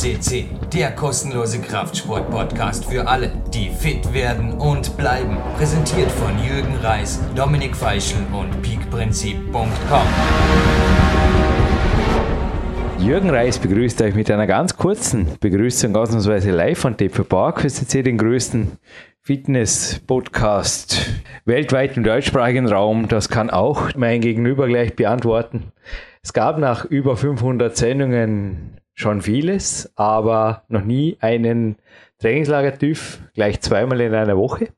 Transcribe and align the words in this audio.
CC, 0.00 0.46
der 0.72 0.92
kostenlose 0.92 1.60
Kraftsport-Podcast 1.60 2.86
für 2.86 3.06
alle, 3.06 3.30
die 3.52 3.68
fit 3.68 4.14
werden 4.14 4.54
und 4.54 4.96
bleiben. 4.96 5.36
Präsentiert 5.58 6.10
von 6.10 6.30
Jürgen 6.42 6.74
Reis, 6.82 7.20
Dominik 7.36 7.76
Feischl 7.76 8.16
und 8.32 8.62
peakprinzip.com. 8.62 10.06
Jürgen 12.98 13.28
Reis 13.28 13.58
begrüßt 13.58 14.00
euch 14.00 14.14
mit 14.14 14.30
einer 14.30 14.46
ganz 14.46 14.74
kurzen 14.74 15.36
Begrüßung 15.38 15.94
ausnahmsweise 15.94 16.50
live 16.50 16.78
von 16.78 16.96
TV 16.96 17.22
Park 17.22 17.60
für 17.60 17.68
CC, 17.68 18.02
den 18.02 18.16
größten 18.16 18.78
Fitness-Podcast 19.20 21.10
weltweit 21.44 21.98
im 21.98 22.04
deutschsprachigen 22.04 22.66
Raum. 22.66 23.06
Das 23.08 23.28
kann 23.28 23.50
auch 23.50 23.90
mein 23.96 24.22
Gegenüber 24.22 24.66
gleich 24.66 24.96
beantworten. 24.96 25.72
Es 26.22 26.32
gab 26.32 26.56
nach 26.56 26.86
über 26.86 27.18
500 27.18 27.76
Sendungen 27.76 28.79
schon 29.00 29.22
vieles, 29.22 29.90
aber 29.96 30.64
noch 30.68 30.84
nie 30.84 31.16
einen 31.20 31.76
Trainingslager-TÜV 32.20 33.20
gleich 33.34 33.60
zweimal 33.60 34.00
in 34.00 34.14
einer 34.14 34.36
Woche. 34.36 34.68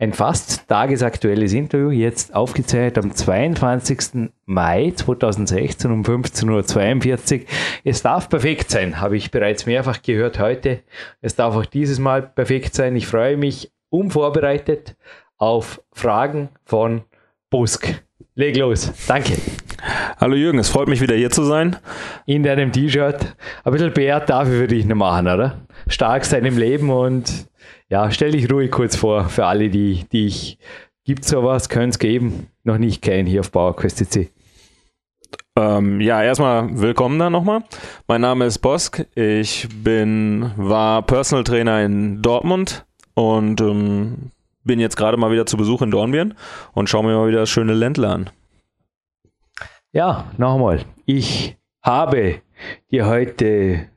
Ein 0.00 0.12
fast 0.12 0.68
tagesaktuelles 0.68 1.52
Interview, 1.54 1.90
jetzt 1.90 2.32
aufgezeichnet 2.32 2.98
am 2.98 3.12
22. 3.12 4.30
Mai 4.44 4.92
2016 4.94 5.90
um 5.90 6.02
15.42 6.02 7.40
Uhr. 7.40 7.46
Es 7.82 8.02
darf 8.02 8.28
perfekt 8.28 8.70
sein, 8.70 9.00
habe 9.00 9.16
ich 9.16 9.32
bereits 9.32 9.66
mehrfach 9.66 10.02
gehört 10.02 10.38
heute. 10.38 10.84
Es 11.20 11.34
darf 11.34 11.56
auch 11.56 11.66
dieses 11.66 11.98
Mal 11.98 12.22
perfekt 12.22 12.74
sein. 12.76 12.94
Ich 12.94 13.08
freue 13.08 13.36
mich 13.36 13.72
unvorbereitet 13.88 14.94
auf 15.36 15.82
Fragen 15.92 16.50
von 16.64 17.02
Busk. 17.50 18.00
Leg 18.38 18.56
los. 18.56 18.92
Danke. 19.08 19.32
Hallo 20.20 20.36
Jürgen, 20.36 20.60
es 20.60 20.68
freut 20.68 20.86
mich 20.86 21.00
wieder 21.00 21.16
hier 21.16 21.30
zu 21.30 21.42
sein. 21.42 21.74
In 22.24 22.44
deinem 22.44 22.70
T-Shirt. 22.70 23.34
Ein 23.64 23.72
bisschen 23.72 23.92
beehrt 23.92 24.30
dafür 24.30 24.60
würde 24.60 24.76
ich 24.76 24.86
noch 24.86 24.94
machen, 24.94 25.26
oder? 25.26 25.62
Stark 25.88 26.24
sein 26.24 26.44
im 26.44 26.56
Leben 26.56 26.88
und 26.88 27.48
ja, 27.88 28.12
stell 28.12 28.30
dich 28.30 28.48
ruhig 28.48 28.70
kurz 28.70 28.94
vor 28.94 29.28
für 29.28 29.46
alle, 29.46 29.70
die, 29.70 30.04
die 30.12 30.26
ich, 30.26 30.58
gibt 31.04 31.24
sowas, 31.24 31.68
könnte 31.68 31.88
es 31.88 31.98
geben, 31.98 32.46
noch 32.62 32.78
nicht 32.78 33.02
kennen 33.02 33.26
hier 33.26 33.40
auf 33.40 33.50
PowerQuest.cc. 33.50 34.30
Ähm, 35.56 36.00
ja, 36.00 36.22
erstmal 36.22 36.80
willkommen 36.80 37.18
da 37.18 37.30
nochmal. 37.30 37.64
Mein 38.06 38.20
Name 38.20 38.46
ist 38.46 38.58
Bosk. 38.58 39.04
Ich 39.16 39.66
bin, 39.82 40.52
war 40.54 41.02
Personal 41.02 41.42
Trainer 41.42 41.84
in 41.84 42.22
Dortmund 42.22 42.86
und 43.14 43.60
ähm, 43.60 44.30
bin 44.68 44.78
jetzt 44.78 44.96
gerade 44.96 45.16
mal 45.16 45.32
wieder 45.32 45.46
zu 45.46 45.56
Besuch 45.56 45.82
in 45.82 45.90
Dornbirn 45.90 46.34
und 46.72 46.88
schaue 46.88 47.02
mir 47.02 47.16
mal 47.16 47.26
wieder 47.26 47.40
das 47.40 47.50
schöne 47.50 47.74
Ländle 47.74 48.08
an. 48.08 48.30
Ja, 49.90 50.30
nochmal. 50.36 50.84
Ich 51.06 51.56
habe 51.82 52.42
dir 52.92 53.06
heute 53.06 53.88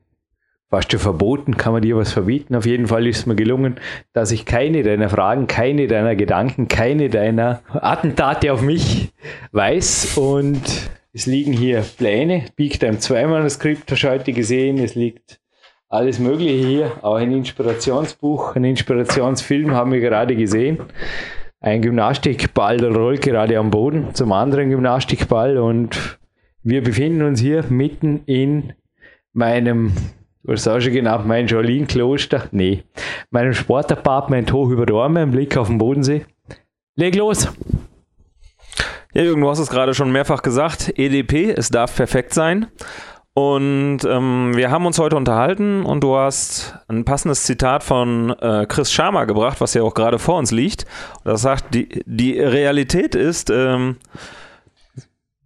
fast 0.69 0.89
schon 0.89 1.01
verboten, 1.01 1.57
kann 1.57 1.73
man 1.73 1.81
dir 1.81 1.97
was 1.97 2.13
verbieten. 2.13 2.55
Auf 2.55 2.65
jeden 2.65 2.87
Fall 2.87 3.05
ist 3.05 3.19
es 3.19 3.25
mir 3.25 3.35
gelungen, 3.35 3.75
dass 4.13 4.31
ich 4.31 4.45
keine 4.45 4.83
deiner 4.83 5.09
Fragen, 5.09 5.47
keine 5.47 5.87
deiner 5.87 6.15
Gedanken, 6.15 6.69
keine 6.69 7.09
deiner 7.09 7.61
Attentate 7.73 8.53
auf 8.53 8.61
mich 8.61 9.11
weiß. 9.51 10.17
Und 10.17 10.61
es 11.11 11.25
liegen 11.25 11.51
hier 11.51 11.81
Pläne. 11.81 12.45
Big 12.55 12.79
Time 12.79 12.99
2 12.99 13.27
Manuskript 13.27 13.91
hast 13.91 14.03
du 14.03 14.09
heute 14.09 14.31
gesehen. 14.31 14.77
Es 14.77 14.95
liegt 14.95 15.40
alles 15.91 16.19
Mögliche 16.19 16.65
hier, 16.65 16.91
auch 17.01 17.15
ein 17.15 17.33
Inspirationsbuch, 17.33 18.55
ein 18.55 18.63
Inspirationsfilm 18.63 19.71
haben 19.71 19.91
wir 19.91 19.99
gerade 19.99 20.35
gesehen. 20.37 20.79
Ein 21.59 21.81
Gymnastikball 21.81 22.77
der 22.77 22.95
rollt 22.95 23.21
gerade 23.21 23.59
am 23.59 23.69
Boden 23.69 24.15
zum 24.15 24.31
anderen 24.31 24.69
Gymnastikball 24.69 25.57
und 25.57 26.17
wir 26.63 26.81
befinden 26.81 27.21
uns 27.23 27.41
hier 27.41 27.65
mitten 27.69 28.21
in 28.25 28.73
meinem, 29.33 29.91
du 30.43 30.53
hast 30.53 30.63
schon 30.63 30.93
genannt, 30.93 31.27
mein 31.27 31.47
Jolien-Kloster, 31.47 32.47
nee, 32.51 32.83
meinem 33.29 33.53
Sportapartment 33.53 34.53
hoch 34.53 34.69
über 34.69 34.85
Dorme, 34.85 35.19
ein 35.19 35.31
Blick 35.31 35.57
auf 35.57 35.67
den 35.67 35.77
Bodensee. 35.77 36.25
Leg 36.95 37.15
los! 37.15 37.49
Ja, 39.13 39.23
Jürgen, 39.23 39.41
du 39.41 39.49
hast 39.49 39.59
es 39.59 39.69
gerade 39.69 39.93
schon 39.93 40.09
mehrfach 40.09 40.41
gesagt, 40.41 40.97
EDP, 40.97 41.51
es 41.51 41.67
darf 41.69 41.93
perfekt 41.97 42.33
sein. 42.33 42.67
Und 43.33 43.99
ähm, 44.03 44.51
wir 44.55 44.71
haben 44.71 44.85
uns 44.85 44.99
heute 44.99 45.15
unterhalten 45.15 45.85
und 45.85 46.03
du 46.03 46.17
hast 46.17 46.75
ein 46.89 47.05
passendes 47.05 47.43
Zitat 47.43 47.81
von 47.81 48.31
äh, 48.41 48.65
Chris 48.67 48.91
Sharma 48.91 49.23
gebracht, 49.23 49.61
was 49.61 49.73
ja 49.73 49.83
auch 49.83 49.93
gerade 49.93 50.19
vor 50.19 50.37
uns 50.37 50.51
liegt. 50.51 50.85
Das 51.23 51.41
sagt, 51.41 51.73
die, 51.73 52.03
die 52.05 52.37
Realität 52.37 53.15
ist, 53.15 53.49
ähm, 53.49 53.95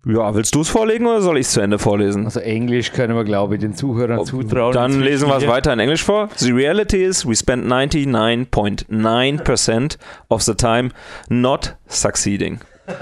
ja, 0.04 0.34
willst 0.34 0.56
du 0.56 0.62
es 0.62 0.70
vorlegen 0.70 1.06
oder 1.06 1.22
soll 1.22 1.38
ich 1.38 1.46
es 1.46 1.54
zu 1.54 1.62
Ende 1.62 1.78
vorlesen? 1.78 2.26
Also 2.26 2.40
Englisch 2.40 2.92
können 2.92 3.16
wir, 3.16 3.24
glaube 3.24 3.54
ich, 3.56 3.62
den 3.62 3.76
Zuhörern 3.76 4.18
oh, 4.20 4.24
zutrauen. 4.24 4.74
Dann 4.74 5.02
lesen 5.02 5.28
wir 5.28 5.38
es 5.38 5.46
weiter 5.48 5.72
in 5.74 5.80
Englisch 5.80 6.04
vor. 6.04 6.30
The 6.36 6.52
reality 6.52 7.04
is 7.04 7.28
we 7.28 7.36
spend 7.36 7.66
99.9% 7.66 9.98
of 10.30 10.42
the 10.42 10.56
time 10.56 10.90
not 11.30 11.76
succeeding. 11.88 12.62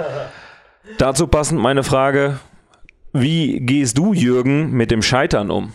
Dazu 0.98 1.28
passend 1.28 1.62
meine 1.62 1.84
Frage, 1.84 2.40
wie 3.14 3.60
gehst 3.60 3.98
du, 3.98 4.14
Jürgen, 4.14 4.72
mit 4.72 4.92
dem 4.92 5.02
Scheitern 5.02 5.52
um? 5.52 5.74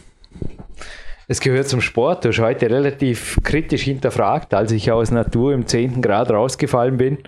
Es 1.28 1.40
gehört 1.40 1.68
zum 1.68 1.80
Sport. 1.80 2.24
Du 2.24 2.30
hast 2.30 2.38
heute 2.38 2.70
relativ 2.70 3.38
kritisch 3.42 3.82
hinterfragt, 3.82 4.54
als 4.54 4.72
ich 4.72 4.90
aus 4.90 5.10
Natur 5.10 5.52
im 5.52 5.66
10. 5.66 6.02
Grad 6.02 6.30
rausgefallen 6.30 6.96
bin. 6.96 7.18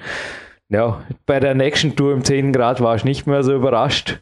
Ja, 0.69 1.03
bei 1.27 1.39
der 1.39 1.55
nächsten 1.55 1.97
Tour 1.97 2.13
im 2.13 2.25
10. 2.25 2.53
Grad 2.53 2.81
war 2.81 2.97
ich 2.97 3.05
nicht 3.05 3.27
mehr 3.27 3.43
so 3.43 3.55
überrascht, 3.55 4.21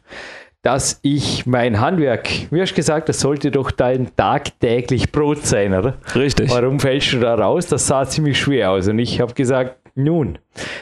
dass 0.61 0.99
ich 1.01 1.45
mein 1.45 1.79
Handwerk, 1.79 2.27
wie 2.51 2.61
hast 2.61 2.71
du 2.71 2.75
gesagt, 2.75 3.07
das 3.07 3.21
sollte 3.21 3.51
doch 3.51 3.71
dein 3.71 4.13
tagtäglich 4.15 5.11
Brot 5.11 5.45
sein, 5.45 5.73
oder? 5.73 5.97
Richtig. 6.13 6.49
Warum 6.49 6.79
fällst 6.79 7.13
du 7.13 7.19
da 7.19 7.35
raus? 7.35 7.67
Das 7.67 7.87
sah 7.87 8.05
ziemlich 8.05 8.37
schwer 8.37 8.71
aus. 8.71 8.87
Und 8.87 8.99
ich 8.99 9.21
habe 9.21 9.33
gesagt, 9.33 9.77
nun, 9.95 10.39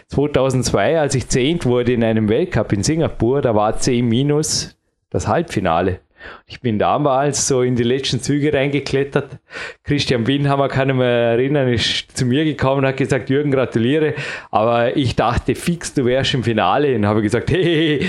2002, 0.07 0.99
als 0.99 1.15
ich 1.15 1.27
zehnt 1.27 1.65
wurde 1.65 1.93
in 1.93 2.03
einem 2.03 2.29
Weltcup 2.29 2.73
in 2.73 2.83
Singapur, 2.83 3.41
da 3.41 3.53
war 3.53 3.77
10 3.77 4.07
minus, 4.07 4.76
das 5.09 5.27
Halbfinale. 5.27 5.99
Ich 6.47 6.61
bin 6.61 6.79
damals 6.79 7.47
so 7.47 7.61
in 7.61 7.75
die 7.75 7.83
letzten 7.83 8.19
Züge 8.19 8.53
reingeklettert. 8.53 9.37
Christian 9.83 10.23
Binhammer 10.23 10.67
kann 10.67 10.89
ich 10.89 10.95
mich 10.95 11.05
erinnern, 11.05 11.67
ist 11.67 12.17
zu 12.17 12.25
mir 12.25 12.43
gekommen 12.43 12.79
und 12.79 12.87
hat 12.87 12.97
gesagt, 12.97 13.29
Jürgen, 13.29 13.51
gratuliere. 13.51 14.13
Aber 14.49 14.97
ich 14.97 15.15
dachte 15.15 15.55
fix, 15.55 15.93
du 15.93 16.05
wärst 16.05 16.33
im 16.33 16.43
Finale. 16.43 16.95
Und 16.95 17.05
habe 17.05 17.21
gesagt, 17.21 17.49
hey, 17.51 18.05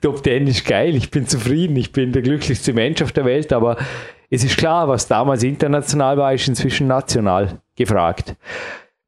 Top 0.00 0.24
10 0.24 0.46
ist 0.48 0.66
geil, 0.66 0.94
ich 0.96 1.10
bin 1.10 1.26
zufrieden, 1.26 1.76
ich 1.76 1.92
bin 1.92 2.12
der 2.12 2.22
glücklichste 2.22 2.72
Mensch 2.72 3.02
auf 3.02 3.12
der 3.12 3.24
Welt. 3.24 3.52
Aber 3.52 3.76
es 4.30 4.44
ist 4.44 4.56
klar, 4.56 4.88
was 4.88 5.06
damals 5.06 5.42
international 5.42 6.16
war, 6.16 6.34
ist 6.34 6.48
inzwischen 6.48 6.86
national 6.86 7.60
gefragt. 7.76 8.34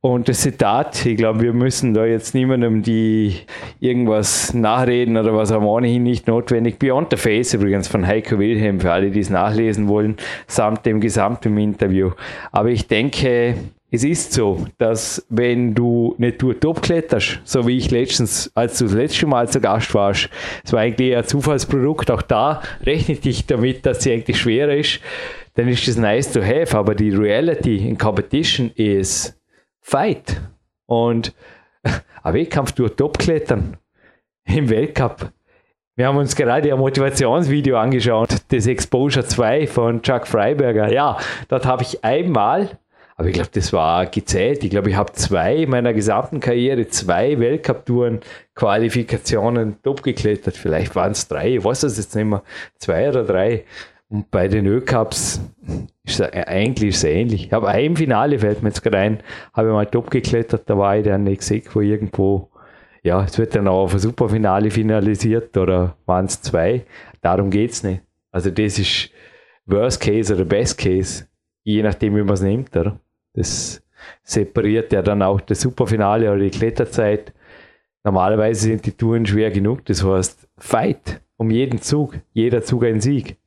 Und 0.03 0.31
das 0.31 0.41
Zitat, 0.41 1.05
ich 1.05 1.19
glaube, 1.19 1.43
wir 1.43 1.53
müssen 1.53 1.93
da 1.93 2.07
jetzt 2.07 2.35
niemandem 2.35 2.83
die 2.83 3.35
irgendwas 3.81 4.55
nachreden 4.55 5.19
oder 5.19 5.35
was 5.35 5.53
auch 5.53 5.61
ohnehin 5.61 6.05
nicht 6.05 6.27
notwendig. 6.27 6.79
Beyond 6.79 7.11
the 7.11 7.19
Face 7.19 7.53
übrigens 7.53 7.87
von 7.87 8.07
Heiko 8.07 8.39
Wilhelm, 8.39 8.81
für 8.81 8.93
alle, 8.93 9.11
die 9.11 9.21
es 9.21 9.29
nachlesen 9.29 9.89
wollen, 9.89 10.17
samt 10.47 10.87
dem 10.87 11.01
gesamten 11.01 11.59
Interview. 11.59 12.13
Aber 12.51 12.71
ich 12.71 12.89
denke, 12.89 13.57
es 13.91 14.03
ist 14.03 14.33
so, 14.33 14.65
dass 14.79 15.27
wenn 15.29 15.75
du 15.75 16.15
eine 16.17 16.35
Tour 16.35 16.59
top 16.59 16.81
kletterst, 16.81 17.41
so 17.45 17.67
wie 17.67 17.77
ich 17.77 17.91
letztens, 17.91 18.51
als 18.55 18.79
du 18.79 18.87
das 18.87 18.95
letzte 18.95 19.27
Mal 19.27 19.51
zu 19.51 19.61
Gast 19.61 19.93
warst, 19.93 20.31
es 20.65 20.73
war 20.73 20.81
eigentlich 20.81 21.15
ein 21.15 21.25
Zufallsprodukt, 21.25 22.11
auch 22.11 22.23
da 22.23 22.63
rechne 22.87 23.15
ich 23.15 23.21
dich 23.21 23.47
damit, 23.47 23.85
dass 23.85 24.03
sie 24.03 24.13
eigentlich 24.13 24.41
schwerer 24.41 24.75
ist, 24.77 25.01
dann 25.57 25.69
ist 25.69 25.87
das 25.87 25.99
nice 25.99 26.33
to 26.33 26.41
have, 26.41 26.79
aber 26.79 26.95
die 26.95 27.11
Reality 27.11 27.87
in 27.87 27.99
Competition 27.99 28.71
ist 28.77 29.37
Fight. 29.91 30.41
Und 30.87 31.35
ein 32.23 32.35
Wettkampf 32.35 32.73
durch 32.73 32.95
Topklettern 32.95 33.77
im 34.45 34.71
Weltcup. 34.71 35.33
Wir 35.97 36.07
haben 36.07 36.17
uns 36.17 36.37
gerade 36.37 36.73
ein 36.73 36.79
Motivationsvideo 36.79 37.77
angeschaut, 37.77 38.37
das 38.49 38.69
Exposure 38.69 39.27
2 39.27 39.67
von 39.67 40.01
Chuck 40.01 40.29
Freiberger. 40.29 40.93
Ja, 40.93 41.19
dort 41.49 41.67
habe 41.67 41.83
ich 41.83 42.05
einmal, 42.05 42.79
aber 43.17 43.29
ich 43.29 43.35
glaube, 43.35 43.51
das 43.53 43.73
war 43.73 44.07
gezählt. 44.07 44.63
Ich 44.63 44.71
glaube, 44.71 44.91
ich 44.91 44.97
habe 44.97 45.13
zwei 45.13 45.57
in 45.57 45.71
meiner 45.71 45.93
gesamten 45.93 46.39
Karriere, 46.39 46.87
zwei 46.87 47.39
Weltcup-Touren, 47.41 48.21
Qualifikationen 48.55 49.83
top 49.83 50.05
geklettert. 50.05 50.57
Vielleicht 50.57 50.95
waren 50.95 51.13
es 51.13 51.27
drei, 51.27 51.57
ich 51.57 51.65
weiß 51.65 51.83
es 51.83 51.99
jetzt 51.99 52.15
nicht 52.15 52.27
mehr, 52.27 52.45
zwei 52.79 53.09
oder 53.09 53.25
drei. 53.25 53.65
Und 54.09 54.31
bei 54.31 54.47
den 54.47 54.67
Ö-Cups 54.67 55.41
ist 56.11 56.21
es 56.21 56.33
eigentlich 56.33 56.91
ist 56.91 56.97
es 56.99 57.05
ähnlich. 57.05 57.47
Ich 57.47 57.53
habe 57.53 57.69
ein 57.69 57.97
Finale, 57.97 58.39
fällt 58.39 58.63
mir 58.63 58.69
jetzt 58.69 58.83
gerade 58.83 58.99
ein, 58.99 59.21
habe 59.53 59.69
ich 59.69 59.73
mal 59.73 59.87
top 59.87 60.11
geklettert, 60.11 60.69
da 60.69 60.77
war 60.77 60.97
ich 60.97 61.05
dann 61.05 61.25
gesehen, 61.25 61.65
wo 61.73 61.81
irgendwo, 61.81 62.51
ja, 63.03 63.25
es 63.25 63.39
wird 63.39 63.55
dann 63.55 63.69
auch 63.69 63.85
auf 63.85 63.95
ein 63.95 63.99
Superfinale 64.01 64.71
finalisiert 64.71 65.57
oder 65.57 65.97
waren 66.07 66.27
es 66.27 66.43
zwei. 66.43 66.85
Darum 67.21 67.51
geht 67.51 67.73
es 67.73 67.83
nicht. 67.83 68.03
Also 68.31 68.51
das 68.51 68.79
ist 68.79 69.11
Worst 69.67 70.01
Case 70.01 70.35
oder 70.35 70.45
Best 70.45 70.79
Case, 70.79 71.27
je 71.65 71.83
nachdem, 71.83 72.17
wie 72.17 72.23
man 72.23 72.35
es 72.35 72.43
nimmt. 72.43 72.77
Oder? 72.77 73.01
Das 73.35 73.83
separiert 74.23 74.93
ja 74.93 75.03
dann 75.03 75.23
auch 75.23 75.41
das 75.41 75.61
Superfinale 75.61 76.31
oder 76.31 76.41
die 76.41 76.51
Kletterzeit. 76.51 77.33
Normalerweise 78.05 78.63
sind 78.63 78.87
die 78.87 78.93
Touren 78.93 79.27
schwer 79.27 79.51
genug, 79.51 79.85
das 79.87 80.05
heißt 80.05 80.49
Fight 80.57 81.21
um 81.37 81.51
jeden 81.51 81.81
Zug, 81.81 82.19
jeder 82.35 82.63
Zug 82.63 82.85
ein 82.85 83.01
Sieg. 83.01 83.39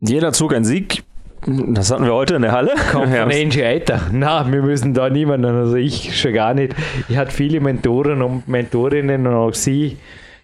Jeder 0.00 0.32
Zug 0.32 0.54
ein 0.54 0.64
Sieg. 0.64 1.04
Das 1.46 1.90
hatten 1.90 2.04
wir 2.04 2.14
heute 2.14 2.34
in 2.36 2.42
der 2.42 2.52
Halle. 2.52 2.72
Kommt 2.90 3.14
von 3.14 3.32
Angie 3.32 3.64
Eiter. 3.64 4.00
Na, 4.12 4.50
wir 4.50 4.62
müssen 4.62 4.92
da 4.92 5.08
niemanden, 5.08 5.46
also 5.46 5.76
ich 5.76 6.18
schon 6.20 6.32
gar 6.32 6.54
nicht. 6.54 6.74
Ich 7.08 7.16
hatte 7.16 7.30
viele 7.30 7.60
Mentoren 7.60 8.22
und 8.22 8.48
Mentorinnen 8.48 9.26
und 9.26 9.34
auch 9.34 9.54
sie 9.54 9.98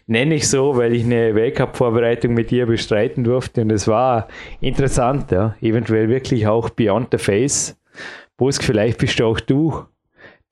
nenne 0.06 0.37
ich 0.37 0.49
so, 0.49 0.76
weil 0.76 0.94
ich 0.94 1.05
eine 1.05 1.35
Weltcup-Vorbereitung 1.35 2.35
mit 2.35 2.52
ihr 2.52 2.67
bestreiten 2.67 3.25
durfte 3.25 3.62
und 3.62 3.73
es 3.73 3.88
war 3.88 4.29
interessant, 4.61 5.31
ja. 5.31 5.56
Eventuell 5.61 6.08
wirklich 6.08 6.46
auch 6.46 6.70
Beyond 6.70 7.08
the 7.12 7.19
Face. 7.19 7.76
Busk, 8.37 8.64
vielleicht 8.64 8.99
bist 8.99 9.19
du 9.19 9.25
auch 9.26 9.40
du. 9.40 9.85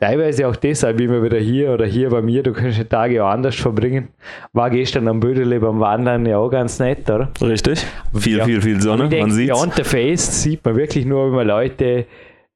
Teilweise 0.03 0.49
auch 0.49 0.57
deshalb 0.57 1.01
immer 1.01 1.23
wieder 1.23 1.39
hier 1.39 1.71
oder 1.71 1.87
hier 1.87 2.11
bei 2.11 2.21
mir. 2.21 2.43
Du 2.43 2.53
kannst 2.53 2.77
die 2.77 2.85
Tage 2.85 3.25
auch 3.25 3.29
anders 3.29 3.55
verbringen. 3.55 4.09
War 4.53 4.69
gestern 4.69 5.07
am 5.07 5.21
Bödele 5.21 5.61
beim 5.61 5.79
Wandern 5.79 6.27
ja 6.27 6.39
auch 6.39 6.51
ganz 6.51 6.81
nett, 6.81 7.09
oder? 7.09 7.31
Richtig. 7.41 7.87
Viel, 8.13 8.39
Ja. 8.39 8.45
viel, 8.45 8.61
viel 8.61 8.81
Sonne. 8.81 9.09
Denke, 9.09 9.27
Man 9.27 9.31
sieht 9.31 9.51
Beyond 9.51 9.75
the 9.77 9.85
Face 9.85 10.43
sieht 10.43 10.65
man 10.65 10.75
wirklich 10.75 11.07
nur, 11.07 11.27
wenn 11.27 11.37
man 11.37 11.47
Leute 11.47 12.07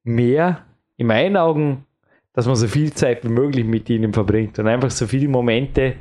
mehr, 0.03 0.65
in 0.97 1.07
meinen 1.07 1.37
Augen, 1.37 1.85
dass 2.33 2.47
man 2.47 2.57
so 2.57 2.67
viel 2.67 2.91
Zeit 2.91 3.23
wie 3.23 3.29
möglich 3.29 3.63
mit 3.63 3.89
ihnen 3.89 4.11
verbringt 4.11 4.59
und 4.59 4.67
einfach 4.67 4.91
so 4.91 5.07
viele 5.07 5.29
Momente, 5.29 5.93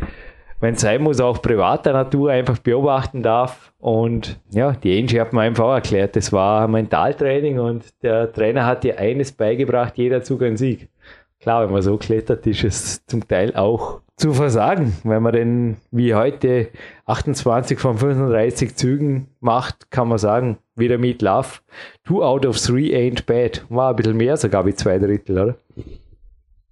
wenn 0.59 0.75
es 0.75 0.81
sein 0.81 1.01
muss, 1.01 1.21
auch 1.21 1.41
privater 1.41 1.93
Natur 1.93 2.33
einfach 2.33 2.59
beobachten 2.59 3.23
darf. 3.23 3.73
Und 3.79 4.41
ja, 4.51 4.73
die 4.73 4.99
Angie 4.99 5.21
hat 5.21 5.33
mir 5.33 5.43
einfach 5.43 5.67
auch 5.67 5.75
erklärt, 5.75 6.17
das 6.17 6.33
war 6.33 6.67
Mentaltraining 6.67 7.61
und 7.61 7.85
der 8.03 8.33
Trainer 8.33 8.67
hat 8.67 8.85
ihr 8.85 8.99
eines 8.99 9.31
beigebracht, 9.31 9.97
jeder 9.97 10.23
Zug 10.25 10.43
ein 10.43 10.57
Sieg. 10.57 10.89
Klar, 11.41 11.65
wenn 11.65 11.73
man 11.73 11.83
so 11.83 11.97
klettert, 11.97 12.47
ist 12.47 12.65
es 12.65 13.05
zum 13.07 13.27
Teil 13.29 13.55
auch 13.55 14.01
zu 14.17 14.33
versagen. 14.33 14.95
Wenn 15.05 15.23
man 15.23 15.33
denn 15.35 15.77
wie 15.91 16.15
heute 16.15 16.69
28 17.05 17.79
von 17.79 17.99
35 17.99 18.75
Zügen 18.75 19.29
macht, 19.41 19.91
kann 19.91 20.09
man 20.09 20.19
sagen, 20.19 20.59
wieder 20.75 20.99
mit 20.99 21.21
Love. 21.23 21.49
Two 22.05 22.23
out 22.25 22.47
of 22.47 22.59
three 22.59 22.95
ain't 22.97 23.27
bad. 23.27 23.65
War 23.69 23.91
ein 23.91 23.97
bisschen 23.97 24.17
mehr, 24.17 24.37
sogar 24.37 24.65
wie 24.67 24.75
zwei 24.75 24.99
Drittel, 24.99 25.39
oder? 25.39 25.57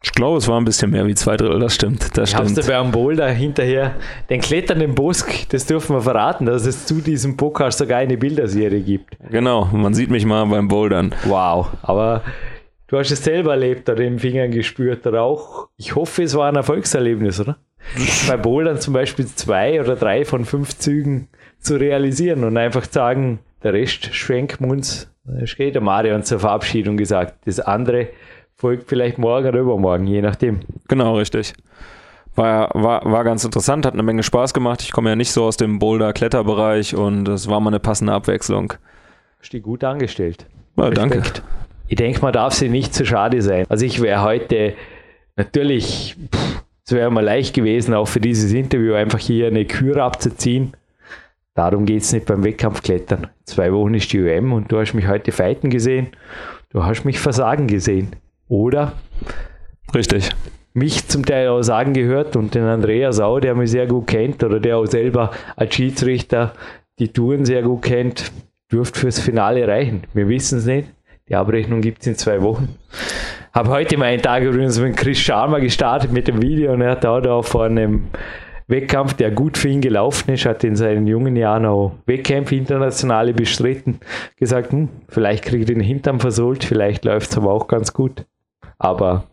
Ich 0.03 0.13
glaube, 0.13 0.37
es 0.37 0.49
war 0.49 0.61
ein 0.61 0.67
bisschen 0.67 0.91
mehr 0.91 1.07
wie 1.07 1.15
zwei 1.15 1.37
Drittel, 1.37 1.59
das 1.61 1.75
stimmt. 1.75 2.17
Das 2.19 2.31
Ich 2.31 2.37
stimmt. 2.37 2.59
dabei 2.59 2.77
am 2.77 2.91
Boulder 2.93 3.29
hinterher, 3.31 3.95
den 4.29 4.41
kletternden 4.43 4.95
Busk, 4.95 5.49
das 5.49 5.65
dürfen 5.65 5.97
wir 5.97 6.03
verraten, 6.03 6.45
dass 6.45 6.67
es 6.67 6.85
zu 6.85 7.01
diesem 7.01 7.39
Podcast 7.39 7.79
sogar 7.79 7.99
eine 7.99 8.19
Bilderserie 8.19 8.81
gibt. 8.83 9.17
Genau, 9.31 9.65
man 9.73 9.95
sieht 9.95 10.11
mich 10.11 10.27
mal 10.27 10.45
beim 10.47 10.69
Bouldern. 10.69 11.15
Wow, 11.25 11.69
aber 11.81 12.23
du 12.95 13.01
hast 13.01 13.11
es 13.11 13.25
selber 13.25 13.51
erlebt 13.51 13.89
in 13.89 13.97
den 13.97 14.19
Fingern 14.21 14.53
gespürt 14.53 15.05
oder 15.05 15.23
auch, 15.23 15.69
ich 15.77 15.97
hoffe, 15.97 16.23
es 16.23 16.37
war 16.37 16.49
ein 16.49 16.55
Erfolgserlebnis, 16.55 17.41
oder? 17.41 17.57
Bei 18.29 18.37
Bouldern 18.37 18.81
zum 18.81 18.95
Beispiel 18.95 19.27
zwei 19.27 19.81
oder 19.81 19.97
drei 19.97 20.25
von 20.25 20.45
fünf 20.45 20.79
Zügen 20.79 21.29
zu 21.59 21.75
realisieren 21.75 22.45
und 22.45 22.57
einfach 22.57 22.85
sagen, 22.85 23.41
der 23.65 23.73
Rest 23.73 24.15
schwenken 24.15 24.67
wir 24.67 24.73
uns, 24.73 25.11
es 25.43 25.57
geht 25.57 25.75
der 25.75 25.83
Marion 25.83 26.23
zur 26.23 26.39
Verabschiedung 26.39 26.97
gesagt. 26.97 27.47
Das 27.47 27.59
andere 27.59 28.09
folgt 28.55 28.89
vielleicht 28.89 29.19
morgen 29.19 29.49
oder 29.49 29.59
übermorgen, 29.59 30.07
je 30.07 30.23
nachdem. 30.23 30.61
Genau, 30.87 31.17
richtig. 31.17 31.53
War, 32.37 32.71
war, 32.75 33.05
war 33.11 33.25
ganz 33.25 33.45
interessant, 33.45 33.87
hat 33.87 33.95
eine 33.95 34.03
Menge 34.05 34.23
Spaß 34.23 34.55
gemacht. 34.55 34.83
Ich 34.83 34.93
komme 34.93 35.11
ja 35.11 35.17
nicht 35.17 35.33
so 35.33 35.45
aus 35.45 35.57
dem 35.57 35.81
Boulder-Kletterbereich 35.81 36.95
und 36.95 37.27
es 37.27 37.49
war 37.49 37.59
mal 37.59 37.71
eine 37.71 37.81
passende 37.81 38.13
Abwechslung. 38.13 38.75
Hast 39.41 39.53
dich 39.53 39.63
gut 39.63 39.83
angestellt. 39.83 40.47
Ja, 40.77 40.91
danke. 40.91 41.23
Ich 41.87 41.97
denke, 41.97 42.21
man 42.23 42.33
darf 42.33 42.55
sie 42.55 42.69
nicht 42.69 42.95
zu 42.95 43.05
schade 43.05 43.43
sein. 43.43 43.67
Also 43.69 43.85
ich 43.85 44.01
wäre 44.01 44.23
heute 44.23 44.75
natürlich, 45.37 46.17
es 46.85 46.93
wäre 46.93 47.11
mal 47.11 47.25
leicht 47.25 47.55
gewesen, 47.55 47.95
auch 47.95 48.09
für 48.09 48.21
dieses 48.21 48.53
Interview 48.53 48.95
einfach 48.95 49.19
hier 49.19 49.49
eine 49.49 49.65
Kür 49.65 49.99
abzuziehen. 49.99 50.73
Darum 51.55 51.87
geht 51.87 52.03
es 52.03 52.13
nicht 52.13 52.27
beim 52.27 52.43
Wettkampfklettern. 52.43 53.29
Zwei 53.45 53.73
Wochen 53.73 53.95
ist 53.95 54.13
die 54.13 54.21
UM 54.21 54.53
und 54.53 54.73
du 54.73 54.79
hast 54.79 54.95
mich 54.95 55.07
heute 55.07 55.31
fighten 55.31 55.71
gesehen. 55.71 56.09
Du 56.71 56.85
hast 56.85 57.05
mich 57.05 57.21
versagen 57.21 57.69
gesehen. 57.69 58.17
Oder 58.49 58.95
Richtig. 59.95 60.31
mich 60.73 61.07
zum 61.07 61.25
Teil 61.25 61.49
auch 61.49 61.63
sagen 61.63 61.93
gehört 61.93 62.35
und 62.35 62.55
den 62.55 62.65
Andreas 62.65 63.21
auch, 63.21 63.39
der 63.39 63.55
mich 63.55 63.71
sehr 63.71 63.87
gut 63.87 64.09
kennt 64.09 64.43
oder 64.43 64.59
der 64.59 64.79
auch 64.79 64.87
selber 64.87 65.31
als 65.55 65.75
Schiedsrichter 65.75 66.55
die 66.99 67.09
Touren 67.09 67.45
sehr 67.45 67.63
gut 67.63 67.83
kennt, 67.83 68.33
dürfte 68.71 68.99
fürs 69.01 69.21
Finale 69.21 69.67
reichen. 69.69 70.05
Wir 70.13 70.29
wissen 70.29 70.59
es 70.59 70.67
nicht. 70.67 70.89
Die 71.29 71.37
Abrechnung 71.37 71.81
gibt 71.81 72.03
es 72.03 72.07
in 72.07 72.17
zwei 72.17 72.43
Wochen. 72.43 72.77
Habe 73.53 73.71
heute 73.71 73.97
meinen 73.97 74.21
Tag 74.21 74.43
übrigens 74.43 74.79
mit 74.79 74.97
Chris 74.97 75.19
Sharma 75.19 75.59
gestartet 75.59 76.13
mit 76.13 76.29
dem 76.29 76.43
Video 76.43 76.73
und 76.73 76.83
er 76.83 76.91
hat 76.91 77.07
auch 77.07 77.21
da 77.21 77.41
vor 77.41 77.65
einem 77.65 78.09
Wettkampf, 78.67 79.15
der 79.15 79.31
gut 79.31 79.57
für 79.57 79.69
ihn 79.69 79.81
gelaufen 79.81 80.33
ist, 80.33 80.45
hat 80.45 80.65
in 80.65 80.77
seinen 80.77 81.07
jungen 81.07 81.37
Jahren 81.37 81.65
auch 81.65 81.93
Wettkämpfe 82.05 82.57
internationale 82.57 83.33
bestritten, 83.33 84.01
gesagt, 84.37 84.73
hm, 84.73 84.89
vielleicht 85.09 85.45
kriege 85.45 85.61
ich 85.61 85.67
den 85.67 85.81
Hintern 85.81 86.21
versohlt, 86.21 86.65
vielleicht 86.65 87.05
läuft 87.05 87.31
es 87.31 87.37
aber 87.39 87.53
auch 87.53 87.69
ganz 87.69 87.93
gut. 87.93 88.27
Aber 88.79 89.25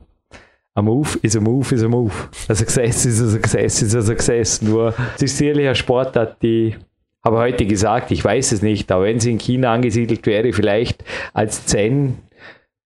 ein 0.76 0.86
Move 0.86 1.20
ist 1.22 1.36
ein 1.36 1.44
Move 1.44 1.76
ist 1.76 1.84
ein 1.84 1.92
Move. 1.92 2.14
Ein 2.48 2.56
Success 2.56 3.06
ist 3.06 3.20
ein 3.20 3.30
Success 3.30 3.82
ist 3.82 3.96
ein 3.96 4.02
Success. 4.02 4.62
Nur 4.62 4.94
es 5.16 5.24
ist 5.24 5.38
sicherlich 5.38 5.68
ein 5.68 5.76
Sportart, 5.76 6.42
die 6.42 6.76
habe 7.24 7.38
heute 7.38 7.66
gesagt, 7.66 8.12
ich 8.12 8.24
weiß 8.24 8.52
es 8.52 8.62
nicht, 8.62 8.92
aber 8.92 9.06
wenn 9.06 9.20
sie 9.20 9.32
in 9.32 9.38
China 9.38 9.74
angesiedelt 9.74 10.26
wäre, 10.26 10.54
vielleicht 10.54 11.04
als 11.34 11.66
Zen 11.66 12.18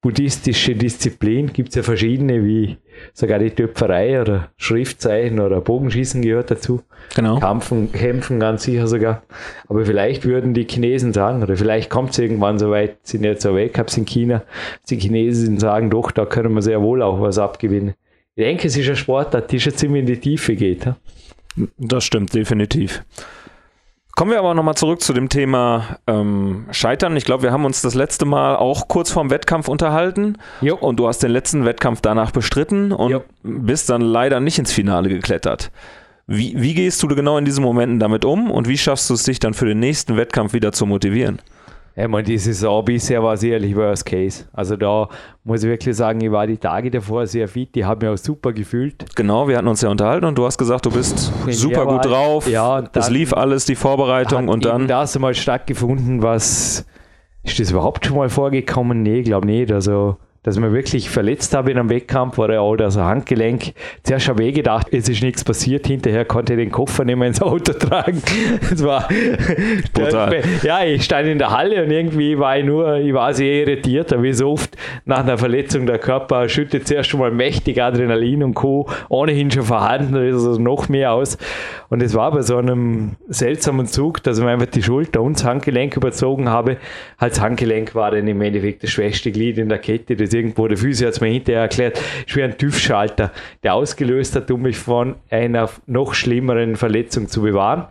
buddhistische 0.05 0.75
Disziplin, 0.75 1.51
gibt 1.51 1.69
es 1.69 1.75
ja 1.75 1.81
verschiedene, 1.81 2.45
wie 2.45 2.77
sogar 3.11 3.39
die 3.39 3.49
Töpferei 3.49 4.21
oder 4.21 4.51
Schriftzeichen 4.55 5.39
oder 5.39 5.61
Bogenschießen 5.61 6.21
gehört 6.21 6.51
dazu. 6.51 6.83
Genau. 7.15 7.39
Kämpfen, 7.39 7.91
kämpfen 7.91 8.39
ganz 8.39 8.65
sicher 8.65 8.85
sogar. 8.85 9.23
Aber 9.67 9.83
vielleicht 9.83 10.23
würden 10.23 10.53
die 10.53 10.67
Chinesen 10.69 11.11
sagen, 11.11 11.41
oder 11.41 11.57
vielleicht 11.57 11.89
kommt 11.89 12.11
es 12.11 12.19
irgendwann 12.19 12.59
so 12.59 12.69
weit, 12.69 12.97
sind 13.01 13.23
jetzt 13.23 13.41
so 13.41 13.55
Weltcups 13.55 13.97
in 13.97 14.05
China, 14.05 14.43
die 14.91 14.99
Chinesen 14.99 15.57
sagen, 15.57 15.89
doch, 15.89 16.11
da 16.11 16.27
können 16.27 16.53
wir 16.53 16.61
sehr 16.61 16.83
wohl 16.83 17.01
auch 17.01 17.19
was 17.19 17.39
abgewinnen. 17.39 17.95
Ich 18.35 18.43
denke, 18.43 18.67
es 18.67 18.77
ist 18.77 18.87
ein 18.87 18.95
Sportart, 18.97 19.51
die 19.51 19.59
schon 19.59 19.73
ziemlich 19.73 20.01
in 20.01 20.05
die 20.05 20.19
Tiefe 20.19 20.55
geht. 20.55 20.85
Ja? 20.85 20.97
Das 21.79 22.03
stimmt, 22.03 22.35
definitiv. 22.35 23.01
Kommen 24.15 24.31
wir 24.31 24.39
aber 24.39 24.53
nochmal 24.53 24.75
zurück 24.75 25.01
zu 25.01 25.11
dem 25.11 25.27
Thema 25.27 25.97
ähm, 26.07 26.67
Scheitern. 26.71 27.17
Ich 27.17 27.25
glaube, 27.25 27.43
wir 27.43 27.51
haben 27.51 27.65
uns 27.65 27.81
das 27.81 27.95
letzte 27.95 28.23
Mal 28.23 28.55
auch 28.55 28.87
kurz 28.87 29.11
vorm 29.11 29.29
Wettkampf 29.29 29.67
unterhalten. 29.67 30.37
Jo. 30.61 30.77
Und 30.77 30.97
du 30.97 31.07
hast 31.09 31.21
den 31.21 31.31
letzten 31.31 31.65
Wettkampf 31.65 31.99
danach 31.99 32.31
bestritten 32.31 32.93
und 32.93 33.11
Jo. 33.11 33.23
bist 33.43 33.89
dann 33.89 33.99
leider 33.99 34.39
nicht 34.39 34.57
ins 34.57 34.71
Finale 34.71 35.09
geklettert. 35.09 35.69
Wie, 36.27 36.53
wie 36.57 36.73
gehst 36.73 37.03
du 37.03 37.07
genau 37.09 37.37
in 37.37 37.43
diesen 37.43 37.61
Momenten 37.63 37.99
damit 37.99 38.23
um 38.23 38.49
und 38.49 38.69
wie 38.69 38.77
schaffst 38.77 39.09
du 39.09 39.15
es, 39.15 39.23
dich 39.23 39.39
dann 39.39 39.53
für 39.53 39.65
den 39.65 39.79
nächsten 39.79 40.15
Wettkampf 40.15 40.53
wieder 40.53 40.71
zu 40.71 40.85
motivieren? 40.85 41.41
Ja, 41.97 42.09
man, 42.09 42.25
die 42.25 42.37
Saison 42.37 42.83
bisher 42.83 43.23
war 43.23 43.37
sicherlich 43.37 43.73
Worst 43.75 44.05
Case. 44.05 44.45
Also 44.51 44.75
da 44.75 45.07
muss 45.45 45.63
ich 45.63 45.69
wirklich 45.69 45.95
sagen, 45.95 46.19
ich 46.19 46.29
war 46.31 46.45
die 46.45 46.57
Tage 46.57 46.91
davor 46.91 47.25
sehr 47.25 47.47
fit, 47.47 47.73
die 47.73 47.85
haben 47.85 47.99
mich 48.05 48.09
auch 48.09 48.21
super 48.21 48.51
gefühlt. 48.51 49.05
Genau, 49.15 49.47
wir 49.47 49.57
hatten 49.57 49.67
uns 49.69 49.81
ja 49.81 49.89
unterhalten 49.89 50.25
und 50.25 50.37
du 50.37 50.45
hast 50.45 50.57
gesagt, 50.57 50.85
du 50.85 50.91
bist 50.91 51.31
Ja, 51.47 51.53
super 51.53 51.85
gut 51.85 52.03
drauf. 52.05 52.49
ja, 52.49 52.81
das 52.81 53.09
lief 53.09 53.31
alles, 53.31 53.63
die 53.65 53.75
Vorbereitung 53.75 54.49
und 54.49 54.65
dann. 54.65 54.87
das 54.87 55.15
einmal 55.15 55.35
stattgefunden, 55.35 56.21
was 56.21 56.85
ist 57.43 57.59
das 57.59 57.71
überhaupt 57.71 58.05
schon 58.05 58.17
mal 58.17 58.27
vorgekommen? 58.29 59.01
Nee, 59.01 59.21
glaube 59.21 59.45
nicht. 59.45 59.71
Also, 59.71 60.17
dass 60.45 60.55
ich 60.55 60.61
mir 60.61 60.71
wirklich 60.71 61.09
verletzt 61.09 61.55
habe 61.55 61.71
in 61.71 61.79
einem 61.79 61.89
Wettkampf 61.89 62.37
oder 62.37 62.61
auch 62.61 62.75
das 62.75 62.97
Handgelenk. 62.97 63.73
Zuerst 64.03 64.29
habe 64.29 64.43
ich 64.43 64.49
eh 64.49 64.51
gedacht, 64.51 64.87
es 64.91 65.09
ist 65.09 65.23
nichts 65.23 65.43
passiert. 65.43 65.87
Hinterher 65.87 66.23
konnte 66.23 66.53
ich 66.53 66.59
den 66.59 66.71
Koffer 66.71 67.03
nicht 67.03 67.15
mehr 67.15 67.27
ins 67.27 67.41
Auto 67.41 67.73
tragen. 67.79 68.21
Das 68.69 68.83
war 68.83 69.09
Brutal. 69.91 70.41
Ja, 70.61 70.83
ich 70.83 71.03
stand 71.03 71.27
in 71.27 71.39
der 71.39 71.49
Halle 71.49 71.83
und 71.83 71.89
irgendwie 71.89 72.37
war 72.37 72.59
ich 72.59 72.65
nur, 72.65 72.97
ich 72.97 73.11
war 73.11 73.33
sehr 73.33 73.61
irritiert, 73.61 74.13
wie 74.21 74.33
so 74.33 74.51
oft 74.51 74.77
nach 75.05 75.19
einer 75.19 75.39
Verletzung 75.39 75.87
der 75.87 75.97
Körper 75.97 76.47
schüttet 76.47 76.87
zuerst 76.87 77.09
schon 77.09 77.21
mal 77.21 77.31
mächtig 77.31 77.81
Adrenalin 77.81 78.43
und 78.43 78.53
Co. 78.53 78.87
ohnehin 79.09 79.49
schon 79.49 79.63
vorhanden, 79.63 80.13
da 80.13 80.21
ist 80.21 80.35
es 80.35 80.59
noch 80.59 80.89
mehr 80.89 81.13
aus. 81.13 81.39
Und 81.89 82.03
es 82.03 82.13
war 82.13 82.31
bei 82.31 82.43
so 82.43 82.57
einem 82.57 83.15
seltsamen 83.27 83.87
Zug, 83.87 84.21
dass 84.21 84.37
ich 84.37 84.43
mir 84.43 84.51
einfach 84.51 84.67
die 84.67 84.83
Schulter 84.83 85.23
und 85.23 85.37
das 85.37 85.45
Handgelenk 85.45 85.97
überzogen 85.97 86.49
habe. 86.49 86.77
Als 87.17 87.41
Handgelenk 87.41 87.95
war 87.95 88.11
dann 88.11 88.27
im 88.27 88.41
Endeffekt 88.41 88.83
das 88.83 88.91
schwächste 88.91 89.31
Glied 89.31 89.57
in 89.57 89.69
der 89.69 89.79
Kette, 89.79 90.15
das 90.15 90.34
irgendwo 90.35 90.67
der 90.67 90.77
Physio 90.77 91.07
hat 91.07 91.15
es 91.15 91.21
mir 91.21 91.29
hinterher 91.29 91.63
erklärt, 91.63 91.99
ist 92.27 92.35
wie 92.35 92.43
ein 92.43 92.57
TÜV-Schalter, 92.57 93.31
der 93.63 93.73
ausgelöst 93.73 94.35
hat, 94.35 94.51
um 94.51 94.61
mich 94.61 94.77
von 94.77 95.15
einer 95.29 95.69
noch 95.87 96.13
schlimmeren 96.13 96.75
Verletzung 96.75 97.27
zu 97.27 97.41
bewahren. 97.41 97.87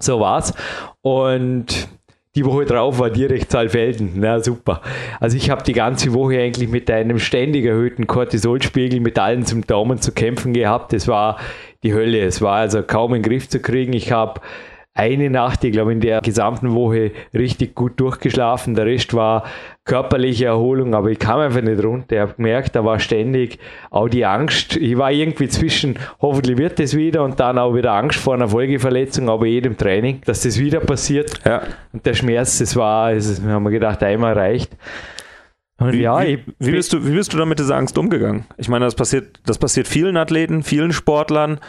So 0.00 0.20
war's. 0.20 0.54
Und 1.02 1.88
die 2.34 2.44
Woche 2.44 2.66
drauf 2.66 3.00
war 3.00 3.10
direkt 3.10 3.50
Saalfelden. 3.50 4.12
Na 4.16 4.38
super. 4.38 4.80
Also 5.18 5.36
ich 5.36 5.50
habe 5.50 5.64
die 5.64 5.72
ganze 5.72 6.12
Woche 6.12 6.38
eigentlich 6.38 6.68
mit 6.68 6.88
einem 6.90 7.18
ständig 7.18 7.64
erhöhten 7.64 8.06
Cortisolspiegel 8.06 9.00
mit 9.00 9.18
allen 9.18 9.44
Symptomen 9.44 10.00
zu 10.00 10.12
kämpfen 10.12 10.52
gehabt. 10.52 10.92
Es 10.92 11.08
war 11.08 11.38
die 11.82 11.94
Hölle. 11.94 12.20
Es 12.20 12.40
war 12.40 12.56
also 12.56 12.82
kaum 12.82 13.14
in 13.14 13.22
den 13.22 13.30
Griff 13.30 13.48
zu 13.48 13.60
kriegen. 13.60 13.92
Ich 13.92 14.12
habe 14.12 14.40
eine 14.98 15.30
Nacht, 15.30 15.62
ich 15.62 15.72
glaube 15.72 15.92
in 15.92 16.00
der 16.00 16.20
gesamten 16.20 16.74
Woche 16.74 17.12
richtig 17.32 17.76
gut 17.76 18.00
durchgeschlafen. 18.00 18.74
Der 18.74 18.84
Rest 18.84 19.14
war 19.14 19.44
körperliche 19.84 20.46
Erholung, 20.46 20.94
aber 20.94 21.10
ich 21.10 21.20
kam 21.20 21.38
einfach 21.38 21.62
nicht 21.62 21.82
runter. 21.82 22.16
Ich 22.16 22.20
habe 22.20 22.34
gemerkt, 22.34 22.74
da 22.74 22.84
war 22.84 22.98
ständig 22.98 23.60
auch 23.90 24.08
die 24.08 24.26
Angst. 24.26 24.76
Ich 24.76 24.98
war 24.98 25.12
irgendwie 25.12 25.48
zwischen, 25.48 25.98
hoffentlich 26.20 26.58
wird 26.58 26.80
das 26.80 26.96
wieder 26.96 27.22
und 27.22 27.38
dann 27.38 27.58
auch 27.58 27.74
wieder 27.74 27.92
Angst 27.92 28.18
vor 28.18 28.34
einer 28.34 28.48
Folgeverletzung, 28.48 29.28
aber 29.30 29.46
jedem 29.46 29.76
Training, 29.76 30.20
dass 30.26 30.42
das 30.42 30.58
wieder 30.58 30.80
passiert. 30.80 31.32
Ja. 31.46 31.62
Und 31.92 32.04
der 32.04 32.14
Schmerz, 32.14 32.58
das 32.58 32.74
war, 32.74 33.14
das 33.14 33.40
haben 33.40 33.62
wir 33.62 33.70
gedacht, 33.70 34.02
einmal 34.02 34.32
reicht. 34.32 34.76
Wie, 35.78 36.00
ja, 36.00 36.20
wie, 36.26 36.42
wie, 36.58 36.72
bist 36.72 36.92
du, 36.92 37.06
wie 37.06 37.12
bist 37.12 37.32
du 37.32 37.38
da 37.38 37.46
mit 37.46 37.60
dieser 37.60 37.76
Angst 37.76 37.96
umgegangen? 37.96 38.46
Ich 38.56 38.68
meine, 38.68 38.84
das 38.84 38.96
passiert, 38.96 39.38
das 39.46 39.58
passiert 39.58 39.86
vielen 39.86 40.16
Athleten, 40.16 40.64
vielen 40.64 40.92
Sportlern. 40.92 41.60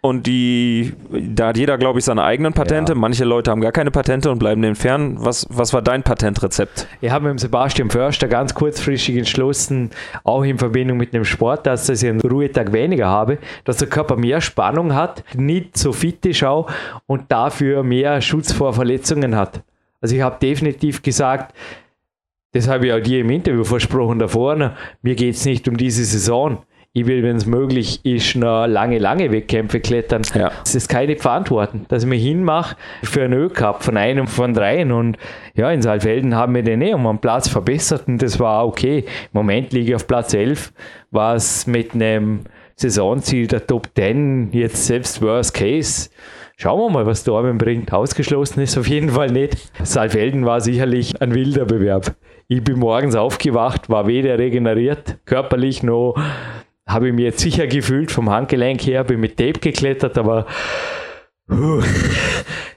Und 0.00 0.28
die, 0.28 0.92
da 1.10 1.48
hat 1.48 1.56
jeder, 1.56 1.76
glaube 1.76 1.98
ich, 1.98 2.04
seine 2.04 2.22
eigenen 2.22 2.52
Patente. 2.52 2.92
Ja. 2.92 2.98
Manche 2.98 3.24
Leute 3.24 3.50
haben 3.50 3.60
gar 3.60 3.72
keine 3.72 3.90
Patente 3.90 4.30
und 4.30 4.38
bleiben 4.38 4.62
dem 4.62 4.76
fern. 4.76 5.16
Was, 5.18 5.46
was 5.50 5.72
war 5.72 5.82
dein 5.82 6.04
Patentrezept? 6.04 6.86
Ich 7.00 7.10
habe 7.10 7.24
mit 7.24 7.32
dem 7.32 7.38
Sebastian 7.38 7.90
Förster 7.90 8.28
ganz 8.28 8.54
kurzfristig 8.54 9.16
entschlossen, 9.16 9.90
auch 10.22 10.44
in 10.44 10.56
Verbindung 10.56 10.98
mit 10.98 11.14
dem 11.14 11.24
Sport, 11.24 11.66
dass 11.66 11.88
ich 11.88 12.08
einen 12.08 12.20
Ruhetag 12.20 12.72
weniger 12.72 13.08
habe, 13.08 13.38
dass 13.64 13.78
der 13.78 13.88
Körper 13.88 14.16
mehr 14.16 14.40
Spannung 14.40 14.94
hat, 14.94 15.24
nicht 15.34 15.76
so 15.76 15.92
fit 15.92 16.24
ist 16.26 16.44
auch 16.44 16.70
und 17.06 17.32
dafür 17.32 17.82
mehr 17.82 18.20
Schutz 18.20 18.52
vor 18.52 18.72
Verletzungen 18.74 19.34
hat. 19.34 19.62
Also 20.00 20.14
ich 20.14 20.22
habe 20.22 20.38
definitiv 20.40 21.02
gesagt, 21.02 21.54
das 22.52 22.68
habe 22.68 22.86
ich 22.86 22.92
auch 22.92 23.00
dir 23.00 23.20
im 23.20 23.30
Interview 23.30 23.64
versprochen 23.64 24.20
davor, 24.20 24.74
mir 25.02 25.14
geht 25.16 25.34
es 25.34 25.44
nicht 25.44 25.66
um 25.68 25.76
diese 25.76 26.04
Saison 26.04 26.58
ich 27.00 27.06
will, 27.06 27.22
wenn 27.22 27.36
es 27.36 27.46
möglich 27.46 28.04
ist, 28.04 28.36
noch 28.36 28.66
lange, 28.66 28.98
lange 28.98 29.30
Wettkämpfe 29.30 29.80
klettern. 29.80 30.22
Ja. 30.34 30.50
Das 30.62 30.74
ist 30.74 30.88
keine 30.88 31.16
Verantwortung, 31.16 31.86
dass 31.88 32.02
ich 32.02 32.08
mich 32.08 32.22
hinmache 32.22 32.76
für 33.02 33.22
einen 33.22 33.34
Ö-Cup 33.34 33.82
von 33.82 33.96
einem 33.96 34.26
von 34.26 34.54
dreien. 34.54 34.92
Und 34.92 35.16
ja, 35.54 35.70
in 35.70 35.82
Saalfelden 35.82 36.34
haben 36.34 36.54
wir 36.54 36.62
den 36.62 36.82
eh 36.82 36.94
um 36.94 37.06
einen 37.06 37.18
Platz 37.18 37.48
verbessert 37.48 38.04
und 38.06 38.20
das 38.22 38.40
war 38.40 38.66
okay. 38.66 39.04
Im 39.06 39.30
Moment 39.32 39.72
liege 39.72 39.90
ich 39.90 39.94
auf 39.94 40.06
Platz 40.06 40.34
11, 40.34 40.72
was 41.10 41.66
mit 41.66 41.94
einem 41.94 42.40
Saisonziel 42.76 43.46
der 43.46 43.66
Top 43.66 43.88
10 43.94 44.50
jetzt 44.52 44.86
selbst 44.86 45.20
Worst 45.22 45.54
Case 45.54 46.10
Schauen 46.60 46.80
wir 46.80 46.90
mal, 46.90 47.06
was 47.06 47.22
Dormen 47.22 47.56
bringt. 47.56 47.92
Ausgeschlossen 47.92 48.60
ist 48.60 48.76
auf 48.76 48.88
jeden 48.88 49.10
Fall 49.10 49.30
nicht. 49.30 49.70
Saalfelden 49.84 50.44
war 50.44 50.60
sicherlich 50.60 51.22
ein 51.22 51.32
wilder 51.32 51.64
Bewerb. 51.64 52.16
Ich 52.48 52.64
bin 52.64 52.80
morgens 52.80 53.14
aufgewacht, 53.14 53.88
war 53.90 54.08
weder 54.08 54.40
regeneriert, 54.40 55.18
körperlich 55.24 55.84
noch 55.84 56.16
habe 56.88 57.08
ich 57.08 57.14
mir 57.14 57.26
jetzt 57.26 57.40
sicher 57.40 57.66
gefühlt 57.66 58.10
vom 58.10 58.30
Handgelenk 58.30 58.80
her, 58.82 59.04
bin 59.04 59.20
mit 59.20 59.36
Tape 59.36 59.60
geklettert, 59.60 60.16
aber 60.18 60.46
uh, 61.50 61.82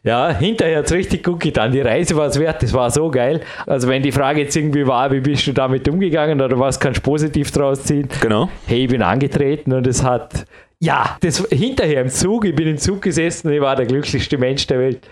ja, 0.04 0.32
hinterher 0.32 0.80
hat 0.80 0.86
es 0.86 0.92
richtig 0.92 1.24
gut 1.24 1.40
getan. 1.40 1.72
Die 1.72 1.82
Reise 1.82 2.16
war 2.16 2.28
es 2.28 2.40
wert, 2.40 2.62
das 2.62 2.74
war 2.74 2.90
so 2.92 3.10
geil. 3.10 3.42
Also 3.66 3.88
wenn 3.88 4.04
die 4.04 4.12
Frage 4.12 4.42
jetzt 4.42 4.56
irgendwie 4.56 4.86
war, 4.86 5.12
wie 5.12 5.22
bist 5.22 5.48
du 5.48 5.54
damit 5.54 5.88
umgegangen 5.88 6.42
oder 6.42 6.60
was 6.60 6.80
kannst 6.80 7.00
du 7.00 7.10
positiv 7.10 7.52
draus 7.52 7.84
ziehen? 7.84 8.10
Genau. 8.20 8.50
Hey, 8.66 8.84
ich 8.84 8.90
bin 8.90 9.02
angetreten 9.02 9.74
und 9.74 9.88
es 9.88 10.04
hat, 10.04 10.46
ja, 10.80 11.18
das 11.22 11.48
hinterher 11.50 12.02
im 12.02 12.10
Zug, 12.10 12.46
ich 12.46 12.56
bin 12.56 12.68
im 12.68 12.78
Zug 12.78 13.02
gesessen 13.02 13.48
und 13.48 13.54
ich 13.54 13.62
war 13.62 13.76
der 13.76 13.86
glücklichste 13.86 14.38
Mensch 14.38 14.68
der 14.68 14.80
Welt 14.80 15.08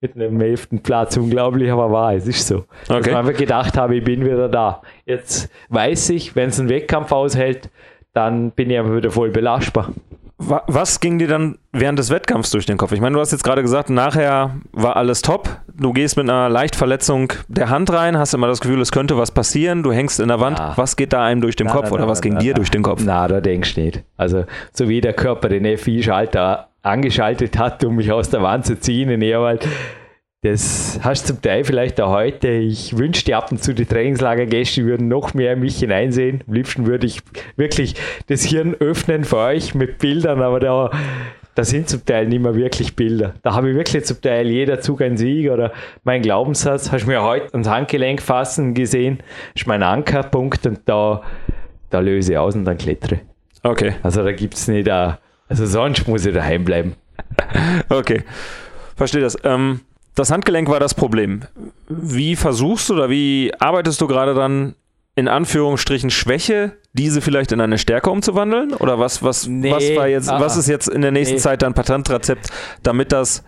mit 0.00 0.14
einem 0.14 0.40
elften 0.40 0.82
Platz. 0.82 1.16
Unglaublich, 1.16 1.70
aber 1.70 1.90
wahr, 1.90 2.14
es 2.14 2.26
ist 2.26 2.46
so. 2.46 2.64
Okay. 2.88 2.98
Dass 2.98 3.06
ich 3.06 3.16
einfach 3.16 3.36
gedacht 3.36 3.76
habe, 3.78 3.96
ich 3.96 4.04
bin 4.04 4.24
wieder 4.24 4.48
da. 4.48 4.82
Jetzt 5.06 5.50
weiß 5.70 6.10
ich, 6.10 6.36
wenn 6.36 6.50
es 6.50 6.60
einen 6.60 6.68
Wettkampf 6.68 7.10
aushält, 7.12 7.70
dann 8.16 8.50
bin 8.50 8.70
ich 8.70 8.82
wieder 8.82 9.10
voll 9.10 9.30
belastbar. 9.30 9.90
Was 10.38 11.00
ging 11.00 11.18
dir 11.18 11.28
dann 11.28 11.56
während 11.72 11.98
des 11.98 12.10
Wettkampfs 12.10 12.50
durch 12.50 12.66
den 12.66 12.76
Kopf? 12.76 12.92
Ich 12.92 13.00
meine, 13.00 13.14
du 13.14 13.20
hast 13.20 13.32
jetzt 13.32 13.42
gerade 13.42 13.62
gesagt, 13.62 13.88
nachher 13.88 14.56
war 14.72 14.96
alles 14.96 15.22
top. 15.22 15.48
Du 15.74 15.94
gehst 15.94 16.18
mit 16.18 16.28
einer 16.28 16.50
Leichtverletzung 16.50 17.32
der 17.48 17.70
Hand 17.70 17.90
rein, 17.90 18.18
hast 18.18 18.34
immer 18.34 18.46
das 18.46 18.60
Gefühl, 18.60 18.80
es 18.82 18.92
könnte 18.92 19.16
was 19.16 19.30
passieren. 19.30 19.82
Du 19.82 19.92
hängst 19.92 20.20
in 20.20 20.28
der 20.28 20.38
Wand. 20.38 20.58
Ja. 20.58 20.74
Was 20.76 20.96
geht 20.96 21.14
da 21.14 21.24
einem 21.24 21.40
durch 21.40 21.56
den 21.56 21.68
na, 21.68 21.72
Kopf 21.72 21.86
na, 21.86 21.92
oder 21.92 22.04
na, 22.04 22.10
was 22.10 22.20
ging 22.20 22.38
dir 22.38 22.52
durch 22.52 22.70
den 22.70 22.82
Kopf? 22.82 23.00
Na, 23.02 23.28
da 23.28 23.40
denkst 23.40 23.76
du 23.76 23.80
nicht. 23.80 24.02
Also, 24.18 24.44
so 24.72 24.90
wie 24.90 25.00
der 25.00 25.14
Körper 25.14 25.48
den 25.48 25.78
FI-Schalter 25.78 26.68
angeschaltet 26.82 27.58
hat, 27.58 27.82
um 27.84 27.96
mich 27.96 28.12
aus 28.12 28.28
der 28.28 28.42
Wand 28.42 28.66
zu 28.66 28.78
ziehen 28.78 29.08
in 29.08 29.22
Ehrwald, 29.22 29.66
das 30.42 31.00
hast 31.02 31.24
du 31.24 31.34
zum 31.34 31.42
Teil 31.42 31.64
vielleicht 31.64 32.00
auch 32.00 32.10
heute. 32.10 32.48
Ich 32.48 32.96
wünschte 32.96 33.36
ab 33.36 33.50
und 33.50 33.62
zu, 33.62 33.74
die 33.74 33.86
Trainingslagergäste 33.86 34.84
würden 34.84 35.08
noch 35.08 35.34
mehr 35.34 35.54
in 35.54 35.60
mich 35.60 35.78
hineinsehen. 35.78 36.44
Am 36.46 36.54
liebsten 36.54 36.86
würde 36.86 37.06
ich 37.06 37.20
wirklich 37.56 37.94
das 38.28 38.44
Hirn 38.44 38.74
öffnen 38.74 39.24
für 39.24 39.38
euch 39.38 39.74
mit 39.74 39.98
Bildern, 39.98 40.42
aber 40.42 40.60
da, 40.60 40.90
da 41.54 41.64
sind 41.64 41.88
zum 41.88 42.04
Teil 42.04 42.28
nicht 42.28 42.42
mehr 42.42 42.54
wirklich 42.54 42.94
Bilder. 42.94 43.34
Da 43.42 43.54
habe 43.54 43.70
ich 43.70 43.76
wirklich 43.76 44.04
zum 44.04 44.20
Teil 44.20 44.48
jeder 44.48 44.80
Zug 44.80 45.00
ein 45.02 45.16
Sieg 45.16 45.50
oder 45.50 45.72
mein 46.04 46.22
Glaubenssatz. 46.22 46.92
Hast 46.92 47.04
du 47.04 47.08
mir 47.08 47.22
heute 47.22 47.52
ans 47.52 47.68
Handgelenk 47.68 48.20
fassen 48.20 48.74
gesehen? 48.74 49.18
Das 49.54 49.62
ist 49.62 49.66
mein 49.66 49.82
Ankerpunkt 49.82 50.66
und 50.66 50.80
da, 50.84 51.22
da 51.90 52.00
löse 52.00 52.32
ich 52.32 52.38
aus 52.38 52.54
und 52.54 52.66
dann 52.66 52.76
klettere. 52.78 53.20
Okay. 53.62 53.94
Also 54.02 54.22
da 54.22 54.32
gibt 54.32 54.54
es 54.54 54.68
nicht, 54.68 54.88
a, 54.88 55.18
also 55.48 55.66
sonst 55.66 56.06
muss 56.06 56.26
ich 56.26 56.34
daheim 56.34 56.64
bleiben. 56.64 56.94
okay. 57.88 58.22
Verstehe 58.94 59.22
das. 59.22 59.36
Ähm 59.42 59.80
das 60.16 60.32
Handgelenk 60.32 60.68
war 60.68 60.80
das 60.80 60.94
Problem. 60.94 61.42
Wie 61.88 62.34
versuchst 62.34 62.88
du 62.88 62.94
oder 62.94 63.10
wie 63.10 63.52
arbeitest 63.58 64.00
du 64.00 64.08
gerade 64.08 64.34
dann 64.34 64.74
in 65.14 65.28
Anführungsstrichen 65.28 66.10
Schwäche, 66.10 66.72
diese 66.92 67.20
vielleicht 67.20 67.52
in 67.52 67.60
eine 67.60 67.78
Stärke 67.78 68.10
umzuwandeln? 68.10 68.74
Oder 68.74 68.98
was, 68.98 69.22
was, 69.22 69.46
nee, 69.46 69.70
was 69.70 69.94
war 69.94 70.08
jetzt, 70.08 70.28
aha. 70.28 70.40
was 70.40 70.56
ist 70.56 70.68
jetzt 70.68 70.88
in 70.88 71.02
der 71.02 71.12
nächsten 71.12 71.36
nee. 71.36 71.40
Zeit 71.40 71.62
dein 71.62 71.74
Patentrezept, 71.74 72.48
damit 72.82 73.12
das 73.12 73.44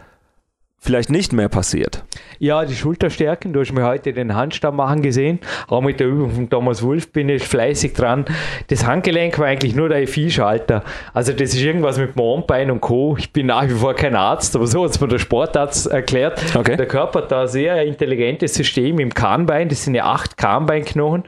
vielleicht 0.81 1.11
nicht 1.11 1.33
mehr 1.33 1.49
passiert? 1.49 2.05
Ja, 2.39 2.65
die 2.65 2.75
Schulterstärken, 2.75 3.53
du 3.53 3.61
hast 3.61 3.73
mir 3.73 3.85
heute 3.85 4.13
den 4.13 4.35
Handstand 4.35 4.77
machen 4.77 5.03
gesehen. 5.03 5.41
Auch 5.67 5.81
mit 5.81 6.01
der 6.01 6.07
Übung 6.07 6.31
von 6.31 6.49
Thomas 6.49 6.83
Wolf 6.83 7.13
bin 7.13 7.29
ich 7.29 7.43
fleißig 7.43 7.95
dran. 7.95 8.25
Das 8.69 8.87
Handgelenk 8.87 9.39
war 9.39 9.47
eigentlich 9.47 9.75
nur 9.75 9.89
der 9.89 10.07
FI-Schalter. 10.07 10.85
Also 11.13 11.33
das 11.33 11.55
ist 11.55 11.61
irgendwas 11.61 11.99
mit 11.99 12.15
Mondbein 12.17 12.71
und 12.71 12.81
Co. 12.81 13.17
Ich 13.19 13.33
bin 13.33 13.47
nach 13.47 13.65
wie 13.65 13.75
vor 13.75 13.95
kein 13.95 14.15
Arzt, 14.15 14.55
aber 14.55 14.67
so 14.67 14.85
hat 14.85 14.91
es 14.91 15.01
mir 15.01 15.09
der 15.09 15.19
Sportarzt 15.19 15.89
erklärt. 15.89 16.41
Okay. 16.55 16.77
Der 16.77 16.87
Körper 16.87 17.23
hat 17.23 17.33
da 17.33 17.43
ein 17.43 17.49
sehr 17.49 17.85
intelligentes 17.85 18.55
System 18.55 19.01
im 19.01 19.13
Kahnbein. 19.13 19.69
Das 19.69 19.85
sind 19.85 19.95
ja 19.95 20.05
acht 20.05 20.37
Kahnbeinknochen. 20.37 21.25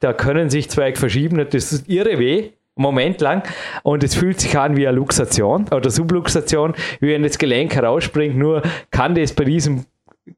Da 0.00 0.12
können 0.12 0.50
sich 0.50 0.70
zwei 0.70 0.94
verschieben. 0.94 1.36
Das 1.50 1.72
ist 1.72 1.88
irre 1.88 2.18
weh. 2.18 2.50
Moment 2.76 3.20
lang 3.22 3.42
und 3.82 4.04
es 4.04 4.14
fühlt 4.14 4.40
sich 4.40 4.56
an 4.58 4.76
wie 4.76 4.86
eine 4.86 4.96
Luxation 4.96 5.66
oder 5.70 5.90
Subluxation, 5.90 6.74
wie 7.00 7.08
wenn 7.08 7.22
das 7.22 7.38
Gelenk 7.38 7.74
herausspringt, 7.74 8.36
nur 8.36 8.62
kann 8.90 9.14
das 9.14 9.32
bei 9.32 9.44
diesem 9.44 9.86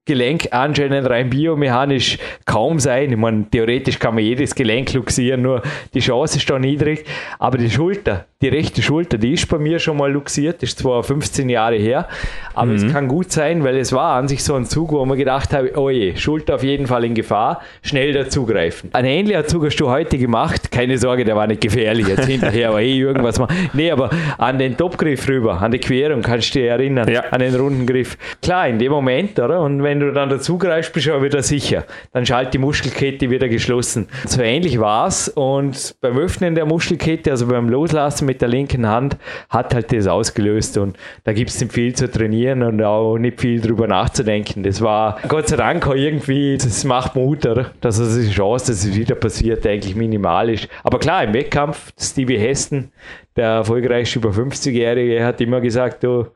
Gelenk 0.05 0.49
anscheinend 0.51 1.09
rein 1.09 1.31
biomechanisch 1.31 2.19
kaum 2.45 2.79
sein. 2.79 3.11
Ich 3.11 3.17
meine, 3.17 3.49
theoretisch 3.51 3.99
kann 3.99 4.15
man 4.15 4.23
jedes 4.23 4.55
Gelenk 4.55 4.93
luxieren, 4.93 5.41
nur 5.41 5.63
die 5.95 6.01
Chance 6.01 6.37
ist 6.37 6.49
da 6.51 6.59
niedrig. 6.59 7.07
Aber 7.39 7.57
die 7.57 7.71
Schulter, 7.71 8.27
die 8.41 8.49
rechte 8.49 8.83
Schulter, 8.83 9.19
die 9.19 9.33
ist 9.33 9.49
bei 9.49 9.59
mir 9.59 9.81
schon 9.81 9.97
mal 9.97 10.13
luxiert, 10.13 10.63
ist 10.63 10.79
zwar 10.79 11.03
15 11.03 11.49
Jahre 11.49 11.75
her, 11.75 12.07
aber 12.55 12.71
mhm. 12.71 12.77
es 12.77 12.93
kann 12.93 13.09
gut 13.09 13.33
sein, 13.33 13.65
weil 13.65 13.77
es 13.77 13.93
war 13.93 14.15
an 14.15 14.29
sich 14.29 14.45
so 14.45 14.55
ein 14.55 14.65
Zug, 14.65 14.93
wo 14.93 15.05
man 15.05 15.19
gedacht 15.19 15.53
habe, 15.53 15.73
oh 15.77 15.91
je, 15.91 16.15
Schulter 16.15 16.55
auf 16.55 16.63
jeden 16.63 16.87
Fall 16.87 17.03
in 17.03 17.15
Gefahr, 17.15 17.63
schnell 17.83 18.13
dazugreifen. 18.13 18.91
Ein 18.93 19.07
ähnlicher 19.07 19.45
Zug 19.45 19.65
hast 19.67 19.75
du 19.79 19.91
heute 19.91 20.19
gemacht, 20.19 20.71
keine 20.71 20.99
Sorge, 20.99 21.25
der 21.25 21.35
war 21.35 21.49
nicht 21.49 21.61
gefährlich 21.61 22.07
jetzt 22.07 22.27
hinterher, 22.27 22.69
aber 22.69 22.81
eh 22.81 22.97
irgendwas 22.97 23.41
machen. 23.41 23.57
Nee, 23.73 23.91
aber 23.91 24.09
an 24.39 24.57
den 24.57 24.77
Topgriff 24.77 25.29
rüber, 25.29 25.61
an 25.61 25.73
die 25.73 25.81
Querung, 25.81 26.23
kannst 26.23 26.55
du 26.55 26.61
dich 26.61 26.69
erinnern, 26.69 27.11
ja. 27.11 27.23
an 27.33 27.41
den 27.41 27.57
runden 27.57 27.87
Griff. 27.87 28.17
Klar, 28.41 28.69
in 28.69 28.79
dem 28.79 28.93
Moment, 28.93 29.41
oder? 29.41 29.61
Und 29.63 29.83
wenn 29.83 29.99
du 29.99 30.13
dann 30.13 30.29
dazugreifst, 30.29 30.93
bist 30.93 31.09
du 31.09 31.15
auch 31.15 31.23
wieder 31.25 31.43
sicher. 31.43 31.87
Dann 32.13 32.25
schaltet 32.25 32.55
die 32.55 32.59
Muskelkette 32.59 33.31
wieder 33.31 33.49
geschlossen. 33.49 34.07
So 34.27 34.43
ähnlich 34.43 34.79
war 34.79 35.09
es 35.09 35.29
und 35.29 35.97
beim 36.01 36.17
Öffnen 36.17 36.55
der 36.55 36.67
Muskelkette, 36.67 37.33
also 37.33 37.49
beim 37.49 37.69
Loslassen 37.69 38.28
mit 38.29 38.41
der 38.41 38.49
linken 38.49 38.87
Hand 38.87 39.17
hat 39.49 39.75
halt 39.75 39.93
das 39.93 40.07
ausgelöst 40.07 40.79
und 40.79 40.97
da 41.25 41.33
gibt 41.33 41.51
es 41.51 41.61
nicht 41.61 41.73
viel 41.73 41.93
zu 41.95 42.09
trainieren 42.09 42.63
und 42.63 42.81
auch 42.83 43.19
nicht 43.19 43.41
viel 43.41 43.61
drüber 43.61 43.89
nachzudenken. 43.89 44.63
Das 44.63 44.81
war 44.81 45.19
Gott 45.27 45.49
sei 45.49 45.57
Dank 45.57 45.85
auch 45.89 45.97
irgendwie, 45.97 46.57
das 46.57 46.85
macht 46.85 47.17
Mut, 47.17 47.45
dass 47.45 47.99
also 47.99 48.21
die 48.21 48.31
Chance, 48.31 48.71
dass 48.71 48.85
es 48.85 48.95
wieder 48.95 49.17
passiert, 49.17 49.67
eigentlich 49.67 49.97
minimal 49.97 50.51
ist. 50.51 50.69
Aber 50.85 51.01
klar, 51.01 51.25
im 51.25 51.35
Wettkampf, 51.35 51.93
Stevie 51.99 52.39
Heston, 52.39 52.93
der 53.35 53.47
erfolgreichste 53.47 54.21
über 54.21 54.31
50-Jährige, 54.31 55.25
hat 55.25 55.41
immer 55.41 55.61
gesagt, 55.61 56.05
du, 56.05 56.27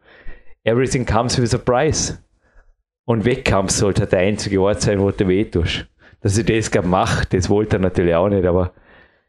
everything 0.64 1.06
comes 1.06 1.40
with 1.40 1.54
a 1.54 1.58
price. 1.58 2.18
Und 3.04 3.24
Wettkampf 3.24 3.70
sollte 3.70 4.06
der 4.06 4.20
einzige 4.20 4.60
Ort 4.60 4.80
sein, 4.80 5.00
wo 5.00 5.10
du 5.10 5.28
weh 5.28 5.44
tust. 5.44 5.86
Dass 6.20 6.38
ich 6.38 6.46
das 6.46 6.70
mache, 6.84 7.26
das 7.30 7.50
wollte 7.50 7.76
er 7.76 7.80
natürlich 7.80 8.14
auch 8.14 8.28
nicht, 8.28 8.44
aber 8.44 8.72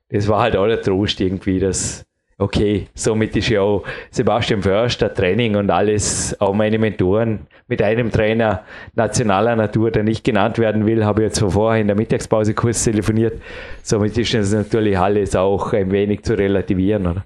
das 0.10 0.28
war 0.28 0.42
halt 0.44 0.56
auch 0.56 0.68
der 0.68 0.80
Trost 0.80 1.20
irgendwie, 1.20 1.60
dass 1.60 2.06
okay, 2.38 2.88
somit 2.94 3.36
ist 3.36 3.50
ja 3.50 3.62
auch 3.62 3.84
Sebastian 4.12 4.62
Förster, 4.62 5.14
Training 5.14 5.56
und 5.56 5.70
alles, 5.70 6.40
auch 6.40 6.54
meine 6.54 6.78
Mentoren 6.78 7.48
mit 7.68 7.82
einem 7.82 8.12
Trainer 8.12 8.64
nationaler 8.96 9.56
Natur, 9.56 9.92
der 9.92 10.04
nicht 10.04 10.24
genannt 10.24 10.60
werden 10.60 10.86
will, 10.86 11.06
habe 11.06 11.22
ich 11.22 11.28
jetzt 11.28 11.40
vorher 11.40 11.82
in 11.82 11.88
der 11.88 11.96
Mittagspause 11.96 12.54
kurz 12.54 12.84
telefoniert. 12.84 13.42
Somit 13.82 14.18
ist 14.18 14.34
das 14.34 14.54
natürlich 14.54 14.98
alles 14.98 15.36
auch 15.36 15.74
ein 15.74 15.92
wenig 15.92 16.24
zu 16.24 16.38
relativieren, 16.38 17.08
oder? 17.08 17.26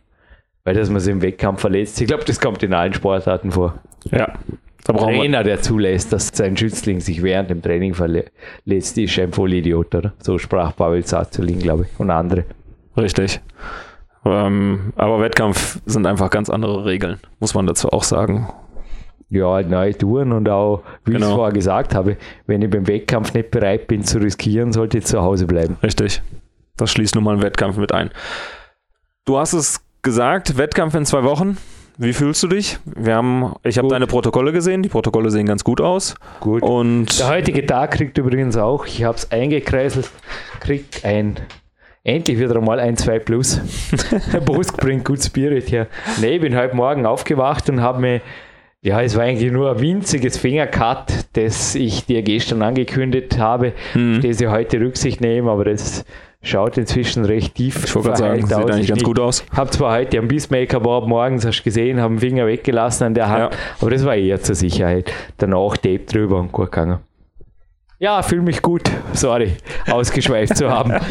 Weil 0.64 0.76
dass 0.76 0.90
man 0.90 1.00
sich 1.00 1.14
im 1.14 1.22
Wettkampf 1.22 1.62
verletzt. 1.62 2.00
Ich 2.02 2.08
glaube, 2.08 2.26
das 2.26 2.40
kommt 2.40 2.62
in 2.62 2.74
allen 2.74 2.94
Sportarten 2.94 3.52
vor. 3.52 3.80
Ja, 4.12 4.34
Da 4.84 4.94
Trainer, 4.94 5.44
der 5.44 5.62
zulässt, 5.62 6.14
dass 6.14 6.30
sein 6.34 6.56
Schützling 6.56 7.00
sich 7.00 7.24
während 7.24 7.50
dem 7.50 7.62
Training 7.62 7.94
verletzt, 7.94 8.98
ist 8.98 9.20
ein 9.20 9.34
Vollidiot, 9.34 9.96
oder? 9.96 10.14
So 10.20 10.38
sprach 10.38 10.76
Pavel 10.76 11.04
Zazulin, 11.04 11.60
glaube 11.60 11.86
ich, 11.86 12.00
und 12.00 12.10
andere. 12.10 12.46
richtig. 12.96 13.42
Ähm, 14.29 14.93
aber 14.96 15.22
Wettkampf 15.22 15.79
sind 15.86 16.05
einfach 16.05 16.29
ganz 16.29 16.50
andere 16.50 16.86
Regeln, 16.86 17.19
muss 17.39 17.53
man 17.53 17.65
dazu 17.67 17.89
auch 17.89 18.03
sagen. 18.03 18.50
Ja, 19.29 19.50
halt 19.51 19.69
neue 19.69 19.98
Touren 19.98 20.31
und 20.31 20.48
auch, 20.50 20.84
wie 21.05 21.12
ich 21.12 21.17
Genau. 21.17 21.27
es 21.29 21.34
vorher 21.36 21.53
gesagt 21.53 21.93
habe, 21.96 22.17
wenn 22.46 22.62
ich 22.62 22.69
beim 22.69 22.88
Wettkampf 22.88 23.34
nicht 23.34 23.51
bereit 23.51 23.88
bin 23.88 24.03
zu 24.03 24.19
riskieren, 24.19 24.72
sollte 24.72 25.00
ich 25.00 25.05
zu 25.05 25.22
Hause 25.22 25.46
bleiben. 25.48 25.77
Richtig. 25.84 26.22
Das 26.77 26.91
schließt 26.91 27.15
nun 27.15 27.24
mal 27.24 27.34
einen 27.34 27.41
Wettkampf 27.41 27.77
mit 27.77 27.91
ein. 27.91 28.12
Du 29.25 29.38
hast 29.38 29.53
es 29.53 29.81
gesagt, 30.01 30.57
Wettkampf 30.57 30.93
in 30.96 31.05
zwei 31.05 31.24
Wochen. 31.24 31.57
Wie 31.98 32.13
fühlst 32.13 32.43
du 32.43 32.48
dich? 32.48 32.77
Wir 32.86 33.15
haben, 33.15 33.53
ich 33.63 33.77
habe 33.79 33.88
deine 33.88 34.05
Protokolle 34.07 34.53
gesehen. 34.53 34.84
Die 34.84 34.89
Protokolle 34.89 35.31
sehen 35.31 35.48
ganz 35.48 35.63
gut 35.63 35.81
aus. 35.81 36.13
Gut. 36.39 36.62
Und 36.62 37.19
Der 37.19 37.27
heutige 37.29 37.65
Tag 37.65 37.91
kriegt 37.91 38.17
übrigens 38.19 38.55
auch, 38.55 38.86
ich 38.86 39.03
habe 39.03 39.17
es 39.17 39.31
eingekreiselt, 39.31 40.10
kriegt 40.60 41.03
ein, 41.03 41.38
endlich 42.08 42.40
wieder 42.40 42.56
einmal 42.56 42.80
ein 42.80 42.96
2 42.98 43.20
Plus. 43.20 43.60
Bosk 44.46 44.78
bringt 44.78 45.06
Good 45.06 45.24
Spirit 45.24 45.72
her. 45.72 45.88
Nee, 46.22 46.36
ich 46.36 46.42
bin 46.42 46.56
heute 46.56 46.76
Morgen 46.76 47.06
aufgewacht 47.06 47.70
und 47.70 47.82
habe 47.82 48.00
mir, 48.00 48.22
ja, 48.82 49.02
es 49.02 49.16
war 49.16 49.24
eigentlich 49.24 49.52
nur 49.52 49.72
ein 49.72 49.80
winziges 49.82 50.38
Fingercut, 50.38 51.08
das 51.34 51.76
ich 51.76 52.06
dir 52.06 52.22
gestern 52.22 52.62
angekündigt 52.62 53.38
habe, 53.38 53.74
Hm. 53.94 54.16
auf 54.18 54.24
das 54.24 54.40
ich 54.42 54.48
heute 54.48 54.80
Rücksicht 54.80 55.20
nehme, 55.22 55.52
aber 55.52 55.66
das 55.66 56.06
schaut 56.42 56.78
inzwischen 56.78 57.26
recht 57.26 57.56
tief. 57.56 57.84
ich 57.84 57.94
wollte 57.96 58.16
sagen, 58.16 58.20
verheilt 58.20 58.48
sieht 58.48 58.58
aus. 58.58 58.64
eigentlich 58.72 58.84
Ich 58.84 58.90
ganz 58.90 59.04
gut 59.04 59.20
aus. 59.20 59.46
habe 59.54 59.70
zwar 59.72 59.98
heute 59.98 60.18
am 60.20 60.28
Beastmaker 60.30 60.80
Bob 60.80 61.08
morgens, 61.08 61.46
hast 61.46 61.60
du 61.60 61.64
gesehen, 61.64 62.00
habe 62.00 62.14
den 62.16 62.20
Finger 62.20 62.48
weggelassen 62.48 63.08
an 63.08 63.14
der 63.16 63.28
Hand, 63.28 63.52
Ja. 63.54 63.60
aber 63.82 63.90
das 63.92 64.06
war 64.06 64.16
eher 64.16 64.40
zur 64.40 64.56
Sicherheit. 64.56 65.12
Danach 65.40 65.76
Tape 65.76 66.00
drüber 66.06 66.40
und 66.40 66.52
gut 66.54 66.72
gegangen. 66.72 67.00
Ja, 68.00 68.22
fühle 68.22 68.44
mich 68.44 68.62
gut. 68.62 68.90
Sorry, 69.14 69.54
ausgeschweift 69.92 70.56
zu 70.56 70.70
haben. 70.70 70.94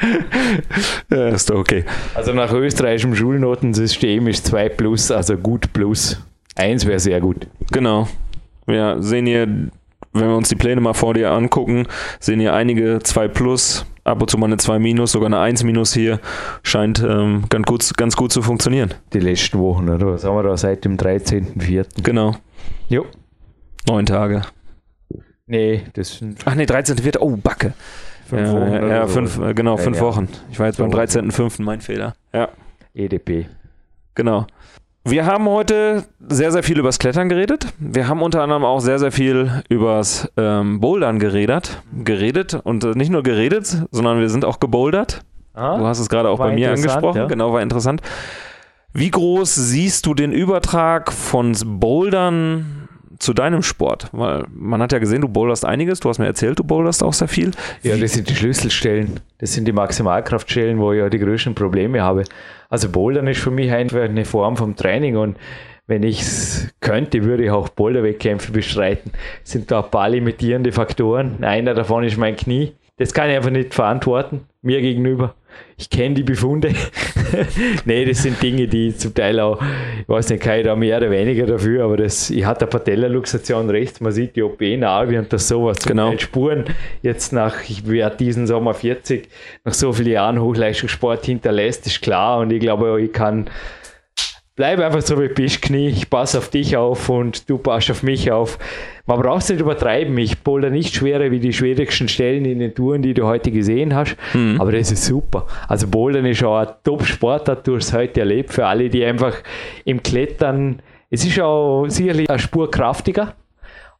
Ja, 1.10 1.28
ist 1.28 1.50
doch 1.50 1.56
okay. 1.56 1.84
Also 2.14 2.32
nach 2.32 2.52
österreichischem 2.52 3.14
Schulnotensystem 3.14 4.26
ist 4.26 4.46
2 4.46 4.68
plus, 4.70 5.10
also 5.10 5.36
gut 5.36 5.72
plus. 5.72 6.20
1 6.56 6.86
wäre 6.86 6.98
sehr 6.98 7.20
gut. 7.20 7.46
Genau. 7.70 8.08
Wir 8.66 8.96
sehen 9.00 9.26
hier, 9.26 9.46
wenn 10.12 10.28
wir 10.28 10.36
uns 10.36 10.48
die 10.48 10.56
Pläne 10.56 10.80
mal 10.80 10.94
vor 10.94 11.14
dir 11.14 11.30
angucken, 11.30 11.86
sehen 12.18 12.40
hier 12.40 12.54
einige 12.54 12.98
2 13.02 13.28
Plus, 13.28 13.86
ab 14.04 14.20
und 14.20 14.30
zu 14.30 14.38
mal 14.38 14.46
eine 14.46 14.56
2 14.56 14.78
Minus, 14.78 15.12
sogar 15.12 15.26
eine 15.26 15.38
1 15.38 15.62
Minus 15.62 15.94
hier. 15.94 16.20
Scheint 16.62 17.02
ähm, 17.06 17.44
ganz, 17.48 17.66
gut, 17.66 17.96
ganz 17.96 18.16
gut 18.16 18.32
zu 18.32 18.42
funktionieren. 18.42 18.94
Die 19.12 19.20
letzten 19.20 19.58
Wochen, 19.58 19.88
oder? 19.88 20.14
Was 20.14 20.24
haben 20.24 20.36
wir 20.36 20.42
da 20.42 20.56
seit 20.56 20.84
dem 20.84 20.96
13.04.? 20.96 22.02
Genau. 22.02 22.34
Jo. 22.88 23.06
Neun 23.86 24.06
Tage. 24.06 24.42
Nee, 25.46 25.82
das 25.92 26.18
sind 26.18 26.40
Ach 26.44 26.54
nee, 26.56 26.64
13.4. 26.64 27.18
Oh, 27.20 27.36
Backe. 27.36 27.74
Fünf 28.28 28.48
ja, 28.48 28.52
Wochen. 28.54 28.72
ja, 28.72 28.86
ja, 28.88 29.06
so. 29.06 29.14
fünf, 29.14 29.38
äh, 29.40 29.54
genau, 29.54 29.76
fünf 29.76 29.96
ja. 29.98 30.02
Wochen. 30.02 30.28
Ich 30.50 30.58
war 30.58 30.66
jetzt 30.66 30.78
beim 30.78 30.90
So. 30.90 30.98
13.5. 30.98 31.62
mein 31.62 31.80
Fehler. 31.80 32.14
Ja, 32.32 32.48
EDP. 32.94 33.46
genau. 34.14 34.46
Wir 35.08 35.24
haben 35.24 35.48
heute 35.48 36.02
sehr, 36.28 36.50
sehr 36.50 36.64
viel 36.64 36.80
übers 36.80 36.98
Klettern 36.98 37.28
geredet. 37.28 37.68
Wir 37.78 38.08
haben 38.08 38.22
unter 38.22 38.42
anderem 38.42 38.64
auch 38.64 38.80
sehr, 38.80 38.98
sehr 38.98 39.12
viel 39.12 39.62
übers 39.68 40.28
ähm, 40.36 40.80
Bouldern 40.80 41.20
geredet. 41.20 41.80
Geredet 42.02 42.54
und 42.64 42.82
äh, 42.82 42.88
nicht 42.96 43.10
nur 43.10 43.22
geredet, 43.22 43.84
sondern 43.92 44.18
wir 44.18 44.28
sind 44.28 44.44
auch 44.44 44.58
gebouldert. 44.58 45.20
Du 45.54 45.60
Ah, 45.60 45.78
hast 45.84 46.00
es 46.00 46.08
gerade 46.08 46.28
auch 46.28 46.38
bei 46.38 46.52
mir 46.54 46.72
angesprochen. 46.72 47.16
ja. 47.18 47.26
Genau, 47.28 47.52
war 47.52 47.62
interessant. 47.62 48.02
Wie 48.92 49.10
groß 49.10 49.54
siehst 49.54 50.06
du 50.06 50.12
den 50.14 50.32
Übertrag 50.32 51.12
von 51.12 51.54
Bouldern 51.64 52.75
zu 53.18 53.32
deinem 53.32 53.62
Sport? 53.62 54.08
Weil 54.12 54.44
man 54.52 54.82
hat 54.82 54.92
ja 54.92 54.98
gesehen, 54.98 55.20
du 55.20 55.28
boulderst 55.28 55.64
einiges. 55.64 56.00
Du 56.00 56.08
hast 56.08 56.18
mir 56.18 56.26
erzählt, 56.26 56.58
du 56.58 56.64
boulderst 56.64 57.02
auch 57.02 57.12
sehr 57.12 57.28
viel. 57.28 57.52
Ja, 57.82 57.96
das 57.96 58.12
sind 58.12 58.28
die 58.28 58.34
Schlüsselstellen. 58.34 59.20
Das 59.38 59.52
sind 59.52 59.66
die 59.66 59.72
Maximalkraftstellen, 59.72 60.78
wo 60.78 60.92
ich 60.92 60.98
ja 60.98 61.08
die 61.08 61.18
größten 61.18 61.54
Probleme 61.54 62.02
habe. 62.02 62.24
Also 62.68 62.88
Bouldern 62.88 63.26
ist 63.28 63.40
für 63.40 63.50
mich 63.50 63.70
einfach 63.70 64.00
eine 64.00 64.24
Form 64.24 64.56
vom 64.56 64.76
Training 64.76 65.16
und 65.16 65.36
wenn 65.86 66.02
ich 66.02 66.20
es 66.20 66.74
könnte, 66.80 67.22
würde 67.24 67.44
ich 67.44 67.50
auch 67.50 67.68
Boulderwettkämpfe 67.68 68.50
bestreiten. 68.50 69.12
Es 69.44 69.52
sind 69.52 69.70
da 69.70 69.84
ein 69.84 69.90
paar 69.90 70.08
limitierende 70.08 70.72
Faktoren. 70.72 71.44
Einer 71.44 71.74
davon 71.74 72.02
ist 72.02 72.16
mein 72.16 72.34
Knie. 72.34 72.72
Das 72.96 73.14
kann 73.14 73.30
ich 73.30 73.36
einfach 73.36 73.50
nicht 73.50 73.74
verantworten, 73.74 74.46
mir 74.62 74.80
gegenüber. 74.80 75.34
Ich 75.78 75.90
kenne 75.90 76.14
die 76.14 76.22
Befunde. 76.22 76.72
nee, 77.84 78.04
das 78.06 78.22
sind 78.22 78.42
Dinge, 78.42 78.66
die 78.66 78.96
zum 78.96 79.12
Teil 79.12 79.38
auch, 79.40 79.60
ich 80.00 80.08
weiß 80.08 80.30
nicht, 80.30 80.42
kann 80.42 80.58
ich 80.58 80.64
da 80.64 80.74
mehr 80.74 80.96
oder 80.96 81.10
weniger 81.10 81.44
dafür, 81.44 81.84
aber 81.84 81.98
das, 81.98 82.30
ich 82.30 82.46
hatte 82.46 82.66
Patellaluxation 82.66 83.68
rechts, 83.68 84.00
man 84.00 84.12
sieht 84.12 84.36
die 84.36 84.42
OP-Narbe 84.42 85.18
und 85.18 85.30
das 85.32 85.48
sowas. 85.48 85.76
Zum 85.78 85.90
Genau. 85.90 86.08
Teil 86.08 86.20
Spuren 86.20 86.64
jetzt 87.02 87.32
nach, 87.34 87.68
ich 87.68 87.86
werde 87.86 88.16
diesen 88.16 88.46
Sommer 88.46 88.72
40, 88.72 89.28
nach 89.64 89.74
so 89.74 89.92
vielen 89.92 90.12
Jahren 90.12 90.40
Hochleistungssport 90.40 91.26
hinterlässt, 91.26 91.86
ist 91.86 92.00
klar 92.00 92.38
und 92.38 92.52
ich 92.52 92.60
glaube, 92.60 93.00
ich 93.02 93.12
kann 93.12 93.50
bleib 94.56 94.80
einfach 94.80 95.02
so 95.02 95.20
wie 95.20 95.28
bist, 95.28 95.62
Knie. 95.62 95.88
Ich 95.88 96.10
passe 96.10 96.38
auf 96.38 96.48
dich 96.48 96.76
auf 96.76 97.08
und 97.08 97.48
du 97.48 97.58
passt 97.58 97.90
auf 97.90 98.02
mich 98.02 98.32
auf. 98.32 98.58
Man 99.06 99.20
braucht 99.20 99.42
es 99.42 99.50
nicht 99.50 99.60
übertreiben. 99.60 100.16
Ich 100.18 100.38
boulder 100.38 100.70
nicht 100.70 100.94
schwerer 100.94 101.30
wie 101.30 101.38
die 101.38 101.52
schwierigsten 101.52 102.08
Stellen 102.08 102.44
in 102.44 102.58
den 102.58 102.74
Touren, 102.74 103.02
die 103.02 103.14
du 103.14 103.26
heute 103.26 103.52
gesehen 103.52 103.94
hast. 103.94 104.16
Aber 104.58 104.72
das 104.72 104.90
ist 104.90 105.04
super. 105.04 105.46
Also 105.68 105.86
Bouldern 105.86 106.26
ist 106.26 106.42
auch 106.42 106.58
ein 106.58 106.68
Top-Sportart. 106.82 107.66
Du 107.66 107.76
hast 107.76 107.88
es 107.88 107.92
heute 107.92 108.20
erlebt 108.20 108.52
für 108.52 108.66
alle, 108.66 108.88
die 108.88 109.04
einfach 109.04 109.36
im 109.84 110.02
Klettern, 110.02 110.80
es 111.08 111.24
ist 111.24 111.38
auch 111.38 111.86
sicherlich 111.86 112.28
eine 112.28 112.38
Spur 112.40 112.68
kraftiger. 112.70 113.34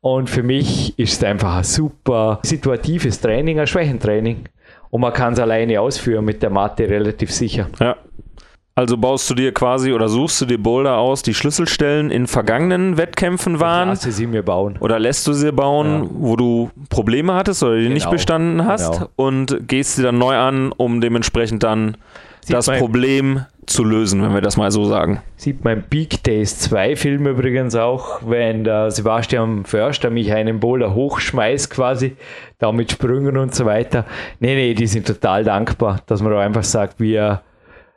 Und 0.00 0.28
für 0.28 0.42
mich 0.42 0.98
ist 0.98 1.12
es 1.12 1.24
einfach 1.24 1.58
ein 1.58 1.64
super 1.64 2.40
situatives 2.42 3.20
Training, 3.20 3.60
ein 3.60 3.66
Schwächentraining. 3.66 4.44
Und 4.90 5.00
man 5.00 5.12
kann 5.12 5.34
es 5.34 5.38
alleine 5.38 5.80
ausführen 5.80 6.24
mit 6.24 6.42
der 6.42 6.50
Matte 6.50 6.88
relativ 6.88 7.30
sicher. 7.32 7.68
Ja. 7.80 7.96
Also 8.78 8.98
baust 8.98 9.30
du 9.30 9.34
dir 9.34 9.54
quasi 9.54 9.94
oder 9.94 10.06
suchst 10.06 10.42
du 10.42 10.44
dir 10.44 10.58
Boulder 10.62 10.98
aus, 10.98 11.22
die 11.22 11.32
Schlüsselstellen 11.32 12.10
in 12.10 12.26
vergangenen 12.26 12.98
Wettkämpfen 12.98 13.58
waren? 13.58 13.88
Lasse 13.88 14.12
sie 14.12 14.26
mir 14.26 14.42
bauen. 14.42 14.76
Oder 14.80 14.98
lässt 14.98 15.26
du 15.26 15.32
sie 15.32 15.50
bauen, 15.50 16.02
Ja. 16.04 16.10
wo 16.12 16.36
du 16.36 16.70
Probleme 16.90 17.32
hattest 17.32 17.62
oder 17.62 17.78
die 17.78 17.88
nicht 17.88 18.02
Genau. 18.02 18.10
bestanden 18.12 18.66
hast 18.66 18.92
Genau. 18.92 19.08
und 19.16 19.66
gehst 19.66 19.96
sie 19.96 20.02
dann 20.02 20.18
neu 20.18 20.36
an, 20.36 20.72
um 20.76 21.00
dementsprechend 21.00 21.62
dann 21.62 21.96
Sieht 22.42 22.54
das 22.54 22.66
Problem 22.66 23.46
zu 23.64 23.82
lösen, 23.82 24.22
wenn 24.22 24.34
wir 24.34 24.42
das 24.42 24.58
mal 24.58 24.70
so 24.70 24.84
sagen. 24.84 25.22
Sieht 25.36 25.64
im 25.64 25.82
Peak 25.84 26.22
Days 26.22 26.58
2 26.58 26.96
Film 26.96 27.26
übrigens 27.26 27.74
auch, 27.76 28.20
wenn 28.26 28.62
der 28.64 28.90
Sebastian 28.90 29.64
Förster 29.64 30.10
mich 30.10 30.30
einen 30.34 30.60
Boulder 30.60 30.94
hochschmeißt 30.94 31.70
quasi, 31.70 32.14
da 32.58 32.70
mit 32.72 32.92
Sprüngen 32.92 33.38
und 33.38 33.54
so 33.54 33.64
weiter. 33.64 34.04
Nee, 34.38 34.54
nee, 34.54 34.74
die 34.74 34.86
sind 34.86 35.06
total 35.06 35.44
dankbar, 35.44 36.00
dass 36.06 36.20
man 36.20 36.30
da 36.30 36.40
einfach 36.40 36.62
sagt, 36.62 37.00
wir 37.00 37.40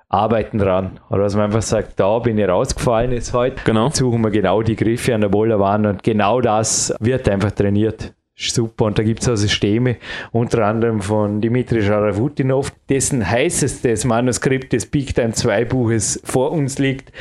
arbeiten 0.09 0.57
dran. 0.57 0.99
Oder 1.09 1.23
dass 1.23 1.35
man 1.35 1.45
einfach 1.45 1.61
sagt, 1.61 1.99
da 1.99 2.19
bin 2.19 2.37
ich 2.37 2.47
rausgefallen 2.47 3.11
jetzt 3.11 3.33
heute. 3.33 3.61
Genau. 3.63 3.89
Suchen 3.89 4.21
wir 4.21 4.31
genau 4.31 4.61
die 4.61 4.75
Griffe 4.75 5.13
an 5.13 5.21
der 5.21 5.29
Boulderwand 5.29 5.85
und 5.85 6.03
genau 6.03 6.41
das 6.41 6.93
wird 6.99 7.29
einfach 7.29 7.51
trainiert. 7.51 8.13
Super, 8.41 8.85
und 8.85 8.97
da 8.97 9.03
gibt 9.03 9.21
es 9.21 9.27
auch 9.27 9.35
Systeme, 9.35 9.97
unter 10.31 10.65
anderem 10.65 11.01
von 11.01 11.41
Dimitri 11.41 11.81
Scharavutinov, 11.81 12.71
dessen 12.87 13.29
heißestes 13.29 14.05
Manuskript 14.05 14.71
des 14.71 14.85
Big 14.85 15.13
Time 15.13 15.33
2 15.33 15.65
Buches 15.65 16.21
vor 16.23 16.53
uns 16.53 16.79
liegt. 16.79 17.11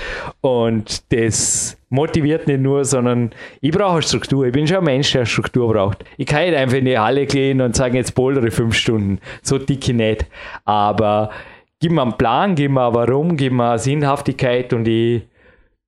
Und 0.43 1.13
das 1.13 1.77
motiviert 1.89 2.47
nicht 2.47 2.61
nur, 2.61 2.85
sondern 2.85 3.33
ich 3.61 3.73
brauche 3.73 3.95
eine 3.95 4.03
Struktur. 4.03 4.47
Ich 4.47 4.53
bin 4.53 4.69
schon 4.69 4.79
ein 4.79 4.85
Mensch, 4.85 5.11
der 5.11 5.27
Struktur 5.27 5.73
braucht. 5.73 6.05
Ich 6.19 6.27
kann 6.27 6.45
nicht 6.45 6.57
einfach 6.57 6.77
in 6.77 6.85
die 6.85 6.99
Halle 6.99 7.27
gehen 7.27 7.61
und 7.63 7.75
sagen, 7.75 7.97
jetzt 7.97 8.15
bouldere 8.15 8.53
fünf 8.53 8.77
Stunden. 8.77 9.19
So 9.43 9.59
dicke 9.59 9.95
nicht. 9.95 10.27
Aber 10.65 11.31
gib 11.81 11.93
mir 11.93 12.03
einen 12.03 12.17
Plan, 12.17 12.55
gib 12.55 12.73
mir 12.73 12.93
Warum, 12.93 13.37
gib 13.37 13.53
mir 13.53 13.71
eine 13.71 13.79
Sinnhaftigkeit 13.79 14.73
und 14.73 14.87
ich 14.89 15.23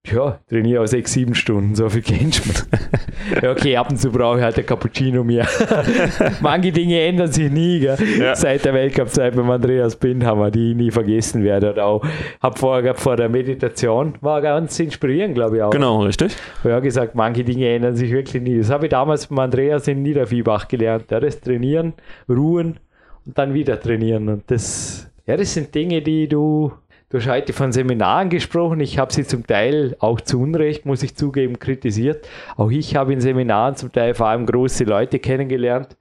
ja, 0.07 0.39
trainiere 0.49 0.83
auch 0.83 0.87
sechs, 0.87 1.13
sieben 1.13 1.35
Stunden, 1.35 1.75
so 1.75 1.89
viel 1.91 2.01
kennst 2.01 2.47
du 2.47 3.43
ja, 3.43 3.51
okay, 3.51 3.77
ab 3.77 3.91
und 3.91 3.99
zu 3.99 4.11
brauche 4.11 4.39
ich 4.39 4.43
halt 4.43 4.59
ein 4.59 4.65
Cappuccino 4.65 5.23
mehr. 5.23 5.47
Manche 6.41 6.73
Dinge 6.73 7.03
ändern 7.03 7.31
sich 7.31 7.51
nie, 7.51 7.81
gell? 7.81 7.99
Ja. 8.19 8.35
Seit 8.35 8.65
der 8.65 8.73
Weltcup-Zeit 8.73 9.37
beim 9.37 9.51
Andreas 9.51 9.97
Bindhammer, 9.97 10.51
die 10.51 10.71
ich 10.71 10.77
nie 10.77 10.91
vergessen 10.91 11.45
werde. 11.45 11.75
Und 11.75 11.79
auch, 11.81 12.03
hab 12.41 12.59
vorher 12.59 12.83
gehabt, 12.83 13.01
vor 13.01 13.17
der 13.17 13.29
Meditation, 13.29 14.15
war 14.23 14.41
ganz 14.41 14.81
inspirierend, 14.81 15.35
glaube 15.35 15.59
ich 15.59 15.63
auch. 15.63 15.71
Genau, 15.71 16.03
richtig. 16.03 16.35
Ja, 16.65 16.81
gesagt, 16.81 17.15
manche 17.15 17.45
Dinge 17.45 17.69
ändern 17.69 17.95
sich 17.95 18.11
wirklich 18.11 18.43
nie. 18.43 18.57
Das 18.57 18.71
habe 18.71 18.87
ich 18.87 18.91
damals 18.91 19.27
beim 19.27 19.41
Andreas 19.41 19.87
in 19.87 20.03
Niederviehbach 20.03 20.67
gelernt. 20.67 21.11
Ja, 21.11 21.21
das 21.21 21.41
Trainieren, 21.43 21.93
Ruhen 22.27 22.81
und 23.27 23.37
dann 23.37 23.53
wieder 23.53 23.79
trainieren. 23.79 24.31
Und 24.31 24.51
das, 24.51 25.10
ja, 25.31 25.37
das 25.37 25.55
sind 25.55 25.73
Dinge, 25.73 26.03
die 26.03 26.27
du, 26.27 26.73
du 27.09 27.19
hast 27.19 27.29
heute 27.29 27.53
von 27.53 27.71
Seminaren 27.71 28.31
gesprochen. 28.31 28.81
Ich 28.81 28.99
habe 28.99 29.13
sie 29.13 29.25
zum 29.25 29.47
Teil 29.47 29.95
auch 30.01 30.21
zu 30.21 30.41
Unrecht, 30.41 30.87
muss 30.87 31.05
ich 31.05 31.15
zugeben, 31.15 31.61
kritisiert. 31.61 32.29
Auch 32.57 32.73
ich 32.73 32.97
habe 32.97 33.13
in 33.13 33.21
Seminaren 33.21 33.77
zum 33.77 33.93
Teil 33.93 34.15
vor 34.15 34.27
allem 34.27 34.45
große 34.45 34.83
Leute 34.83 35.21
kennengelernt, 35.21 35.97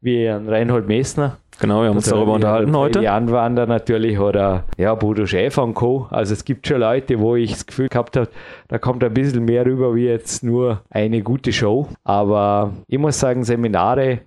wie 0.00 0.26
Reinhold 0.26 0.88
Messner. 0.88 1.36
Genau, 1.60 1.82
wir 1.82 1.90
haben 1.90 1.96
uns 1.96 2.08
darüber 2.08 2.32
unterhalten 2.32 2.76
heute. 2.76 3.04
Waren 3.04 3.54
da 3.54 3.66
natürlich 3.66 4.18
oder 4.18 4.64
ja, 4.76 4.96
Bodo 4.96 5.26
Schäfer 5.26 5.62
und 5.62 5.74
Co. 5.74 6.08
Also 6.10 6.32
es 6.32 6.44
gibt 6.44 6.66
schon 6.66 6.80
Leute, 6.80 7.20
wo 7.20 7.36
ich 7.36 7.52
das 7.52 7.66
Gefühl 7.66 7.88
gehabt 7.88 8.16
habe, 8.16 8.30
da 8.66 8.78
kommt 8.78 9.04
ein 9.04 9.14
bisschen 9.14 9.44
mehr 9.44 9.64
rüber 9.64 9.94
wie 9.94 10.06
jetzt 10.06 10.42
nur 10.42 10.82
eine 10.90 11.22
gute 11.22 11.52
Show. 11.52 11.86
Aber 12.02 12.72
ich 12.88 12.98
muss 12.98 13.20
sagen, 13.20 13.44
Seminare, 13.44 14.22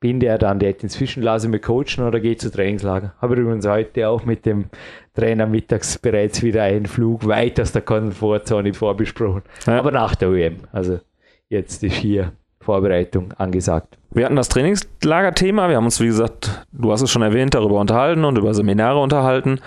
bin 0.00 0.20
der 0.20 0.38
dann, 0.38 0.58
der 0.58 0.80
inzwischen 0.82 1.22
lasse 1.22 1.48
mit 1.48 1.62
coachen 1.62 2.06
oder 2.06 2.20
geht 2.20 2.40
zu 2.40 2.50
Trainingslager. 2.50 3.14
Habe 3.20 3.34
ich 3.34 3.40
übrigens 3.40 3.66
heute 3.66 4.08
auch 4.08 4.24
mit 4.24 4.46
dem 4.46 4.66
Trainer 5.14 5.46
mittags 5.46 5.98
bereits 5.98 6.42
wieder 6.42 6.62
einen 6.62 6.86
Flug 6.86 7.26
weit 7.26 7.60
aus 7.60 7.72
der 7.72 7.82
Komfortzone 7.82 8.74
vorbesprochen. 8.74 9.42
Ja. 9.66 9.78
Aber 9.78 9.90
nach 9.90 10.14
der 10.14 10.30
OEM. 10.30 10.58
Also 10.72 11.00
jetzt 11.48 11.82
ist 11.82 11.94
hier 11.94 12.32
Vorbereitung 12.60 13.32
angesagt. 13.38 13.96
Wir 14.10 14.24
hatten 14.24 14.36
das 14.36 14.48
Trainingslager-Thema. 14.48 15.68
Wir 15.68 15.76
haben 15.76 15.84
uns, 15.84 16.00
wie 16.00 16.06
gesagt, 16.06 16.66
du 16.72 16.90
hast 16.90 17.02
es 17.02 17.10
schon 17.10 17.22
erwähnt, 17.22 17.54
darüber 17.54 17.80
unterhalten 17.80 18.24
und 18.24 18.36
über 18.36 18.54
Seminare 18.54 18.98
unterhalten. 18.98 19.60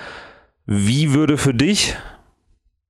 Wie 0.66 1.14
würde 1.14 1.38
für 1.38 1.54
dich, 1.54 1.96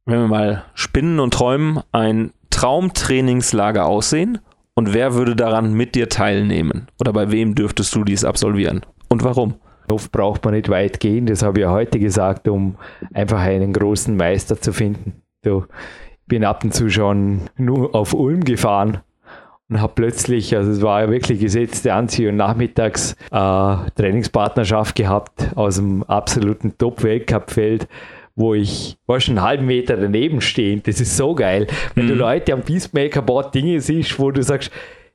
wenn 0.06 0.20
wir 0.20 0.28
mal 0.28 0.66
spinnen 0.74 1.20
und 1.20 1.34
träumen, 1.34 1.82
ein 1.92 2.32
Traumtrainingslager 2.50 3.86
aussehen? 3.86 4.40
Und 4.80 4.94
wer 4.94 5.14
würde 5.14 5.36
daran 5.36 5.74
mit 5.74 5.94
dir 5.96 6.08
teilnehmen? 6.08 6.88
Oder 7.02 7.12
bei 7.12 7.32
wem 7.32 7.54
dürftest 7.54 7.94
du 7.96 8.06
dies 8.06 8.24
absolvieren? 8.24 8.86
Und 9.10 9.26
warum? 9.26 9.56
Oft 9.92 10.10
braucht 10.14 10.46
man 10.46 10.54
nicht 10.54 10.70
weit 10.70 11.02
gehen, 11.02 11.26
das 11.26 11.44
habe 11.44 11.60
ich 11.60 11.64
ja 11.64 11.72
heute 11.72 12.00
gesagt, 12.00 12.48
um 12.48 12.78
einfach 13.14 13.42
einen 13.42 13.74
großen 13.74 14.16
Meister 14.16 14.62
zu 14.62 14.72
finden. 14.72 15.22
So, 15.44 15.66
ich 16.14 16.28
bin 16.28 16.46
ab 16.46 16.64
und 16.64 16.74
zu 16.74 16.90
schon 16.90 17.50
nur 17.58 17.94
auf 17.94 18.14
Ulm 18.14 18.46
gefahren 18.46 19.00
und 19.68 19.82
habe 19.82 19.92
plötzlich, 19.96 20.56
also 20.56 20.72
es 20.72 20.82
war 20.82 21.02
ja 21.02 21.12
wirklich 21.12 21.42
gesetzte 21.42 21.94
Anziehung, 21.94 22.38
nachmittags 22.38 23.18
äh, 23.32 23.76
Trainingspartnerschaft 23.96 24.96
gehabt 24.96 25.58
aus 25.58 25.76
dem 25.76 26.04
absoluten 26.04 26.78
Top-Weltcup-Feld, 26.78 27.90
wo 28.40 28.54
ich 28.54 28.98
war 29.06 29.20
schon 29.20 29.38
einen 29.38 29.46
halben 29.46 29.66
Meter 29.66 29.98
daneben 29.98 30.40
stehend. 30.40 30.88
Das 30.88 31.02
ist 31.02 31.18
so 31.18 31.36
geil, 31.36 31.68
wenn 31.96 32.08
du 32.08 32.14
Mhm. 32.14 32.20
Leute 32.20 32.54
am 32.54 32.62
Peacemaker-Board 32.62 33.54
Dinge 33.54 33.82
siehst, 33.82 34.18
wo 34.18 34.32
du 34.32 34.42
sagst, 34.42 34.72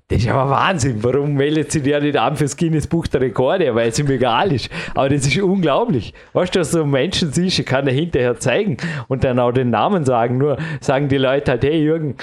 das 0.08 0.18
ist 0.18 0.28
aber 0.28 0.50
Wahnsinn. 0.50 1.02
Warum 1.02 1.32
meldet 1.32 1.72
sie 1.72 1.80
der 1.80 2.02
nicht 2.02 2.18
an 2.18 2.36
fürs 2.36 2.54
Guinness 2.54 2.86
Buch 2.86 3.06
der 3.06 3.22
Rekorde? 3.22 3.74
Weil 3.74 3.88
es 3.88 3.98
ihm 3.98 4.10
egal 4.10 4.52
ist. 4.52 4.68
Aber 4.94 5.08
das 5.08 5.26
ist 5.26 5.40
unglaublich. 5.40 6.12
Weißt 6.34 6.54
du, 6.54 6.58
dass 6.58 6.72
du 6.72 6.78
so 6.78 6.84
Menschen 6.84 7.32
siehst, 7.32 7.58
ich 7.58 7.64
kann 7.64 7.86
er 7.86 7.94
hinterher 7.94 8.38
zeigen 8.38 8.76
und 9.08 9.24
dann 9.24 9.38
auch 9.38 9.52
den 9.52 9.70
Namen 9.70 10.04
sagen. 10.04 10.36
Nur 10.36 10.58
sagen 10.82 11.08
die 11.08 11.16
Leute 11.16 11.52
halt, 11.52 11.64
hey 11.64 11.82
Jürgen, 11.82 12.16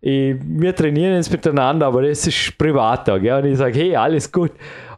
ich, 0.00 0.36
wir 0.42 0.74
trainieren 0.74 1.16
jetzt 1.16 1.30
miteinander, 1.30 1.86
aber 1.86 2.00
das 2.00 2.26
ist 2.26 2.56
Privattag. 2.56 3.22
Ja? 3.22 3.38
Und 3.38 3.44
ich 3.44 3.58
sage, 3.58 3.78
hey, 3.78 3.94
alles 3.96 4.32
gut. 4.32 4.52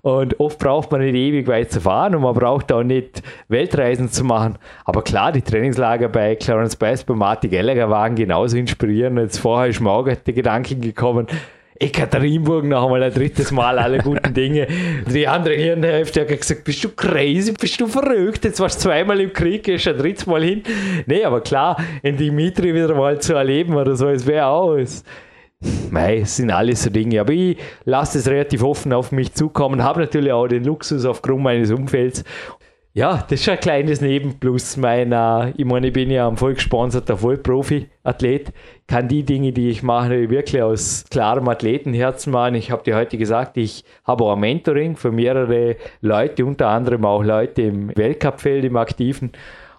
Und 0.08 0.40
oft 0.40 0.58
braucht 0.58 0.90
man 0.90 1.02
nicht 1.02 1.14
ewig 1.14 1.46
weit 1.48 1.70
zu 1.70 1.82
fahren 1.82 2.14
und 2.14 2.22
man 2.22 2.32
braucht 2.32 2.72
auch 2.72 2.82
nicht 2.82 3.22
Weltreisen 3.48 4.08
zu 4.08 4.24
machen. 4.24 4.56
Aber 4.86 5.02
klar, 5.02 5.32
die 5.32 5.42
Trainingslager 5.42 6.08
bei 6.08 6.34
Clarence 6.34 6.76
Bass, 6.76 7.04
bei 7.04 7.12
Martin 7.12 7.50
Gallagher 7.50 7.90
waren 7.90 8.14
genauso 8.14 8.56
inspirierend. 8.56 9.18
Jetzt 9.18 9.36
vorher 9.36 9.68
ist 9.68 9.80
mir 9.80 9.90
auch 9.90 10.04
der 10.08 10.32
Gedanke 10.32 10.76
gekommen, 10.76 11.26
Ekaterinburg 11.78 12.64
noch 12.64 12.84
einmal 12.84 13.02
ein 13.02 13.12
drittes 13.12 13.52
Mal 13.52 13.78
alle 13.78 13.98
guten 13.98 14.32
Dinge. 14.32 14.66
Die 15.12 15.28
andere 15.28 15.54
Hirnhälfte 15.54 16.22
hat 16.22 16.28
gesagt, 16.28 16.64
bist 16.64 16.82
du 16.82 16.88
crazy, 16.88 17.52
bist 17.52 17.78
du 17.78 17.86
verrückt, 17.86 18.46
jetzt 18.46 18.60
warst 18.60 18.82
du 18.82 18.88
zweimal 18.88 19.20
im 19.20 19.34
Krieg, 19.34 19.62
gehst 19.62 19.86
ein 19.88 19.98
drittes 19.98 20.26
Mal 20.26 20.42
hin. 20.42 20.62
Nee, 21.04 21.22
aber 21.22 21.42
klar, 21.42 21.76
in 22.02 22.16
Dimitri 22.16 22.74
wieder 22.74 22.94
mal 22.94 23.20
zu 23.20 23.34
erleben 23.34 23.74
oder 23.74 23.94
so, 23.94 24.08
es 24.08 24.26
wäre 24.26 24.46
auch, 24.46 24.74
Mei, 25.90 26.22
sind 26.24 26.50
alles 26.50 26.84
so 26.84 26.90
Dinge. 26.90 27.20
Aber 27.20 27.32
ich 27.32 27.58
lasse 27.84 28.18
es 28.18 28.28
relativ 28.28 28.62
offen 28.62 28.92
auf 28.92 29.12
mich 29.12 29.34
zukommen, 29.34 29.82
habe 29.82 30.00
natürlich 30.00 30.32
auch 30.32 30.46
den 30.46 30.64
Luxus 30.64 31.04
aufgrund 31.04 31.42
meines 31.42 31.70
Umfelds. 31.70 32.24
Ja, 32.94 33.24
das 33.28 33.40
ist 33.42 33.48
ein 33.48 33.60
kleines 33.60 34.00
Nebenplus 34.00 34.76
meiner, 34.76 35.52
ich 35.56 35.64
meine, 35.64 35.88
ich 35.88 35.92
bin 35.92 36.10
ja 36.10 36.26
ein 36.26 36.36
voll 36.36 36.54
gesponserter 36.54 37.16
Vollprofi-Athlet, 37.16 38.52
kann 38.88 39.06
die 39.06 39.22
Dinge, 39.22 39.52
die 39.52 39.68
ich 39.68 39.84
mache, 39.84 40.30
wirklich 40.30 40.62
aus 40.62 41.04
klarem 41.08 41.48
Athletenherzen 41.48 42.32
machen. 42.32 42.56
Ich 42.56 42.72
habe 42.72 42.82
dir 42.82 42.96
heute 42.96 43.16
gesagt, 43.16 43.56
ich 43.56 43.84
habe 44.04 44.24
auch 44.24 44.32
ein 44.32 44.40
Mentoring 44.40 44.96
für 44.96 45.12
mehrere 45.12 45.76
Leute, 46.00 46.44
unter 46.44 46.68
anderem 46.68 47.04
auch 47.04 47.22
Leute 47.22 47.62
im 47.62 47.96
Weltcupfeld, 47.96 48.64
im 48.64 48.76
Aktiven. 48.76 49.30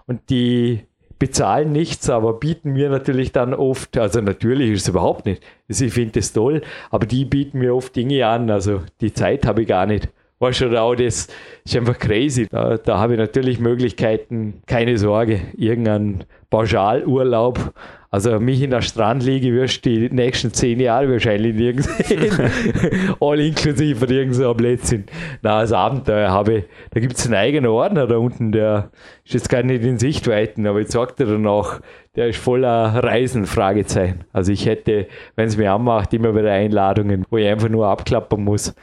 Und 0.05 0.29
die 0.29 0.85
bezahlen 1.19 1.71
nichts, 1.71 2.09
aber 2.09 2.33
bieten 2.33 2.71
mir 2.71 2.89
natürlich 2.89 3.31
dann 3.31 3.53
oft, 3.53 3.97
also 3.97 4.21
natürlich 4.21 4.71
ist 4.71 4.83
es 4.83 4.87
überhaupt 4.87 5.25
nicht, 5.25 5.43
also 5.67 5.85
ich 5.85 5.93
finde 5.93 6.13
das 6.13 6.33
toll, 6.33 6.61
aber 6.89 7.05
die 7.05 7.25
bieten 7.25 7.59
mir 7.59 7.75
oft 7.75 7.95
Dinge 7.95 8.25
an, 8.25 8.49
also 8.49 8.81
die 9.01 9.13
Zeit 9.13 9.45
habe 9.45 9.61
ich 9.63 9.67
gar 9.67 9.85
nicht. 9.85 10.09
Weißt 10.41 10.61
du, 10.61 10.81
auch 10.81 10.95
das 10.95 11.27
ist 11.65 11.75
einfach 11.75 11.99
crazy. 11.99 12.47
Da, 12.49 12.77
da 12.77 12.97
habe 12.97 13.13
ich 13.13 13.19
natürlich 13.19 13.59
Möglichkeiten, 13.59 14.61
keine 14.67 14.97
Sorge, 14.97 15.41
irgendein 15.57 16.23
Pauschalurlaub. 16.49 17.73
Also 18.11 18.39
mich 18.39 18.63
in 18.63 18.71
der 18.71 18.81
Strandliege 18.81 19.53
wirst 19.53 19.85
du 19.85 19.89
die 19.91 20.09
nächsten 20.09 20.51
zehn 20.51 20.79
Jahre 20.79 21.11
wahrscheinlich 21.11 21.53
nirgends 21.53 21.95
sehen. 22.07 22.31
All 23.19 23.39
inklusive 23.39 23.99
von 23.99 24.09
irgendeinem 24.09 24.57
Blödsinn. 24.57 25.03
Na, 25.43 25.59
als 25.59 25.71
Abenteuer 25.71 26.31
habe 26.31 26.53
ich, 26.53 26.63
da 26.89 27.01
gibt 27.01 27.19
es 27.19 27.25
einen 27.25 27.35
eigenen 27.35 27.69
Ordner 27.69 28.07
da 28.07 28.17
unten, 28.17 28.51
der 28.51 28.89
ist 29.25 29.35
jetzt 29.35 29.49
gar 29.49 29.61
nicht 29.61 29.83
in 29.83 29.99
Sichtweiten, 29.99 30.65
aber 30.65 30.79
ich 30.79 30.87
sag 30.87 31.17
dir 31.17 31.27
dann 31.27 31.45
auch, 31.45 31.81
der 32.15 32.29
ist 32.29 32.39
voller 32.39 32.95
Reisen, 33.03 33.45
Fragezeichen. 33.45 34.23
Also 34.33 34.51
ich 34.51 34.65
hätte, 34.65 35.05
wenn 35.35 35.47
es 35.47 35.57
mir 35.57 35.71
anmacht, 35.71 36.11
immer 36.11 36.35
wieder 36.35 36.51
Einladungen, 36.51 37.25
wo 37.29 37.37
ich 37.37 37.47
einfach 37.47 37.69
nur 37.69 37.87
abklappern 37.87 38.43
muss. 38.43 38.73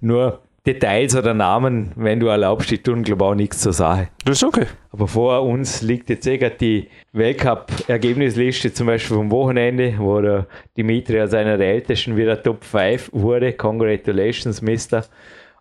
Nur 0.00 0.45
Details 0.66 1.14
oder 1.14 1.32
Namen, 1.32 1.92
wenn 1.94 2.18
du 2.18 2.26
erlaubst, 2.26 2.70
die 2.70 2.78
tun, 2.78 3.04
glaube 3.04 3.24
ich, 3.24 3.30
auch 3.30 3.34
nichts 3.34 3.60
zur 3.60 3.72
Sache. 3.72 4.08
Das 4.24 4.38
ist 4.38 4.44
okay. 4.44 4.66
Aber 4.90 5.06
vor 5.06 5.42
uns 5.42 5.82
liegt 5.82 6.10
jetzt 6.10 6.26
eh 6.26 6.38
gerade 6.38 6.56
die 6.56 6.88
Weltcup-Ergebnisliste, 7.12 8.72
zum 8.72 8.88
Beispiel 8.88 9.16
vom 9.16 9.30
Wochenende, 9.30 9.94
wo 9.98 10.20
der 10.20 10.46
Dimitri 10.76 11.20
als 11.20 11.34
einer 11.34 11.56
der 11.56 11.68
Ältesten 11.68 12.16
wieder 12.16 12.42
Top 12.42 12.64
5 12.64 13.10
wurde. 13.12 13.52
Congratulations, 13.52 14.60
Mister. 14.60 15.04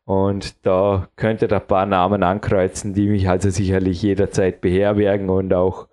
Und 0.06 0.66
da 0.66 1.08
könnte 1.16 1.46
ihr 1.46 1.54
ein 1.54 1.68
paar 1.68 1.86
Namen 1.86 2.24
ankreuzen, 2.24 2.94
die 2.94 3.08
mich 3.08 3.30
also 3.30 3.50
sicherlich 3.50 4.02
jederzeit 4.02 4.62
beherbergen 4.62 5.30
und 5.30 5.54
auch 5.54 5.88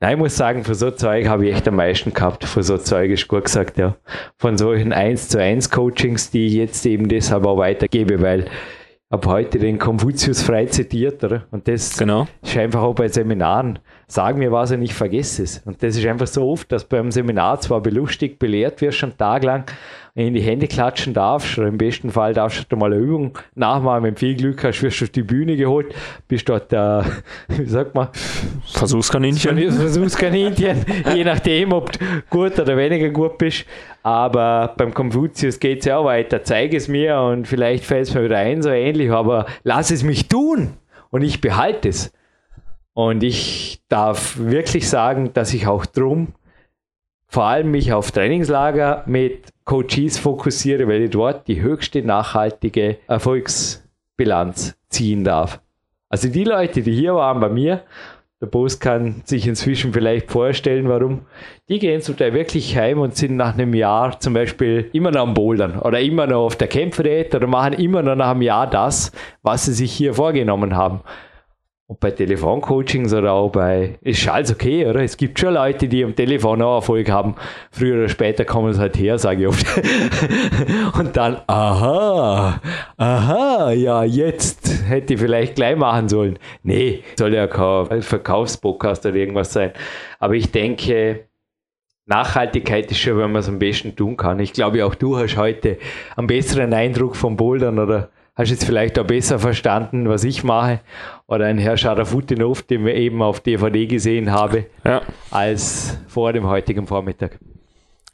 Nein, 0.00 0.12
ich 0.12 0.18
muss 0.18 0.36
sagen, 0.36 0.62
für 0.62 0.74
so 0.74 0.90
Zeug 0.90 1.26
habe 1.26 1.46
ich 1.46 1.54
echt 1.54 1.66
am 1.68 1.76
meisten 1.76 2.12
gehabt. 2.12 2.44
Für 2.44 2.62
so 2.62 2.76
Zeug 2.76 3.10
ist 3.10 3.28
gut 3.28 3.44
gesagt, 3.44 3.78
ja. 3.78 3.96
Von 4.36 4.58
solchen 4.58 4.92
1 4.92 5.28
zu 5.28 5.40
1 5.40 5.70
Coachings, 5.70 6.30
die 6.30 6.46
ich 6.48 6.52
jetzt 6.52 6.84
eben 6.84 7.08
deshalb 7.08 7.46
auch 7.46 7.56
weitergebe, 7.56 8.20
weil 8.20 8.40
ich 8.40 8.50
habe 9.10 9.28
heute 9.28 9.58
den 9.58 9.78
Konfuzius 9.78 10.42
frei 10.42 10.66
zitiert, 10.66 11.24
oder? 11.24 11.46
Und 11.50 11.66
das 11.66 11.96
Genau. 11.96 12.26
ist 12.42 12.56
einfach 12.58 12.82
auch 12.82 12.94
bei 12.94 13.08
Seminaren. 13.08 13.78
Sag 14.08 14.36
mir 14.36 14.52
was 14.52 14.70
und 14.70 14.82
ich 14.82 14.94
vergesse 14.94 15.42
es. 15.42 15.58
Und 15.64 15.82
das 15.82 15.96
ist 15.96 16.06
einfach 16.06 16.28
so 16.28 16.48
oft, 16.48 16.70
dass 16.70 16.84
beim 16.84 17.10
Seminar 17.10 17.60
zwar 17.60 17.80
belustigt, 17.80 18.38
belehrt 18.38 18.80
wirst, 18.80 18.98
schon 18.98 19.16
tagelang 19.18 19.64
in 20.14 20.32
die 20.32 20.40
Hände 20.40 20.68
klatschen 20.68 21.12
darfst, 21.12 21.58
oder 21.58 21.66
im 21.66 21.76
besten 21.76 22.10
Fall 22.10 22.32
darfst 22.32 22.66
du 22.70 22.76
mal 22.76 22.92
eine 22.92 23.02
Übung 23.02 23.36
nachmachen. 23.56 24.04
Wenn 24.04 24.14
du 24.14 24.20
viel 24.20 24.36
Glück 24.36 24.62
hast, 24.62 24.80
wirst 24.80 25.00
du 25.00 25.04
auf 25.06 25.10
die 25.10 25.24
Bühne 25.24 25.56
geholt, 25.56 25.92
bist 26.28 26.48
dort, 26.48 26.72
äh, 26.72 27.02
wie 27.48 27.66
sagt 27.66 27.96
man, 27.96 28.08
Versuchskaninchen. 28.72 29.72
Versuchskaninchen, 29.72 30.86
je 31.14 31.24
nachdem, 31.24 31.72
ob 31.72 31.90
du 31.92 31.98
gut 32.30 32.58
oder 32.60 32.76
weniger 32.76 33.10
gut 33.10 33.36
bist. 33.38 33.66
Aber 34.04 34.72
beim 34.76 34.94
Konfuzius 34.94 35.58
geht 35.58 35.80
es 35.80 35.86
ja 35.86 35.98
auch 35.98 36.04
weiter. 36.04 36.44
Zeig 36.44 36.72
es 36.74 36.86
mir 36.86 37.20
und 37.20 37.48
vielleicht 37.48 37.84
fällt 37.84 38.06
es 38.06 38.14
mir 38.14 38.24
wieder 38.24 38.38
ein, 38.38 38.62
so 38.62 38.70
ähnlich, 38.70 39.10
aber 39.10 39.46
lass 39.64 39.90
es 39.90 40.04
mich 40.04 40.28
tun 40.28 40.74
und 41.10 41.22
ich 41.22 41.40
behalte 41.40 41.88
es. 41.88 42.12
Und 42.96 43.22
ich 43.22 43.82
darf 43.90 44.38
wirklich 44.38 44.88
sagen, 44.88 45.34
dass 45.34 45.52
ich 45.52 45.66
auch 45.66 45.84
drum 45.84 46.28
vor 47.28 47.44
allem 47.44 47.70
mich 47.70 47.92
auf 47.92 48.10
Trainingslager 48.10 49.02
mit 49.04 49.50
Coaches 49.66 50.16
fokussiere, 50.16 50.88
weil 50.88 51.02
ich 51.02 51.10
dort 51.10 51.46
die 51.46 51.60
höchste 51.60 52.00
nachhaltige 52.00 52.96
Erfolgsbilanz 53.06 54.78
ziehen 54.88 55.24
darf. 55.24 55.60
Also 56.08 56.28
die 56.28 56.44
Leute, 56.44 56.80
die 56.80 56.94
hier 56.94 57.14
waren 57.16 57.38
bei 57.38 57.50
mir, 57.50 57.82
der 58.40 58.46
Boss 58.46 58.80
kann 58.80 59.20
sich 59.24 59.46
inzwischen 59.46 59.92
vielleicht 59.92 60.30
vorstellen, 60.30 60.88
warum. 60.88 61.26
Die 61.68 61.78
gehen 61.78 62.00
zum 62.00 62.16
Teil 62.16 62.32
wirklich 62.32 62.78
heim 62.78 63.00
und 63.00 63.14
sind 63.14 63.36
nach 63.36 63.52
einem 63.52 63.74
Jahr 63.74 64.18
zum 64.20 64.32
Beispiel 64.32 64.88
immer 64.94 65.10
noch 65.10 65.22
am 65.22 65.34
Bouldern 65.34 65.80
oder 65.80 66.00
immer 66.00 66.26
noch 66.26 66.46
auf 66.46 66.56
der 66.56 66.68
Kämpferdiät 66.68 67.34
oder 67.34 67.46
machen 67.46 67.74
immer 67.74 68.00
noch 68.00 68.14
nach 68.14 68.30
einem 68.30 68.42
Jahr 68.42 68.70
das, 68.70 69.12
was 69.42 69.66
sie 69.66 69.74
sich 69.74 69.92
hier 69.92 70.14
vorgenommen 70.14 70.74
haben. 70.74 71.02
Und 71.88 72.00
bei 72.00 72.10
Telefoncoachings 72.10 73.14
oder 73.14 73.32
auch 73.32 73.50
bei, 73.50 73.96
ist 74.00 74.28
alles 74.28 74.50
okay, 74.50 74.84
oder? 74.86 75.04
Es 75.04 75.16
gibt 75.16 75.38
schon 75.38 75.54
Leute, 75.54 75.86
die 75.86 76.02
am 76.02 76.16
Telefon 76.16 76.60
auch 76.60 76.76
Erfolg 76.76 77.08
haben. 77.08 77.36
Früher 77.70 77.98
oder 77.98 78.08
später 78.08 78.44
kommen 78.44 78.72
sie 78.72 78.80
halt 78.80 78.98
her, 78.98 79.20
sage 79.20 79.42
ich 79.42 79.46
oft. 79.46 79.64
Und 80.98 81.16
dann, 81.16 81.42
aha, 81.46 82.60
aha, 82.96 83.70
ja, 83.70 84.02
jetzt 84.02 84.82
hätte 84.88 85.14
ich 85.14 85.20
vielleicht 85.20 85.54
gleich 85.54 85.76
machen 85.76 86.08
sollen. 86.08 86.40
Nee, 86.64 87.04
soll 87.16 87.34
ja 87.34 87.46
kein 87.46 88.02
Verkaufspodcast 88.02 89.06
oder 89.06 89.14
irgendwas 89.14 89.52
sein. 89.52 89.70
Aber 90.18 90.34
ich 90.34 90.50
denke, 90.50 91.26
Nachhaltigkeit 92.06 92.90
ist 92.90 92.98
schon, 92.98 93.18
wenn 93.18 93.30
man 93.30 93.40
es 93.40 93.48
am 93.48 93.60
besten 93.60 93.94
tun 93.94 94.16
kann. 94.16 94.40
Ich 94.40 94.52
glaube, 94.52 94.84
auch 94.84 94.96
du 94.96 95.18
hast 95.18 95.36
heute 95.36 95.78
einen 96.16 96.26
besseren 96.26 96.74
Eindruck 96.74 97.14
vom 97.14 97.36
Bouldern 97.36 97.78
oder 97.78 98.10
hast 98.36 98.50
jetzt 98.50 98.64
vielleicht 98.64 98.98
auch 98.98 99.06
besser 99.06 99.38
verstanden, 99.38 100.08
was 100.08 100.22
ich 100.24 100.44
mache. 100.44 100.80
Oder 101.26 101.46
ein 101.46 101.58
Herr 101.58 101.76
Scharafutinov, 101.76 102.62
den 102.62 102.84
wir 102.84 102.94
eben 102.94 103.22
auf 103.22 103.40
DVD 103.40 103.86
gesehen 103.86 104.30
habe, 104.30 104.66
Ja, 104.84 105.02
als 105.30 105.98
vor 106.06 106.32
dem 106.32 106.46
heutigen 106.46 106.86
Vormittag. 106.86 107.38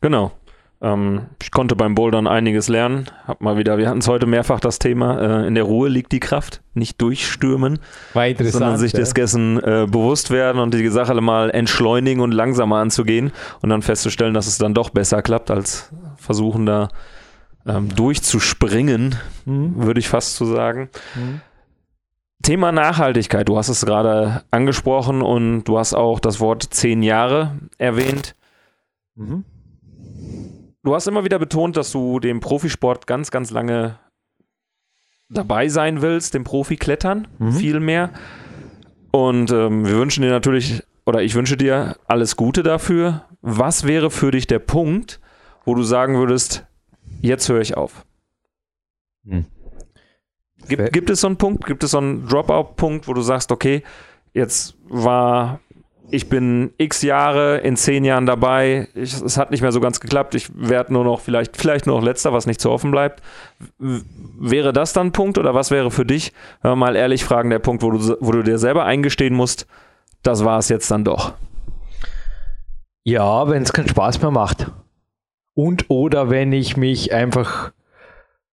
genau. 0.00 0.32
Ähm, 0.80 1.26
ich 1.40 1.52
konnte 1.52 1.76
beim 1.76 1.94
Bouldern 1.94 2.26
einiges 2.26 2.68
lernen. 2.68 3.06
Hab 3.28 3.40
mal 3.40 3.56
wieder, 3.56 3.78
wir 3.78 3.88
hatten 3.88 4.00
es 4.00 4.08
heute 4.08 4.26
mehrfach 4.26 4.58
das 4.58 4.80
Thema, 4.80 5.42
äh, 5.42 5.46
in 5.46 5.54
der 5.54 5.62
Ruhe 5.62 5.88
liegt 5.88 6.10
die 6.10 6.18
Kraft, 6.18 6.60
nicht 6.74 7.00
durchstürmen, 7.00 7.78
War 8.14 8.26
interessant. 8.26 8.52
sondern 8.64 8.78
sich 8.78 8.92
ja. 8.92 8.98
des 8.98 9.14
Dessen 9.14 9.58
äh, 9.62 9.86
bewusst 9.88 10.32
werden 10.32 10.60
und 10.60 10.74
die 10.74 10.88
Sache 10.88 11.14
mal 11.20 11.50
entschleunigen 11.50 12.20
und 12.20 12.32
langsamer 12.32 12.78
anzugehen 12.78 13.30
und 13.60 13.68
dann 13.70 13.82
festzustellen, 13.82 14.34
dass 14.34 14.48
es 14.48 14.58
dann 14.58 14.74
doch 14.74 14.90
besser 14.90 15.22
klappt, 15.22 15.52
als 15.52 15.92
versuchen 16.16 16.66
da 16.66 16.88
ähm, 17.66 17.94
durchzuspringen, 17.94 19.16
Mhm. 19.44 19.74
würde 19.84 20.00
ich 20.00 20.08
fast 20.08 20.36
so 20.36 20.46
sagen. 20.46 20.88
Thema 22.42 22.72
Nachhaltigkeit, 22.72 23.48
du 23.48 23.56
hast 23.56 23.68
es 23.68 23.84
gerade 23.86 24.42
angesprochen 24.50 25.22
und 25.22 25.64
du 25.64 25.78
hast 25.78 25.94
auch 25.94 26.18
das 26.18 26.40
Wort 26.40 26.62
zehn 26.74 27.02
Jahre 27.02 27.56
erwähnt. 27.78 28.34
Mhm. 29.14 29.44
Du 30.82 30.94
hast 30.94 31.06
immer 31.06 31.24
wieder 31.24 31.38
betont, 31.38 31.76
dass 31.76 31.92
du 31.92 32.18
dem 32.18 32.40
Profisport 32.40 33.06
ganz, 33.06 33.30
ganz 33.30 33.50
lange 33.52 33.98
dabei 35.30 35.68
sein 35.68 36.02
willst, 36.02 36.34
dem 36.34 36.42
Profiklettern 36.44 37.28
Mhm. 37.38 37.52
viel 37.52 37.78
mehr. 37.80 38.10
Und 39.12 39.52
ähm, 39.52 39.86
wir 39.86 39.94
wünschen 39.96 40.22
dir 40.22 40.30
natürlich, 40.30 40.82
oder 41.06 41.22
ich 41.22 41.34
wünsche 41.34 41.56
dir 41.56 41.96
alles 42.08 42.36
Gute 42.36 42.62
dafür. 42.64 43.24
Was 43.40 43.84
wäre 43.86 44.10
für 44.10 44.30
dich 44.32 44.46
der 44.48 44.58
Punkt, 44.58 45.20
wo 45.64 45.74
du 45.76 45.82
sagen 45.84 46.16
würdest, 46.16 46.66
jetzt 47.22 47.48
höre 47.48 47.60
ich 47.60 47.76
auf? 47.76 48.04
Hm. 49.26 49.46
Gibt, 50.68 50.92
gibt 50.92 51.10
es 51.10 51.20
so 51.20 51.26
einen 51.26 51.36
Punkt, 51.36 51.66
gibt 51.66 51.82
es 51.82 51.92
so 51.92 51.98
einen 51.98 52.26
Dropout-Punkt, 52.26 53.08
wo 53.08 53.14
du 53.14 53.22
sagst, 53.22 53.50
okay, 53.50 53.82
jetzt 54.32 54.76
war, 54.88 55.60
ich 56.10 56.28
bin 56.28 56.72
x 56.78 57.02
Jahre, 57.02 57.58
in 57.58 57.76
zehn 57.76 58.04
Jahren 58.04 58.26
dabei, 58.26 58.88
ich, 58.94 59.20
es 59.20 59.36
hat 59.36 59.50
nicht 59.50 59.62
mehr 59.62 59.72
so 59.72 59.80
ganz 59.80 60.00
geklappt, 60.00 60.34
ich 60.34 60.50
werde 60.54 60.92
nur 60.92 61.04
noch 61.04 61.20
vielleicht, 61.20 61.56
vielleicht 61.56 61.86
nur 61.86 61.96
noch 61.96 62.04
letzter, 62.04 62.32
was 62.32 62.46
nicht 62.46 62.60
zu 62.60 62.70
offen 62.70 62.90
bleibt. 62.90 63.22
W 63.78 64.00
wäre 64.38 64.72
das 64.72 64.92
dann 64.92 65.08
ein 65.08 65.12
Punkt 65.12 65.38
oder 65.38 65.54
was 65.54 65.70
wäre 65.70 65.90
für 65.90 66.04
dich, 66.04 66.32
wenn 66.62 66.72
wir 66.72 66.76
mal 66.76 66.96
ehrlich 66.96 67.24
fragen, 67.24 67.50
der 67.50 67.58
Punkt, 67.58 67.82
wo 67.82 67.90
du, 67.90 68.16
wo 68.20 68.32
du 68.32 68.42
dir 68.42 68.58
selber 68.58 68.84
eingestehen 68.84 69.34
musst, 69.34 69.66
das 70.22 70.44
war 70.44 70.58
es 70.58 70.68
jetzt 70.68 70.90
dann 70.90 71.04
doch? 71.04 71.34
Ja, 73.04 73.48
wenn 73.48 73.62
es 73.62 73.72
keinen 73.72 73.88
Spaß 73.88 74.20
mehr 74.20 74.30
macht. 74.30 74.70
Und 75.54 75.90
oder 75.90 76.30
wenn 76.30 76.52
ich 76.52 76.76
mich 76.76 77.12
einfach 77.12 77.72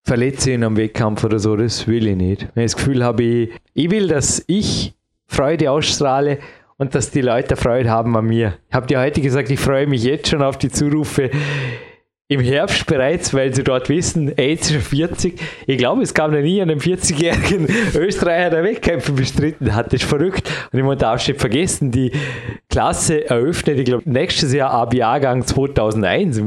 verletze 0.03 0.51
in 0.51 0.63
einem 0.63 0.77
Wettkampf 0.77 1.23
oder 1.23 1.39
so, 1.39 1.55
das 1.55 1.87
will 1.87 2.07
ich 2.07 2.15
nicht. 2.15 2.47
Wenn 2.53 2.65
ich 2.65 2.71
das 2.71 2.77
Gefühl 2.77 3.03
habe, 3.03 3.23
ich, 3.23 3.49
ich 3.73 3.91
will, 3.91 4.07
dass 4.07 4.43
ich 4.47 4.95
Freude 5.27 5.69
ausstrahle 5.71 6.39
und 6.77 6.95
dass 6.95 7.11
die 7.11 7.21
Leute 7.21 7.55
Freude 7.55 7.89
haben 7.89 8.15
an 8.15 8.25
mir. 8.25 8.57
Ich 8.69 8.75
habe 8.75 8.87
dir 8.87 8.99
heute 8.99 9.21
gesagt, 9.21 9.49
ich 9.49 9.59
freue 9.59 9.87
mich 9.87 10.03
jetzt 10.03 10.29
schon 10.29 10.41
auf 10.41 10.57
die 10.57 10.69
Zurufe 10.69 11.29
im 12.29 12.41
Herbst 12.41 12.85
bereits, 12.87 13.33
weil 13.33 13.53
sie 13.53 13.63
dort 13.63 13.87
wissen, 13.87 14.37
ey, 14.37 14.49
jetzt 14.49 14.69
ist 14.69 14.75
er 14.75 14.81
40. 14.81 15.39
Ich 15.65 15.77
glaube, 15.77 16.01
es 16.01 16.13
gab 16.13 16.31
noch 16.31 16.41
nie 16.41 16.61
einen 16.61 16.79
40-jährigen 16.79 17.67
Österreicher, 17.95 18.49
der 18.49 18.63
Wettkämpfe 18.63 19.13
bestritten 19.13 19.73
hat. 19.73 19.87
Das 19.87 20.01
ist 20.01 20.09
verrückt. 20.09 20.49
Und 20.71 20.79
ich 20.79 20.83
muss 20.83 21.01
auch 21.03 21.15
nicht 21.15 21.39
vergessen, 21.39 21.91
die 21.91 22.11
Klasse 22.69 23.29
eröffnet, 23.29 23.79
ich 23.79 23.85
glaube, 23.85 24.09
nächstes 24.09 24.53
Jahr 24.53 24.71
ab 24.71 24.93
Jahrgang 24.93 25.45
2001. 25.45 26.41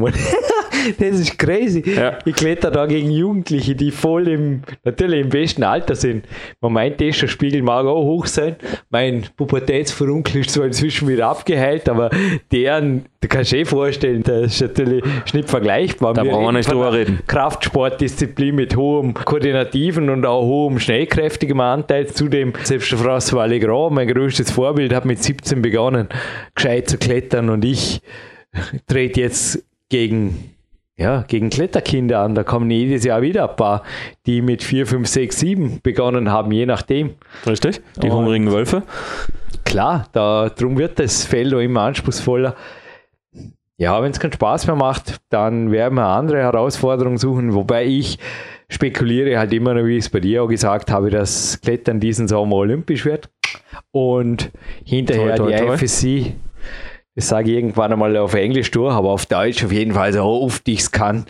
Das 0.98 1.20
ist 1.20 1.38
crazy. 1.38 1.82
Ja. 1.90 2.18
Ich 2.24 2.34
kletter 2.34 2.70
da 2.70 2.86
gegen 2.86 3.10
Jugendliche, 3.10 3.74
die 3.74 3.90
voll 3.90 4.28
im, 4.28 4.62
natürlich 4.84 5.20
im 5.20 5.28
besten 5.28 5.62
Alter 5.62 5.94
sind. 5.94 6.26
Man 6.60 6.72
meint, 6.72 7.00
eh 7.00 7.12
schon 7.12 7.28
Spiegel 7.28 7.62
mag 7.62 7.86
auch 7.86 8.04
hoch 8.04 8.26
sein. 8.26 8.56
Mein 8.90 9.24
Pubertätsverunkel 9.36 10.40
ist 10.40 10.50
zwar 10.50 10.66
inzwischen 10.66 11.08
wieder 11.08 11.28
abgeheilt, 11.28 11.88
aber 11.88 12.10
deren, 12.52 13.06
du 13.20 13.28
kannst 13.28 13.52
eh 13.52 13.64
vorstellen, 13.64 14.22
das 14.22 14.54
ist 14.54 14.60
natürlich 14.60 15.04
nicht 15.32 15.48
vergleichbar. 15.48 16.14
Da 16.14 16.24
brauchen 16.24 16.44
wir 16.44 16.52
nicht 16.52 16.70
drüber 16.70 16.88
einer 16.88 16.98
reden. 16.98 17.18
Kraftsportdisziplin 17.26 18.54
mit 18.54 18.76
hohem 18.76 19.14
koordinativen 19.14 20.10
und 20.10 20.26
auch 20.26 20.44
hohem 20.44 20.78
schnellkräftigem 20.78 21.60
Anteil. 21.60 22.06
Zudem, 22.08 22.52
selbst 22.62 22.90
der 22.92 22.98
François 22.98 23.46
Legrand, 23.46 23.94
mein 23.94 24.08
größtes 24.08 24.50
Vorbild, 24.50 24.94
hat 24.94 25.04
mit 25.04 25.22
17 25.22 25.62
begonnen, 25.62 26.08
gescheit 26.54 26.88
zu 26.88 26.98
klettern 26.98 27.50
und 27.50 27.64
ich 27.64 28.00
trete 28.86 29.20
jetzt 29.20 29.64
gegen 29.88 30.54
ja, 31.00 31.22
gegen 31.26 31.48
Kletterkinder 31.50 32.20
an. 32.20 32.34
Da 32.34 32.44
kommen 32.44 32.70
jedes 32.70 33.04
Jahr 33.04 33.22
wieder 33.22 33.48
ein 33.50 33.56
paar, 33.56 33.82
die 34.26 34.42
mit 34.42 34.62
4, 34.62 34.86
5, 34.86 35.08
6, 35.08 35.40
7 35.40 35.80
begonnen 35.82 36.30
haben, 36.30 36.52
je 36.52 36.66
nachdem. 36.66 37.14
Richtig? 37.46 37.80
Die 38.02 38.08
Und- 38.10 38.16
hungrigen 38.16 38.52
Wölfe? 38.52 38.82
Klar, 39.64 40.06
da, 40.12 40.48
darum 40.50 40.76
wird 40.78 40.98
das 40.98 41.24
Feld 41.24 41.54
auch 41.54 41.58
immer 41.60 41.82
anspruchsvoller. 41.82 42.54
Ja, 43.78 44.02
wenn 44.02 44.10
es 44.10 44.20
keinen 44.20 44.32
Spaß 44.34 44.66
mehr 44.66 44.76
macht, 44.76 45.16
dann 45.30 45.70
werden 45.72 45.94
wir 45.94 46.04
andere 46.06 46.38
Herausforderungen 46.38 47.16
suchen, 47.16 47.54
wobei 47.54 47.86
ich 47.86 48.18
spekuliere 48.68 49.38
halt 49.38 49.52
immer 49.54 49.72
noch, 49.74 49.84
wie 49.86 49.96
ich 49.96 50.04
es 50.04 50.10
bei 50.10 50.20
dir 50.20 50.42
auch 50.42 50.48
gesagt 50.48 50.90
habe, 50.90 51.08
dass 51.10 51.60
Klettern 51.62 51.98
diesen 51.98 52.28
Sommer 52.28 52.56
olympisch 52.56 53.06
wird 53.06 53.30
und 53.90 54.50
hinterher 54.84 55.36
Toi, 55.36 55.50
toi, 55.50 55.52
die 55.56 55.64
toi. 55.64 55.74
IFSC, 55.74 56.34
das 57.20 57.28
sage 57.28 57.50
ich 57.50 57.56
irgendwann 57.56 57.92
einmal 57.92 58.16
auf 58.16 58.32
Englisch 58.32 58.70
durch, 58.70 58.94
aber 58.94 59.10
auf 59.10 59.26
Deutsch 59.26 59.62
auf 59.62 59.72
jeden 59.72 59.92
Fall 59.92 60.10
so 60.10 60.22
oft 60.22 60.66
ich 60.66 60.80
es 60.80 60.90
kann, 60.90 61.26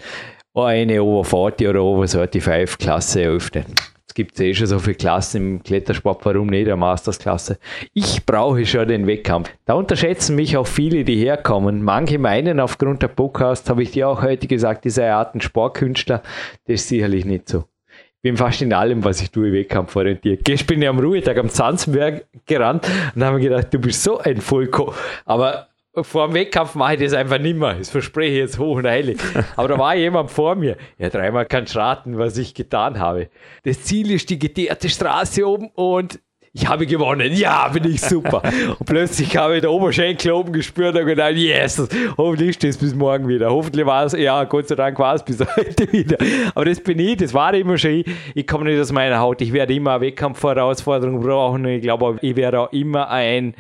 eine 0.55 1.03
Over 1.03 1.25
40 1.25 1.67
oder 1.67 1.83
Over 1.83 2.07
35 2.07 2.79
Klasse 2.79 3.23
eröffnen. 3.23 3.65
Es 4.07 4.15
gibt 4.15 4.39
eh 4.39 4.55
schon 4.55 4.69
so 4.69 4.79
viele 4.79 4.95
Klassen 4.95 5.37
im 5.37 5.63
Klettersport, 5.65 6.25
warum 6.25 6.47
nicht 6.47 6.67
eine 6.67 6.77
Mastersklasse? 6.77 7.59
Ich 7.93 8.25
brauche 8.25 8.65
schon 8.67 8.87
den 8.87 9.09
Wettkampf. 9.09 9.51
Da 9.65 9.75
unterschätzen 9.75 10.37
mich 10.37 10.57
auch 10.57 10.67
viele, 10.69 11.03
die 11.03 11.17
herkommen. 11.17 11.83
Manche 11.83 12.21
meinen, 12.21 12.61
aufgrund 12.61 13.03
der 13.03 13.09
Podcast, 13.09 13.69
habe 13.69 13.83
ich 13.83 13.91
dir 13.91 14.09
auch 14.09 14.23
heute 14.23 14.47
gesagt, 14.47 14.85
diese 14.85 15.07
Art 15.07 15.35
ein 15.35 15.41
Sportkünstler, 15.41 16.23
das 16.67 16.83
ist 16.83 16.89
sicherlich 16.89 17.25
nicht 17.25 17.49
so. 17.49 17.65
Ich 17.89 18.23
bin 18.23 18.37
fast 18.37 18.63
in 18.63 18.73
allem, 18.73 19.03
was 19.03 19.23
ich 19.23 19.31
tue, 19.31 19.53
wettkampforientiert. 19.53 20.45
Gestern 20.45 20.67
bin 20.67 20.83
ich 20.83 20.89
am 20.89 21.01
Ruhetag 21.01 21.39
am 21.39 21.49
Zanzenberg 21.49 22.27
gerannt 22.47 22.87
und 23.15 23.25
habe 23.25 23.39
mir 23.39 23.49
gedacht, 23.49 23.73
du 23.73 23.79
bist 23.79 24.03
so 24.03 24.19
ein 24.19 24.41
Vollko. 24.41 24.93
Aber 25.25 25.70
vor 25.95 26.29
dem 26.29 26.35
Wettkampf 26.35 26.75
mache 26.75 26.95
ich 26.95 27.01
das 27.01 27.13
einfach 27.15 27.39
nicht 27.39 27.57
mehr. 27.57 27.75
Das 27.75 27.91
verspreche 27.91 28.33
ich 28.33 28.39
jetzt 28.39 28.59
hoch 28.59 28.77
und 28.77 28.87
heilig. 28.87 29.19
Aber 29.57 29.69
da 29.69 29.79
war 29.79 29.95
jemand 29.97 30.31
vor 30.31 30.55
mir. 30.55 30.77
Ja, 30.99 31.09
dreimal 31.09 31.47
kannst 31.47 31.75
du 31.75 31.79
raten, 31.79 32.19
was 32.19 32.37
ich 32.39 32.55
getan 32.55 32.99
habe. 32.99 33.29
Das 33.65 33.83
Ziel 33.83 34.11
ist 34.11 34.31
die 34.31 34.39
geteerte 34.39 34.89
Straße 34.89 35.47
oben 35.47 35.69
und 35.75 36.21
ich 36.53 36.67
habe 36.67 36.85
gewonnen. 36.85 37.33
Ja, 37.33 37.69
bin 37.69 37.85
ich 37.85 38.01
super. 38.01 38.43
und 38.79 38.85
plötzlich 38.85 39.37
habe 39.37 39.57
ich 39.57 39.61
den 39.61 39.71
Oberschenkel 39.71 40.33
oben 40.33 40.53
gespürt 40.53 40.97
und 40.97 41.07
gedacht, 41.07 41.35
yes, 41.35 41.81
hoffentlich 42.17 42.51
ist 42.51 42.65
das 42.65 42.77
bis 42.77 42.95
morgen 42.95 43.29
wieder. 43.29 43.51
Hoffentlich 43.51 43.87
war 43.87 44.05
es, 44.05 44.13
ja, 44.15 44.43
Gott 44.45 44.67
sei 44.67 44.75
Dank 44.75 44.99
war 44.99 45.15
es 45.15 45.25
bis 45.25 45.39
heute 45.57 45.93
wieder. 45.93 46.19
Aber 46.55 46.65
das 46.65 46.81
bin 46.81 46.99
ich, 46.99 47.19
das 47.19 47.33
war 47.35 47.55
immer 47.55 47.79
schon 47.79 47.91
ich. 47.93 48.07
Ich 48.35 48.47
komme 48.47 48.65
nicht 48.65 48.81
aus 48.81 48.91
meiner 48.91 49.21
Haut. 49.21 49.41
Ich 49.41 49.53
werde 49.53 49.75
immer 49.75 49.93
eine 49.93 50.07
Wettkampfherausforderung 50.07 51.21
brauchen 51.21 51.65
ich 51.67 51.83
glaube, 51.83 52.19
ich 52.21 52.35
werde 52.35 52.61
auch 52.61 52.73
immer 52.73 53.09
ein, 53.09 53.55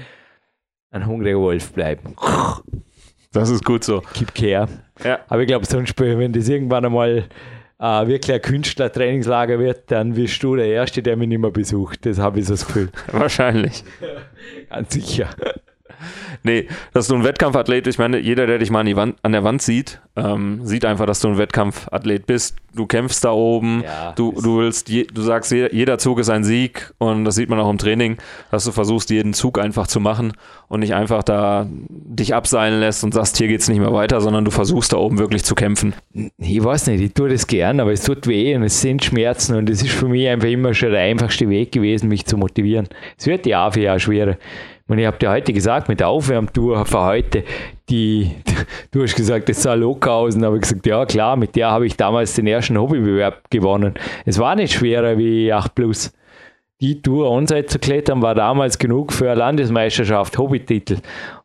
ein 0.90 1.07
hungriger 1.07 1.38
Wolf 1.38 1.72
bleiben. 1.72 2.14
Das 3.33 3.48
ist 3.48 3.64
gut 3.64 3.85
so. 3.85 4.03
Gib 4.14 4.31
her. 4.40 4.68
Ja. 5.05 5.20
Aber 5.29 5.42
ich 5.42 5.46
glaube, 5.46 5.64
sonst, 5.64 5.98
wenn 5.98 6.33
das 6.33 6.48
irgendwann 6.48 6.85
einmal 6.85 7.24
äh, 7.79 8.07
wirklich 8.07 8.33
ein 8.35 8.42
Künstlertrainingslager 8.42 9.59
wird, 9.59 9.90
dann 9.90 10.16
wirst 10.16 10.42
du 10.42 10.57
der 10.57 10.66
Erste, 10.66 11.03
der 11.03 11.16
mich 11.16 11.29
nicht 11.29 11.38
mehr 11.38 11.50
besucht. 11.50 12.05
Das 12.07 12.18
habe 12.18 12.40
ich 12.40 12.46
so 12.46 12.55
das 12.55 12.66
Gefühl. 12.66 12.90
Wahrscheinlich. 13.12 13.85
Ganz 14.68 14.92
sicher. 14.92 15.31
Nee, 16.43 16.69
dass 16.93 17.09
du 17.09 17.15
ein 17.15 17.25
Wettkampfathlet, 17.25 17.87
ich 17.87 17.99
meine, 17.99 18.19
jeder, 18.19 18.47
der 18.47 18.59
dich 18.59 18.71
mal 18.71 18.81
an, 18.81 18.97
Wand, 18.97 19.17
an 19.23 19.33
der 19.33 19.45
Wand 19.45 19.63
sieht, 19.63 20.01
ähm, 20.17 20.61
sieht 20.65 20.85
einfach, 20.85 21.07
dass 21.07 21.21
du 21.21 21.29
ein 21.29 21.39
Wettkampfathlet 21.39 22.27
bist. 22.27 22.57
Du 22.75 22.87
kämpfst 22.87 23.25
da 23.25 23.33
oben, 23.33 23.83
Ja, 23.85 24.13
du, 24.13 24.33
du 24.33 24.59
willst, 24.59 24.89
je, 24.89 25.05
du 25.05 25.23
sagst, 25.23 25.51
jeder, 25.51 25.75
jeder 25.75 25.99
Zug 25.99 26.21
ist 26.21 26.31
ein 26.31 26.45
Sieg 26.45 26.93
und 26.99 27.25
das 27.25 27.35
sieht 27.35 27.49
man 27.49 27.59
auch 27.59 27.69
im 27.71 27.79
Training, 27.79 28.19
dass 28.51 28.65
du 28.65 28.73
versuchst, 28.73 29.11
jeden 29.11 29.35
Zug 29.35 29.59
einfach 29.59 29.87
zu 29.87 29.99
machen 29.99 30.33
und 30.69 30.81
nicht 30.81 30.95
einfach 30.95 31.23
da 31.25 31.67
dich 31.69 32.35
abseilen 32.35 32.79
lässt 32.79 33.03
und 33.03 33.13
sagst, 33.13 33.37
hier 33.39 33.49
geht's 33.49 33.69
nicht 33.69 33.81
mehr 33.81 33.93
weiter, 33.93 34.21
sondern 34.21 34.45
du 34.45 34.51
versuchst 34.53 34.93
da 34.93 34.99
oben 34.99 35.19
wirklich 35.19 35.45
zu 35.45 35.55
kämpfen. 35.55 35.95
Ich 36.39 36.63
weiß 36.63 36.87
nicht, 36.87 37.01
ich 37.01 37.13
tue 37.13 37.29
das 37.29 37.47
gern, 37.47 37.81
aber 37.81 37.93
es 37.93 38.03
tut 38.03 38.27
weh 38.27 38.55
und 38.55 38.63
es 38.63 38.81
sind 38.81 39.05
Schmerzen 39.05 39.57
und 39.57 39.69
es 39.69 39.83
ist 39.83 39.93
für 39.93 40.09
mich 40.09 40.29
einfach 40.29 40.49
immer 40.49 40.73
schon 40.73 40.91
der 40.93 41.01
einfachste 41.01 41.49
Weg 41.49 41.73
gewesen, 41.73 42.09
mich 42.09 42.25
zu 42.27 42.37
motivieren. 42.37 42.89
Es 43.19 43.27
wird 43.27 43.47
Jahr 43.47 43.73
für 43.73 43.81
Jahr 43.81 43.99
schwerer. 43.99 44.37
Und 44.90 44.98
ich 44.98 45.07
habe 45.07 45.18
dir 45.18 45.31
heute 45.31 45.53
gesagt, 45.53 45.88
mit 45.88 46.00
der 46.00 46.09
Aufwärmtour 46.09 46.85
für 46.85 47.05
heute, 47.05 47.44
die, 47.88 48.33
du 48.90 49.05
hast 49.05 49.14
gesagt, 49.14 49.48
das 49.48 49.62
sah 49.62 49.74
locker 49.74 50.12
aus 50.12 50.35
und 50.35 50.44
habe 50.44 50.59
gesagt, 50.59 50.85
ja 50.85 51.07
klar, 51.07 51.37
mit 51.37 51.55
der 51.55 51.70
habe 51.70 51.87
ich 51.87 51.96
damals 51.96 52.35
den 52.35 52.48
ersten 52.48 52.76
Hobbybewerb 52.76 53.48
gewonnen. 53.50 53.94
Es 54.26 54.40
war 54.40 54.57
nicht 54.57 54.72
schwerer 54.72 55.16
wie 55.16 55.53
8 55.53 55.76
Plus. 55.76 56.12
Die 56.81 57.00
Tour 57.03 57.31
Onside 57.31 57.66
zu 57.66 57.79
klettern 57.79 58.20
war 58.20 58.35
damals 58.35 58.79
genug 58.79 59.12
für 59.12 59.26
eine 59.31 59.38
Landesmeisterschaft, 59.38 60.37
Hobbytitel. 60.37 60.96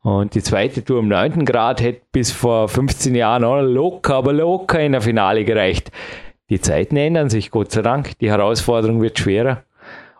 Und 0.01 0.33
die 0.33 0.41
zweite 0.41 0.83
Tour 0.83 1.01
im 1.01 1.07
9. 1.07 1.45
Grad 1.45 1.81
hätte 1.81 2.01
bis 2.11 2.31
vor 2.31 2.67
15 2.67 3.13
Jahren 3.13 3.43
auch 3.43 3.61
locker, 3.61 4.15
aber 4.15 4.33
locker 4.33 4.79
in 4.79 4.93
der 4.93 5.01
Finale 5.01 5.45
gereicht. 5.45 5.91
die 6.49 6.59
Zeiten 6.59 6.97
ändern 6.97 7.29
sich, 7.29 7.51
Gott 7.51 7.71
sei 7.71 7.83
Dank. 7.83 8.17
Die 8.17 8.31
Herausforderung 8.31 9.03
wird 9.03 9.19
schwerer. 9.19 9.61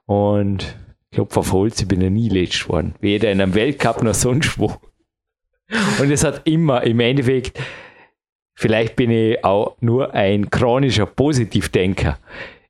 Und 0.06 0.76
ich 1.16 1.18
glaube, 1.18 1.38
auf 1.38 1.54
Holz, 1.54 1.82
ich 1.82 1.88
bin 1.88 2.02
ja 2.02 2.10
nie 2.10 2.28
letzt 2.28 2.68
worden. 2.68 2.94
Weder 3.00 3.32
in 3.32 3.40
einem 3.40 3.56
Weltcup 3.56 4.04
noch 4.04 4.14
sonst 4.14 4.60
wo. 4.60 4.76
Und 5.98 6.12
es 6.12 6.26
hat 6.26 6.42
immer 6.44 6.84
im 6.84 7.00
Endeffekt, 7.00 7.58
vielleicht 8.54 8.98
bin 8.98 9.12
ich 9.12 9.42
auch 9.46 9.78
nur 9.80 10.14
ein 10.14 10.50
chronischer 10.50 11.06
Positivdenker. 11.06 12.20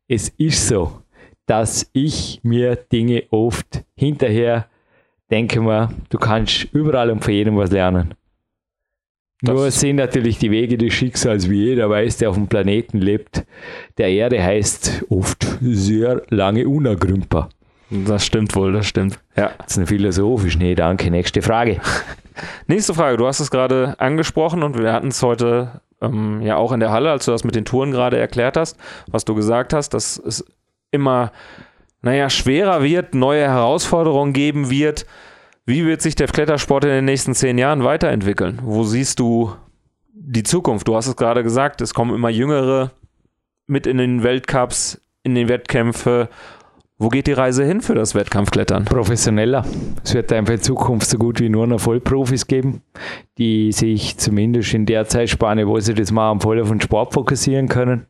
Es 0.08 0.30
ist 0.30 0.68
so, 0.68 1.02
dass 1.48 1.90
ich 1.94 2.40
mir 2.44 2.76
Dinge 2.76 3.24
oft 3.32 3.84
hinterher 3.96 4.70
denke 5.32 5.60
mal, 5.60 5.90
du 6.10 6.20
kannst 6.20 6.66
überall 6.72 7.10
und 7.10 7.24
von 7.24 7.34
jedem 7.34 7.58
was 7.58 7.72
lernen. 7.72 8.14
Das 9.42 9.56
Nur 9.56 9.72
sind 9.72 9.96
natürlich 9.96 10.38
die 10.38 10.52
Wege 10.52 10.78
des 10.78 10.94
Schicksals, 10.94 11.50
wie 11.50 11.66
jeder 11.66 11.90
weiß, 11.90 12.18
der 12.18 12.30
auf 12.30 12.36
dem 12.36 12.48
Planeten 12.48 13.00
lebt. 13.00 13.44
Der 13.98 14.10
Erde 14.10 14.44
heißt 14.44 15.06
oft 15.10 15.48
sehr 15.62 16.22
lange 16.30 16.68
unergründbar. 16.68 17.50
Das 18.06 18.26
stimmt 18.26 18.56
wohl, 18.56 18.74
das 18.74 18.88
stimmt. 18.88 19.20
Ja. 19.36 19.52
Das 19.58 19.72
ist 19.72 19.78
ein 19.78 19.88
philosophisch. 19.88 20.58
Nee, 20.58 20.76
danke. 20.76 21.10
Nächste 21.10 21.42
Frage. 21.42 21.80
Nächste 22.68 22.94
Frage. 22.94 23.18
Du 23.18 23.28
hast 23.28 23.40
es 23.40 23.52
gerade 23.52 23.96
angesprochen 24.00 24.64
und 24.64 24.78
wir 24.78 24.92
hatten 24.92 25.08
es 25.08 25.22
heute 25.24 25.82
ähm, 26.02 26.42
ja 26.42 26.58
auch 26.58 26.72
in 26.72 26.80
der 26.80 26.92
Halle, 26.92 27.12
als 27.12 27.26
du 27.26 27.32
das 27.32 27.44
mit 27.44 27.56
den 27.56 27.66
Touren 27.66 27.92
gerade 27.92 28.18
erklärt 28.18 28.58
hast, 28.58 28.78
was 29.08 29.26
du 29.26 29.36
gesagt 29.36 29.74
hast, 29.74 29.94
dass 29.94 30.18
es 30.18 30.46
immer, 30.92 31.32
naja, 32.02 32.30
schwerer 32.30 32.84
wird, 32.84 33.16
neue 33.16 33.44
Herausforderungen 33.44 34.34
geben 34.34 34.70
wird. 34.70 35.06
Wie 35.66 35.86
wird 35.86 36.02
sich 36.02 36.16
der 36.16 36.28
Klettersport 36.28 36.84
in 36.84 36.92
den 36.92 37.06
nächsten 37.06 37.34
zehn 37.34 37.58
Jahren 37.58 37.84
weiterentwickeln? 37.84 38.60
Wo 38.62 38.84
siehst 38.84 39.20
du 39.20 39.56
die 40.14 40.44
Zukunft? 40.44 40.88
Du 40.88 40.96
hast 40.96 41.08
es 41.08 41.16
gerade 41.16 41.44
gesagt, 41.44 41.82
es 41.82 41.94
kommen 41.94 42.14
immer 42.14 42.30
Jüngere 42.30 42.92
mit 43.68 43.88
in 43.88 43.98
den 43.98 44.24
Weltcups, 44.24 45.02
in 45.24 45.34
den 45.34 45.50
Wettkämpfe 45.50 46.30
wo 46.98 47.10
geht 47.10 47.28
die 47.28 47.34
Reise 47.34 47.66
hin 47.66 47.82
für 47.82 47.94
das 47.94 48.16
Wettkampfklettern? 48.16 48.86
Professioneller. 48.86 49.66
Es 50.04 50.14
wird 50.14 50.32
einfach 50.32 50.54
in 50.54 50.62
Zukunft 50.62 51.10
so 51.10 51.18
gut 51.18 51.42
wie 51.42 51.50
nur 51.50 51.68
noch 51.68 51.82
Vollprofis 51.82 52.48
geben, 52.48 52.82
die 53.38 53.74
sich 53.74 54.18
zumindest 54.18 54.74
in 54.74 54.86
der 54.86 55.06
Zeitspanne, 55.06 55.68
wo 55.68 55.78
sie 55.80 55.94
das 55.94 56.12
machen, 56.14 56.40
voll 56.40 56.62
auf 56.62 56.70
den 56.70 56.80
Sport 56.80 57.14
fokussieren 57.14 57.68
können. 57.68 58.06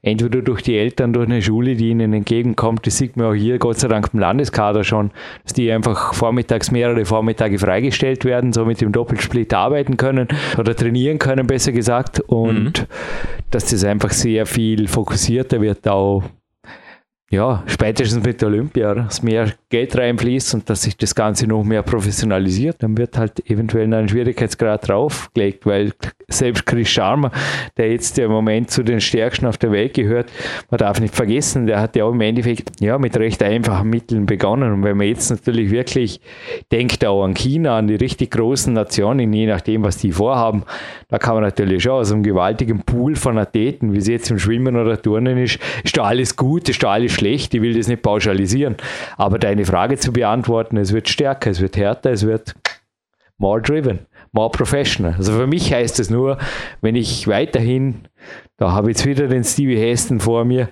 Entweder 0.00 0.40
durch 0.40 0.62
die 0.62 0.76
Eltern, 0.76 1.12
durch 1.12 1.28
eine 1.28 1.42
Schule, 1.42 1.76
die 1.76 1.90
ihnen 1.90 2.12
entgegenkommt. 2.14 2.86
Das 2.86 2.96
sieht 2.96 3.16
man 3.16 3.26
auch 3.26 3.34
hier, 3.34 3.58
Gott 3.58 3.78
sei 3.78 3.88
Dank, 3.88 4.08
im 4.12 4.18
Landeskader 4.18 4.82
schon, 4.82 5.10
dass 5.44 5.52
die 5.52 5.70
einfach 5.70 6.14
vormittags 6.14 6.70
mehrere 6.70 7.04
Vormittage 7.04 7.58
freigestellt 7.58 8.24
werden, 8.24 8.52
so 8.52 8.64
mit 8.64 8.80
dem 8.80 8.92
Doppelsplit 8.92 9.52
arbeiten 9.52 9.98
können 9.98 10.26
oder 10.58 10.74
trainieren 10.74 11.18
können, 11.18 11.46
besser 11.46 11.72
gesagt. 11.72 12.18
Und 12.20 12.80
mhm. 12.80 12.86
dass 13.50 13.66
das 13.66 13.84
einfach 13.84 14.10
sehr 14.10 14.46
viel 14.46 14.88
fokussierter 14.88 15.60
wird, 15.60 15.86
auch 15.86 16.24
ja, 17.32 17.62
spätestens 17.64 18.22
mit 18.22 18.42
Olympia, 18.42 18.94
dass 18.94 19.22
mehr 19.22 19.50
Geld 19.70 19.96
reinfließt 19.96 20.52
und 20.52 20.68
dass 20.68 20.82
sich 20.82 20.98
das 20.98 21.14
Ganze 21.14 21.46
noch 21.46 21.64
mehr 21.64 21.82
professionalisiert, 21.82 22.82
dann 22.82 22.98
wird 22.98 23.16
halt 23.16 23.48
eventuell 23.50 23.92
ein 23.94 24.06
Schwierigkeitsgrad 24.06 24.86
draufgelegt, 24.86 25.64
weil 25.64 25.92
selbst 26.28 26.66
Chris 26.66 26.90
Sharma, 26.90 27.30
der 27.78 27.90
jetzt 27.90 28.18
im 28.18 28.30
Moment 28.30 28.70
zu 28.70 28.82
den 28.82 29.00
Stärksten 29.00 29.46
auf 29.46 29.56
der 29.56 29.72
Welt 29.72 29.94
gehört, 29.94 30.30
man 30.70 30.76
darf 30.76 31.00
nicht 31.00 31.14
vergessen, 31.14 31.66
der 31.66 31.80
hat 31.80 31.96
ja 31.96 32.04
auch 32.04 32.12
im 32.12 32.20
Endeffekt 32.20 32.82
ja, 32.82 32.98
mit 32.98 33.16
recht 33.16 33.42
einfachen 33.42 33.88
Mitteln 33.88 34.26
begonnen. 34.26 34.70
Und 34.70 34.82
wenn 34.82 34.98
man 34.98 35.06
jetzt 35.06 35.30
natürlich 35.30 35.70
wirklich 35.70 36.20
denkt 36.70 37.02
auch 37.06 37.24
an 37.24 37.32
China, 37.32 37.78
an 37.78 37.86
die 37.86 37.94
richtig 37.94 38.32
großen 38.32 38.74
Nationen, 38.74 39.32
je 39.32 39.46
nachdem, 39.46 39.84
was 39.84 39.96
die 39.96 40.12
vorhaben, 40.12 40.64
da 41.08 41.16
kann 41.18 41.34
man 41.34 41.44
natürlich 41.44 41.82
schon 41.82 41.92
aus 41.92 42.12
einem 42.12 42.22
gewaltigen 42.22 42.82
Pool 42.82 43.16
von 43.16 43.38
Athleten, 43.38 43.94
wie 43.94 43.98
es 43.98 44.06
jetzt 44.06 44.30
im 44.30 44.38
Schwimmen 44.38 44.76
oder 44.76 45.00
Turnen 45.00 45.38
ist, 45.38 45.58
ist 45.82 45.96
da 45.96 46.02
alles 46.02 46.36
gut, 46.36 46.68
ist 46.68 46.82
da 46.82 46.90
alles 46.92 47.12
schlecht, 47.12 47.21
ich 47.26 47.52
will 47.52 47.74
das 47.74 47.88
nicht 47.88 48.02
pauschalisieren. 48.02 48.76
Aber 49.16 49.38
deine 49.38 49.64
Frage 49.64 49.96
zu 49.96 50.12
beantworten, 50.12 50.76
es 50.76 50.92
wird 50.92 51.08
stärker, 51.08 51.50
es 51.50 51.60
wird 51.60 51.76
härter, 51.76 52.10
es 52.10 52.26
wird 52.26 52.54
more 53.42 53.60
driven, 53.60 54.06
more 54.32 54.50
professional. 54.50 55.14
Also 55.18 55.32
für 55.32 55.46
mich 55.46 55.72
heißt 55.72 56.00
es 56.00 56.08
nur, 56.08 56.38
wenn 56.80 56.94
ich 56.94 57.26
weiterhin, 57.26 58.02
da 58.56 58.72
habe 58.72 58.90
ich 58.90 58.96
jetzt 58.96 59.06
wieder 59.06 59.26
den 59.26 59.42
Stevie 59.42 59.76
Heston 59.76 60.20
vor 60.20 60.44
mir 60.44 60.68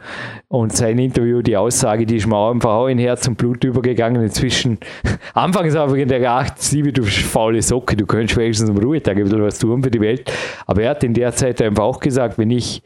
und 0.48 0.72
sein 0.74 0.98
Interview, 0.98 1.42
die 1.42 1.56
Aussage, 1.56 2.06
die 2.06 2.16
ist 2.16 2.26
mir 2.26 2.36
auch 2.36 2.52
einfach 2.52 2.70
auch 2.70 2.86
in 2.86 2.98
Herz 2.98 3.26
und 3.26 3.36
Blut 3.36 3.64
übergegangen. 3.64 4.22
Inzwischen, 4.22 4.78
anfangs 5.34 5.74
habe 5.74 5.98
ich 5.98 6.08
gedacht, 6.08 6.54
Stevie, 6.62 6.92
du 6.92 7.02
faule 7.02 7.60
Socke, 7.60 7.96
du 7.96 8.06
könntest 8.06 8.38
wenigstens 8.38 8.70
am 8.70 8.78
Ruhetag 8.78 9.16
ein 9.16 9.24
bisschen 9.24 9.42
was 9.42 9.58
tun 9.58 9.82
für 9.82 9.90
die 9.90 10.00
Welt. 10.00 10.32
Aber 10.66 10.82
er 10.82 10.90
hat 10.90 11.04
in 11.04 11.12
der 11.12 11.32
Zeit 11.32 11.60
einfach 11.60 11.84
auch 11.84 12.00
gesagt, 12.00 12.38
wenn 12.38 12.50
ich 12.50 12.82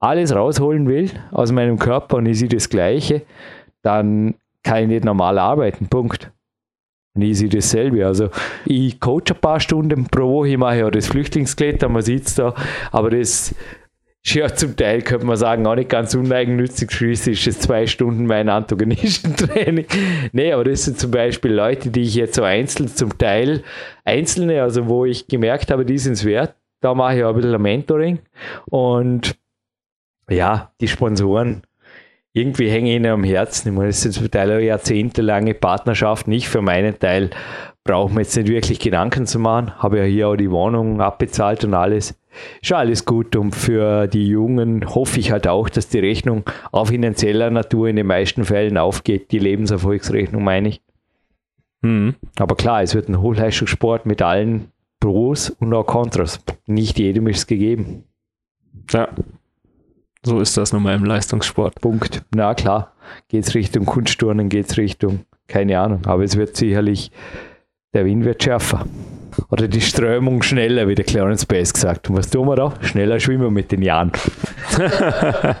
alles 0.00 0.34
rausholen 0.34 0.88
will 0.88 1.10
aus 1.32 1.52
meinem 1.52 1.78
Körper 1.78 2.18
und 2.18 2.26
ich 2.26 2.38
sehe 2.38 2.48
das 2.48 2.68
Gleiche, 2.68 3.22
dann 3.82 4.34
kann 4.62 4.82
ich 4.82 4.88
nicht 4.88 5.04
normal 5.04 5.38
arbeiten. 5.38 5.88
Punkt. 5.88 6.30
Und 7.14 7.22
ich 7.22 7.38
sehe 7.38 7.48
dasselbe. 7.48 8.06
Also 8.06 8.30
ich 8.64 9.00
coache 9.00 9.30
ein 9.30 9.40
paar 9.40 9.60
Stunden 9.60 10.04
pro 10.06 10.28
Woche, 10.28 10.48
ich 10.48 10.58
mache 10.58 10.78
ja 10.78 10.90
das 10.90 11.08
Flüchtlingsklettern, 11.08 11.92
man 11.92 12.02
sieht 12.02 12.26
es 12.26 12.34
da, 12.34 12.54
aber 12.92 13.10
das 13.10 13.54
ist 14.24 14.34
ja 14.34 14.54
zum 14.54 14.76
Teil, 14.76 15.02
könnte 15.02 15.26
man 15.26 15.36
sagen, 15.36 15.66
auch 15.66 15.74
nicht 15.74 15.88
ganz 15.88 16.14
uneigennützig. 16.14 16.90
Schließlich 16.90 17.46
ist 17.46 17.56
es 17.56 17.60
zwei 17.60 17.86
Stunden 17.86 18.26
mein 18.26 18.48
Antagonistentraining. 18.48 19.86
nee, 20.32 20.52
aber 20.52 20.64
das 20.64 20.84
sind 20.84 20.98
zum 20.98 21.10
Beispiel 21.10 21.52
Leute, 21.52 21.90
die 21.90 22.02
ich 22.02 22.14
jetzt 22.14 22.34
so 22.34 22.42
einzeln, 22.42 22.88
zum 22.88 23.16
Teil 23.16 23.62
einzelne, 24.04 24.62
also 24.62 24.86
wo 24.86 25.04
ich 25.04 25.26
gemerkt 25.28 25.70
habe, 25.70 25.84
die 25.84 25.98
sind 25.98 26.12
es 26.12 26.24
wert. 26.24 26.54
Da 26.80 26.94
mache 26.94 27.18
ich 27.18 27.24
auch 27.24 27.30
ein 27.30 27.40
bisschen 27.40 27.60
Mentoring 27.60 28.18
und 28.66 29.36
ja, 30.28 30.72
die 30.80 30.88
Sponsoren, 30.88 31.62
irgendwie 32.32 32.70
hänge 32.70 32.90
ich 32.90 32.96
ihnen 32.96 33.10
am 33.10 33.24
Herzen. 33.24 33.68
Ich 33.68 33.74
meine, 33.74 33.88
das 33.88 34.04
ist 34.04 34.14
zum 34.14 34.30
Teil 34.30 34.50
eine 34.50 34.62
jahrzehntelange 34.62 35.54
Partnerschaft. 35.54 36.28
Nicht 36.28 36.48
für 36.48 36.62
meinen 36.62 36.98
Teil 36.98 37.30
braucht 37.84 38.12
man 38.12 38.22
jetzt 38.22 38.36
nicht 38.36 38.48
wirklich 38.48 38.78
Gedanken 38.78 39.26
zu 39.26 39.38
machen. 39.38 39.76
Habe 39.78 39.98
ja 39.98 40.04
hier 40.04 40.28
auch 40.28 40.36
die 40.36 40.50
Wohnung 40.50 41.00
abbezahlt 41.00 41.64
und 41.64 41.74
alles. 41.74 42.18
Ist 42.60 42.72
alles 42.72 43.04
gut. 43.04 43.34
Und 43.34 43.56
für 43.56 44.06
die 44.06 44.26
Jungen 44.26 44.94
hoffe 44.94 45.18
ich 45.18 45.32
halt 45.32 45.48
auch, 45.48 45.68
dass 45.68 45.88
die 45.88 45.98
Rechnung 45.98 46.44
auf 46.70 46.88
finanzieller 46.88 47.50
Natur 47.50 47.88
in 47.88 47.96
den 47.96 48.06
meisten 48.06 48.44
Fällen 48.44 48.76
aufgeht. 48.76 49.32
Die 49.32 49.38
Lebenserfolgsrechnung 49.38 50.44
meine 50.44 50.68
ich. 50.68 50.82
Mhm. 51.80 52.14
Aber 52.38 52.56
klar, 52.56 52.82
es 52.82 52.94
wird 52.94 53.08
ein 53.08 53.20
Hochleistungssport 53.20 54.06
mit 54.06 54.22
allen 54.22 54.70
Pros 55.00 55.50
und 55.50 55.72
auch 55.74 55.86
Kontras. 55.86 56.40
Nicht 56.66 56.98
jedem 56.98 57.26
ist 57.28 57.38
es 57.38 57.46
gegeben. 57.46 58.04
Ja, 58.90 59.08
so 60.28 60.40
ist 60.40 60.56
das 60.56 60.72
nun 60.72 60.82
mal 60.82 60.94
im 60.94 61.04
Leistungssport. 61.04 61.80
Punkt. 61.80 62.22
Na 62.34 62.54
klar, 62.54 62.92
geht 63.28 63.44
es 63.44 63.54
Richtung 63.54 63.86
Kunstturnen, 63.86 64.48
geht 64.48 64.70
es 64.70 64.76
Richtung, 64.76 65.24
keine 65.48 65.80
Ahnung, 65.80 66.06
aber 66.06 66.22
es 66.22 66.36
wird 66.36 66.56
sicherlich, 66.56 67.10
der 67.94 68.04
Wind 68.04 68.24
wird 68.24 68.42
schärfer. 68.42 68.86
Oder 69.50 69.68
die 69.68 69.80
Strömung 69.80 70.42
schneller, 70.42 70.88
wie 70.88 70.94
der 70.94 71.04
Clarence 71.04 71.46
Bass 71.46 71.72
gesagt. 71.72 72.10
Und 72.10 72.16
was 72.16 72.28
tun 72.28 72.48
wir 72.48 72.56
da? 72.56 72.74
Schneller 72.82 73.20
schwimmen 73.20 73.52
mit 73.52 73.70
den 73.70 73.82
Jahren. 73.82 74.10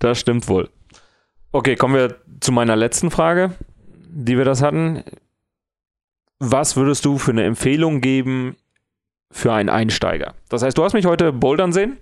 das 0.00 0.18
stimmt 0.18 0.48
wohl. 0.48 0.68
Okay, 1.52 1.76
kommen 1.76 1.94
wir 1.94 2.16
zu 2.40 2.50
meiner 2.50 2.74
letzten 2.74 3.10
Frage, 3.10 3.52
die 4.10 4.36
wir 4.36 4.44
das 4.44 4.60
hatten. 4.60 5.04
Was 6.40 6.76
würdest 6.76 7.04
du 7.04 7.16
für 7.16 7.30
eine 7.30 7.44
Empfehlung 7.44 8.00
geben 8.00 8.56
für 9.30 9.52
einen 9.52 9.68
Einsteiger? 9.68 10.34
Das 10.48 10.62
heißt, 10.62 10.76
du 10.76 10.84
hast 10.84 10.94
mich 10.94 11.06
heute 11.06 11.32
bouldern 11.32 11.72
sehen 11.72 11.98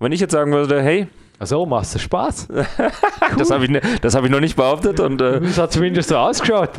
wenn 0.00 0.12
ich 0.12 0.20
jetzt 0.20 0.32
sagen 0.32 0.52
würde, 0.52 0.82
hey, 0.82 1.06
Achso, 1.40 1.64
machst 1.64 1.94
du 1.94 1.98
Spaß? 1.98 2.48
cool. 2.52 2.64
Das 3.38 3.50
habe 3.50 3.64
ich, 3.64 3.70
ne, 3.70 3.80
hab 3.80 4.24
ich 4.24 4.30
noch 4.30 4.40
nicht 4.40 4.56
behauptet. 4.56 5.00
Und, 5.00 5.22
äh, 5.22 5.40
das 5.40 5.56
hat 5.56 5.72
zumindest 5.72 6.10
so 6.10 6.18
ausgeschaut. 6.18 6.72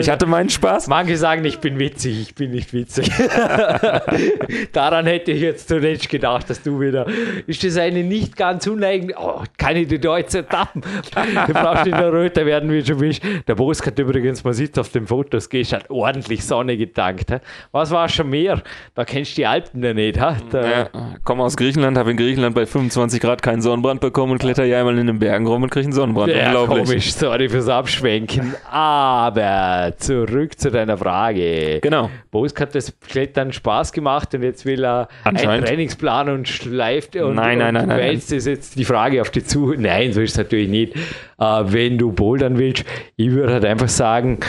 ich 0.00 0.10
hatte 0.10 0.26
meinen 0.26 0.50
Spaß. 0.50 0.88
Manche 0.88 1.16
sagen, 1.16 1.44
ich 1.44 1.60
bin 1.60 1.78
witzig, 1.78 2.20
ich 2.20 2.34
bin 2.34 2.50
nicht 2.50 2.72
witzig. 2.72 3.08
Daran 4.72 5.06
hätte 5.06 5.30
ich 5.30 5.40
jetzt 5.40 5.68
zuletzt 5.68 6.08
gedacht, 6.08 6.50
dass 6.50 6.60
du 6.60 6.80
wieder. 6.80 7.06
Ist 7.46 7.62
das 7.62 7.76
eine 7.76 8.02
nicht 8.02 8.36
ganz 8.36 8.66
uneigene. 8.66 9.14
Oh, 9.16 9.44
keine 9.56 9.86
die 9.86 10.00
deutsche 10.00 10.38
Etappen. 10.38 10.82
Du 11.46 11.52
brauchst 11.52 11.86
in 11.86 11.92
der 11.92 12.12
Röte 12.12 12.44
werden, 12.46 12.72
wie 12.72 12.84
schon 12.84 12.98
bist. 12.98 13.22
Der 13.46 13.54
Bosk 13.54 13.86
hat 13.86 13.98
übrigens, 13.98 14.42
man 14.42 14.54
sieht 14.54 14.78
auf 14.78 14.88
den 14.88 15.06
Fotos, 15.06 15.48
gehst 15.48 15.72
hat 15.72 15.88
ordentlich 15.88 16.44
Sonne 16.44 16.76
getankt. 16.76 17.30
He? 17.30 17.36
Was 17.72 17.90
war 17.90 18.08
schon 18.08 18.30
mehr? 18.30 18.62
Da 18.94 19.04
kennst 19.04 19.32
du 19.32 19.36
die 19.36 19.46
Alpen 19.46 19.82
ja 19.82 19.94
nicht. 19.94 20.16
He? 20.16 20.34
Da, 20.50 20.68
ja, 20.68 20.90
komm 21.24 21.40
aus 21.40 21.56
Griechenland, 21.56 21.96
habe 21.96 22.10
in 22.10 22.16
Griechenland 22.16 22.54
bei 22.54 22.66
25 22.66 23.20
Grad 23.20 23.42
keinen 23.42 23.62
Sonnenbrand 23.62 23.99
Sonnenbrand 24.00 24.12
bekommen 24.12 24.32
und 24.32 24.38
kletter 24.38 24.64
ja 24.64 24.80
einmal 24.80 24.98
in 24.98 25.06
den 25.06 25.18
Bergen 25.18 25.46
rum 25.46 25.62
und 25.62 25.70
kriege 25.70 25.84
einen 25.84 25.92
Sonnenbrand. 25.92 26.32
Ja, 26.32 26.46
Unglaublich. 26.46 26.88
komisch, 26.88 27.12
sorry 27.12 27.48
fürs 27.48 27.68
Abschwenken. 27.68 28.54
Aber 28.70 29.94
zurück 29.98 30.58
zu 30.58 30.70
deiner 30.70 30.96
Frage. 30.96 31.80
Genau. 31.80 32.10
Bosk 32.30 32.60
hat 32.60 32.74
das 32.74 32.98
Klettern 33.00 33.52
Spaß 33.52 33.92
gemacht 33.92 34.34
und 34.34 34.42
jetzt 34.42 34.64
will 34.64 34.84
er 34.84 35.08
einen 35.24 35.64
Trainingsplan 35.64 36.28
und 36.30 36.48
schleift 36.48 37.16
und, 37.16 37.34
nein, 37.34 37.58
nein, 37.58 37.74
nein, 37.74 37.82
und 37.84 37.88
nein, 37.90 37.98
wälzt 37.98 38.32
es 38.32 38.46
jetzt 38.46 38.78
die 38.78 38.84
Frage 38.84 39.20
auf 39.20 39.30
die 39.30 39.44
zu. 39.44 39.74
Nein, 39.76 40.12
so 40.12 40.20
ist 40.20 40.32
es 40.32 40.38
natürlich 40.38 40.68
nicht. 40.68 40.96
Äh, 41.38 41.44
wenn 41.66 41.98
du 41.98 42.12
bouldern 42.12 42.58
willst, 42.58 42.84
ich 43.16 43.30
würde 43.30 43.52
halt 43.54 43.64
einfach 43.64 43.88
sagen, 43.88 44.40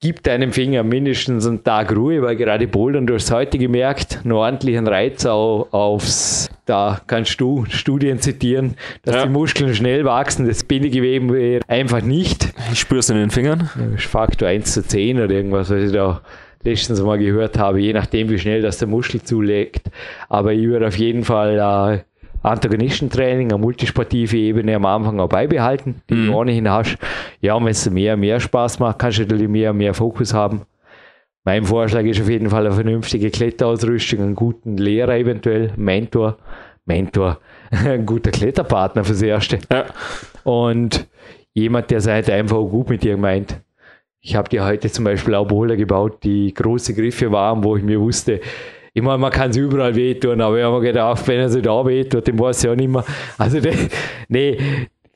gib 0.00 0.22
deinem 0.22 0.52
Finger 0.52 0.82
mindestens 0.82 1.46
einen 1.46 1.64
Tag 1.64 1.94
Ruhe, 1.94 2.22
weil 2.22 2.36
gerade 2.36 2.68
Bouldern, 2.68 3.06
du 3.06 3.14
hast 3.14 3.30
heute 3.30 3.58
gemerkt, 3.58 4.20
einen 4.22 4.32
ordentlichen 4.32 4.86
Reiz 4.86 5.24
auch 5.26 5.68
aufs, 5.72 6.50
da 6.66 7.00
kannst 7.06 7.40
du 7.40 7.64
Studien 7.68 8.18
zitieren, 8.20 8.74
dass 9.02 9.14
Ja. 9.16 9.22
die 9.26 9.30
Muskeln 9.32 9.74
schnell 9.74 10.04
wachsen, 10.04 10.46
das 10.46 10.64
Bindegewebe 10.64 11.60
einfach 11.68 12.02
nicht. 12.02 12.52
Ich 12.72 12.80
spüre 12.80 13.00
es 13.00 13.08
in 13.10 13.16
den 13.16 13.30
Fingern. 13.30 13.70
Faktor 13.96 14.48
1 14.48 14.72
zu 14.74 14.82
10 14.86 15.18
oder 15.20 15.30
irgendwas, 15.34 15.70
was 15.70 15.82
ich 15.82 15.92
da 15.92 16.20
letztens 16.62 17.00
mal 17.00 17.16
gehört 17.18 17.58
habe, 17.58 17.80
je 17.80 17.92
nachdem, 17.92 18.28
wie 18.28 18.38
schnell 18.38 18.60
das 18.60 18.78
der 18.78 18.88
Muskel 18.88 19.22
zulegt. 19.22 19.88
Aber 20.28 20.52
ich 20.52 20.66
würde 20.66 20.88
auf 20.88 20.98
jeden 20.98 21.22
Fall 21.24 22.02
äh, 22.02 22.15
Antagonistentraining, 22.42 23.50
eine 23.52 23.58
multisportive 23.60 24.36
Ebene 24.36 24.76
am 24.76 24.86
Anfang 24.86 25.18
auch 25.20 25.28
beibehalten, 25.28 26.02
die 26.08 26.14
Mhm. 26.14 26.26
du 26.26 26.34
ohnehin 26.34 26.70
hast. 26.70 26.96
Ja, 27.40 27.54
und 27.54 27.64
wenn 27.64 27.70
es 27.72 27.88
mehr 27.90 28.14
und 28.14 28.20
mehr 28.20 28.40
Spaß 28.40 28.78
macht, 28.78 28.98
kannst 28.98 29.18
du 29.18 29.22
natürlich 29.22 29.48
mehr 29.48 29.70
und 29.72 29.78
mehr 29.78 29.94
Fokus 29.94 30.32
haben. 30.32 30.62
Mein 31.44 31.64
Vorschlag 31.64 32.02
ist 32.04 32.20
auf 32.20 32.28
jeden 32.28 32.50
Fall 32.50 32.66
eine 32.66 32.74
vernünftige 32.74 33.30
Kletterausrüstung, 33.30 34.20
einen 34.20 34.34
guten 34.34 34.76
Lehrer 34.78 35.16
eventuell, 35.16 35.72
Mentor, 35.76 36.38
Mentor, 36.84 37.38
ein 37.70 38.04
guter 38.06 38.30
Kletterpartner 38.30 39.04
fürs 39.04 39.22
Erste. 39.22 39.58
Ja. 39.72 39.84
Und 40.44 41.06
jemand, 41.52 41.90
der 41.90 42.00
seid 42.00 42.28
einfach 42.30 42.56
auch 42.56 42.68
gut 42.68 42.88
mit 42.90 43.02
dir 43.04 43.16
meint. 43.16 43.60
Ich 44.20 44.34
habe 44.34 44.48
dir 44.48 44.64
heute 44.64 44.90
zum 44.90 45.04
Beispiel 45.04 45.36
auch 45.36 45.46
Boulder 45.46 45.76
gebaut, 45.76 46.24
die 46.24 46.52
große 46.52 46.94
Griffe 46.94 47.30
waren, 47.30 47.62
wo 47.62 47.76
ich 47.76 47.84
mir 47.84 48.00
wusste, 48.00 48.40
ich 48.96 49.02
meine, 49.02 49.18
man 49.18 49.30
kann 49.30 49.50
es 49.50 49.56
überall 49.58 49.94
wehtun, 49.94 50.40
aber 50.40 50.56
ich 50.58 50.64
habe 50.64 50.76
mir 50.78 50.86
gedacht, 50.86 51.28
wenn 51.28 51.38
er 51.38 51.50
sich 51.50 51.62
da 51.62 51.84
wehtut, 51.84 52.26
dann 52.26 52.38
weiß 52.38 52.64
ich 52.64 52.70
auch 52.70 52.74
nicht 52.74 52.88
mehr. 52.88 53.04
Also, 53.36 53.60
de- 53.60 53.74
nee, 54.28 54.56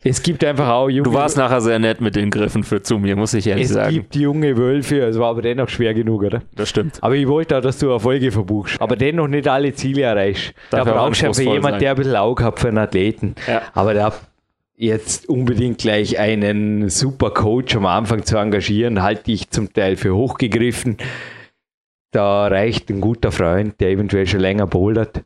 es 0.02 0.22
gibt 0.22 0.44
einfach 0.44 0.68
auch 0.68 0.88
junge, 0.90 1.04
Du 1.08 1.14
warst 1.14 1.36
nachher 1.38 1.60
sehr 1.62 1.78
nett 1.78 2.00
mit 2.02 2.14
den 2.14 2.30
Griffen 2.30 2.62
für 2.62 2.82
zu 2.82 2.98
mir, 2.98 3.16
muss 3.16 3.32
ich 3.34 3.46
ehrlich 3.46 3.64
es 3.66 3.72
sagen. 3.72 3.92
gibt 3.94 4.16
junge 4.16 4.56
Wölfe, 4.58 5.00
es 5.00 5.18
war 5.18 5.30
aber 5.30 5.42
dennoch 5.42 5.68
schwer 5.70 5.94
genug, 5.94 6.22
oder? 6.22 6.42
Das 6.54 6.68
stimmt. 6.68 6.98
Aber 7.02 7.14
ich 7.14 7.26
wollte 7.26 7.56
auch, 7.56 7.62
dass 7.62 7.78
du 7.78 7.88
Erfolge 7.88 8.30
verbuchst, 8.30 8.80
aber 8.82 8.96
dennoch 8.96 9.28
nicht 9.28 9.48
alle 9.48 9.72
Ziele 9.74 10.02
erreichst. 10.02 10.52
Da 10.70 10.78
Darf 10.84 10.88
auch 10.88 10.92
brauchst 10.92 11.22
du 11.22 11.26
einfach 11.26 11.38
anspruchsvoll 11.38 11.54
jemand, 11.54 11.72
sein. 11.72 11.80
der 11.80 11.90
ein 11.90 11.96
bisschen 11.96 12.16
Auge 12.16 12.44
hat 12.44 12.60
für 12.60 12.68
einen 12.68 12.78
Athleten. 12.78 13.34
Ja. 13.48 13.62
Aber 13.74 13.94
da 13.94 14.12
jetzt 14.76 15.28
unbedingt 15.28 15.78
gleich 15.78 16.18
einen 16.18 16.88
super 16.90 17.30
Coach 17.30 17.76
am 17.76 17.84
Anfang 17.86 18.24
zu 18.24 18.36
engagieren, 18.38 19.02
halte 19.02 19.30
ich 19.32 19.50
zum 19.50 19.72
Teil 19.72 19.96
für 19.96 20.14
hochgegriffen. 20.14 20.96
Da 22.10 22.48
reicht 22.48 22.90
ein 22.90 23.00
guter 23.00 23.30
Freund, 23.30 23.80
der 23.80 23.90
eventuell 23.90 24.26
schon 24.26 24.40
länger 24.40 24.66
bouldert. 24.66 25.24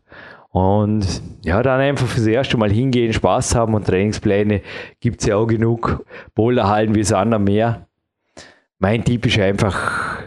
Und 0.50 1.04
ja, 1.42 1.62
dann 1.62 1.80
einfach 1.80 2.06
fürs 2.06 2.26
erste 2.26 2.56
Mal 2.56 2.70
hingehen, 2.70 3.12
Spaß 3.12 3.54
haben 3.56 3.74
und 3.74 3.86
Trainingspläne 3.86 4.60
gibt 5.00 5.20
es 5.20 5.26
ja 5.26 5.36
auch 5.36 5.46
genug. 5.46 6.04
Boulderhallen 6.34 6.94
wie 6.94 7.02
Sand 7.02 7.34
am 7.34 7.44
Meer. 7.44 7.88
Mein 8.78 9.04
Tipp 9.04 9.26
ist 9.26 9.38
einfach, 9.38 10.22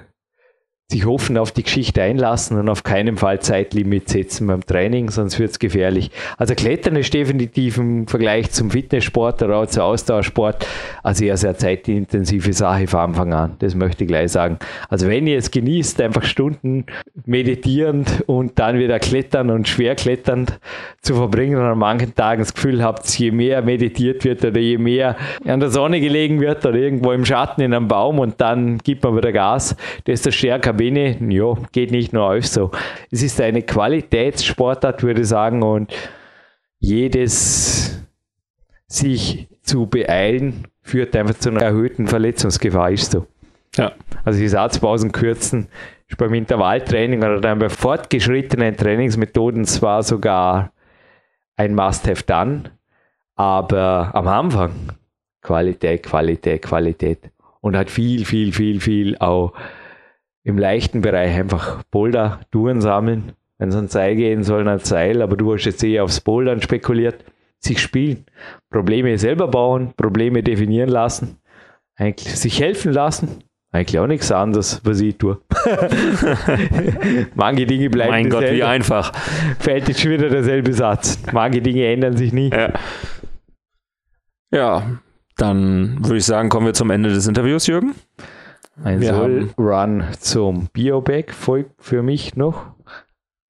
sich 0.89 1.05
offen 1.05 1.38
auf 1.38 1.51
die 1.51 1.63
Geschichte 1.63 2.01
einlassen 2.01 2.57
und 2.57 2.69
auf 2.69 2.81
keinen 2.83 3.17
Fall 3.17 3.41
Zeitlimit 3.41 4.07
setzen 4.07 4.47
beim 4.47 4.65
Training, 4.65 5.09
sonst 5.09 5.38
wird 5.38 5.51
es 5.51 5.59
gefährlich. 5.59 6.11
Also 6.38 6.55
Klettern 6.55 6.95
ist 6.95 7.13
definitiv 7.13 7.77
im 7.77 8.07
Vergleich 8.07 8.51
zum 8.51 8.71
Fitnesssport 8.71 9.43
oder 9.43 9.57
auch 9.57 9.65
zum 9.65 9.83
Ausdauersport 9.83 10.65
eine 11.03 11.13
sehr, 11.13 11.35
sehr 11.35 11.57
zeitintensive 11.57 12.53
Sache 12.53 12.88
von 12.88 13.01
Anfang 13.01 13.33
an. 13.33 13.55
Das 13.59 13.75
möchte 13.75 14.05
ich 14.05 14.07
gleich 14.07 14.31
sagen. 14.31 14.59
Also 14.88 15.09
wenn 15.09 15.27
ihr 15.27 15.38
es 15.38 15.51
genießt, 15.51 15.99
einfach 15.99 16.23
Stunden 16.23 16.85
meditierend 17.25 18.23
und 18.25 18.57
dann 18.57 18.79
wieder 18.79 18.99
klettern 18.99 19.49
und 19.49 19.67
schwer 19.67 19.93
kletternd 19.95 20.57
zu 21.01 21.15
verbringen 21.15 21.57
und 21.57 21.65
an 21.65 21.77
manchen 21.77 22.15
Tagen 22.15 22.43
das 22.43 22.53
Gefühl 22.53 22.81
habt, 22.81 23.05
je 23.19 23.31
mehr 23.31 23.61
meditiert 23.61 24.23
wird 24.23 24.45
oder 24.45 24.59
je 24.61 24.77
mehr 24.77 25.17
an 25.43 25.59
der 25.59 25.69
Sonne 25.69 25.99
gelegen 25.99 26.39
wird 26.39 26.65
oder 26.65 26.77
irgendwo 26.77 27.11
im 27.11 27.25
Schatten 27.25 27.59
in 27.59 27.73
einem 27.73 27.89
Baum 27.89 28.19
und 28.19 28.39
dann 28.39 28.77
gibt 28.77 29.03
man 29.03 29.17
wieder 29.17 29.33
Gas, 29.33 29.75
desto 30.05 30.31
stärker 30.31 30.76
bin 30.78 30.95
ich. 30.95 31.17
Ja, 31.21 31.55
geht 31.71 31.91
nicht 31.91 32.13
nur 32.13 32.28
euch 32.28 32.47
so. 32.49 32.71
Es 33.11 33.21
ist 33.21 33.41
eine 33.41 33.61
Qualitätssportart, 33.61 35.03
würde 35.03 35.21
ich 35.21 35.28
sagen, 35.28 35.63
und 35.63 35.93
jedes 36.80 38.01
sich 38.88 39.47
zu 39.63 39.88
beeilen 39.88 40.67
führt 40.82 41.15
einfach 41.15 41.36
zu 41.36 41.49
einer 41.49 41.61
erhöhten 41.61 42.07
Verletzungsgefahr, 42.07 42.91
ist 42.91 43.11
so. 43.11 43.28
Ja. 43.75 43.91
Also 44.23 44.39
die 44.39 44.47
Satzpausen 44.47 45.11
kürzen 45.11 45.67
ist 46.07 46.17
beim 46.17 46.34
Intervalltraining 46.34 47.19
oder 47.19 47.41
dann 47.41 47.59
bei 47.59 47.69
fortgeschrittenen 47.69 48.78
Trainingsmethoden 48.78 49.65
zwar 49.65 50.03
sogar 50.03 50.71
ein 51.57 51.75
Must-Have 51.75 52.23
dann, 52.25 52.69
aber 53.36 54.11
am 54.13 54.28
Anfang 54.28 54.71
Qualität, 55.41 56.03
Qualität, 56.03 56.61
Qualität 56.61 57.19
und 57.61 57.75
hat 57.75 57.89
viel, 57.89 58.25
viel, 58.25 58.53
viel, 58.53 58.80
viel 58.80 59.17
auch 59.17 59.53
im 60.47 60.57
leichten 60.57 61.01
Bereich 61.01 61.35
einfach 61.35 61.83
Boulder, 61.91 62.39
Touren 62.51 62.79
sammeln. 62.79 63.33
Wenn 63.57 63.67
es 63.67 63.75
an 63.75 63.89
Seil 63.89 64.15
gehen 64.15 64.43
soll, 64.43 64.65
ein 64.65 64.79
Seil, 64.79 65.21
aber 65.21 65.35
du 65.35 65.53
hast 65.53 65.65
jetzt 65.65 65.83
eher 65.83 66.05
aufs 66.05 66.21
Bouldern 66.21 66.61
spekuliert. 66.61 67.25
Sich 67.59 67.81
spielen, 67.81 68.25
Probleme 68.69 69.17
selber 69.17 69.49
bauen, 69.49 69.93
Probleme 69.97 70.43
definieren 70.43 70.89
lassen, 70.89 71.37
eigentlich 71.95 72.33
sich 72.35 72.61
helfen 72.61 72.93
lassen. 72.93 73.43
Eigentlich 73.71 73.99
auch 73.99 74.07
nichts 74.07 74.31
anderes, 74.31 74.79
was 74.85 75.01
ich 75.01 75.17
tue. 75.17 75.41
Manche 77.35 77.65
Dinge 77.65 77.89
bleiben 77.89 78.11
mein 78.11 78.29
Gott, 78.29 78.49
wie 78.49 78.63
einfach. 78.63 79.11
Fällt 79.59 79.89
jetzt 79.89 79.99
schon 79.99 80.11
wieder 80.11 80.29
derselbe 80.29 80.71
Satz. 80.71 81.19
Manche 81.33 81.61
Dinge 81.61 81.85
ändern 81.85 82.15
sich 82.15 82.31
nie. 82.31 82.49
Ja. 82.51 82.71
Ja, 84.51 84.99
dann 85.35 85.97
würde 86.05 86.17
ich 86.17 86.25
sagen, 86.25 86.47
kommen 86.47 86.67
wir 86.67 86.73
zum 86.73 86.89
Ende 86.89 87.09
des 87.09 87.27
Interviews, 87.27 87.67
Jürgen. 87.67 87.93
Ein 88.84 89.01
Soul 89.01 89.49
Run 89.57 90.03
zum 90.19 90.67
Biobag 90.71 91.34
folgt 91.34 91.84
für 91.84 92.03
mich 92.03 92.36
noch. 92.36 92.67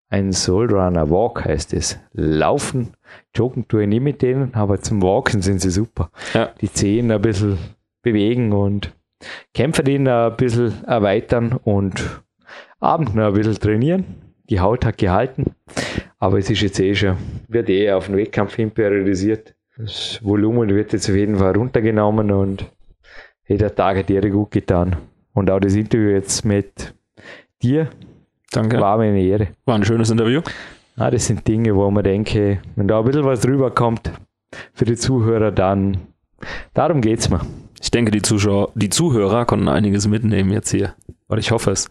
Ein 0.10 0.32
Soul 0.32 0.72
Runner 0.74 1.10
Walk 1.10 1.44
heißt 1.44 1.74
es. 1.74 2.00
Laufen, 2.14 2.94
joggen 3.36 3.68
tue 3.68 3.84
ich 3.84 3.90
nie 3.90 4.00
mit 4.00 4.22
denen, 4.22 4.54
aber 4.54 4.80
zum 4.80 5.02
Walken 5.02 5.42
sind 5.42 5.60
sie 5.60 5.70
super. 5.70 6.12
Ja. 6.34 6.54
Die 6.62 6.72
Zehen 6.72 7.12
ein 7.12 7.22
bisschen 7.22 7.58
bewegen 8.02 8.54
und 8.54 8.96
Kämpferdien 9.54 10.08
ein 10.08 10.38
bisschen 10.38 10.86
erweitern 10.86 11.60
und 11.64 12.22
Abend 12.80 13.16
noch 13.16 13.28
ein 13.28 13.34
bisschen 13.34 13.60
trainieren. 13.60 14.06
Die 14.50 14.62
Haut 14.62 14.86
hat 14.86 14.98
gehalten, 14.98 15.56
aber 16.20 16.38
es 16.38 16.50
ist 16.50 16.62
jetzt 16.62 16.80
eh 16.80 16.96
schon, 16.96 17.18
wird 17.50 17.70
eh 17.70 17.92
auf 17.92 18.06
den 18.06 18.16
Wettkampf 18.16 18.56
hin 18.56 18.72
periodisiert. 18.72 19.56
Das 19.78 20.24
Volumen 20.24 20.70
wird 20.70 20.94
jetzt 20.94 21.10
auf 21.10 21.16
jeden 21.16 21.36
Fall 21.36 21.54
runtergenommen 21.58 22.32
und 22.32 22.72
jeder 23.46 23.76
Tag 23.76 23.98
hat 23.98 24.10
dir 24.10 24.22
gut 24.30 24.52
getan. 24.52 24.96
Und 25.38 25.52
auch 25.52 25.60
das 25.60 25.76
Interview 25.76 26.10
jetzt 26.10 26.46
mit 26.46 26.96
dir 27.62 27.90
Danke. 28.52 28.82
war 28.82 28.98
mir 28.98 29.10
eine 29.10 29.22
Ehre. 29.22 29.50
War 29.66 29.76
ein 29.76 29.86
schönes 29.86 30.10
Interview. 30.10 30.42
Ah, 30.96 31.12
das 31.12 31.28
sind 31.28 31.48
Dinge, 31.48 31.76
wo 31.76 31.92
man 31.92 32.04
denke, 32.04 32.60
wenn 32.76 32.88
da 32.88 32.98
ein 32.98 33.06
bisschen 33.06 33.24
was 33.24 33.42
drüber 33.42 33.70
kommt 33.70 34.12
für 34.74 34.86
die 34.86 34.96
Zuhörer, 34.96 35.52
dann 35.52 36.08
darum 36.74 37.02
geht's 37.02 37.30
mir. 37.30 37.42
Ich 37.80 37.92
denke, 37.92 38.10
die 38.10 38.24
Zuschauer, 38.24 38.72
die 38.74 38.90
Zuhörer 38.90 39.46
konnten 39.46 39.68
einiges 39.68 40.08
mitnehmen 40.08 40.52
jetzt 40.52 40.72
hier. 40.72 40.96
Oder 41.30 41.38
ich 41.38 41.52
hoffe 41.52 41.70
es. 41.70 41.88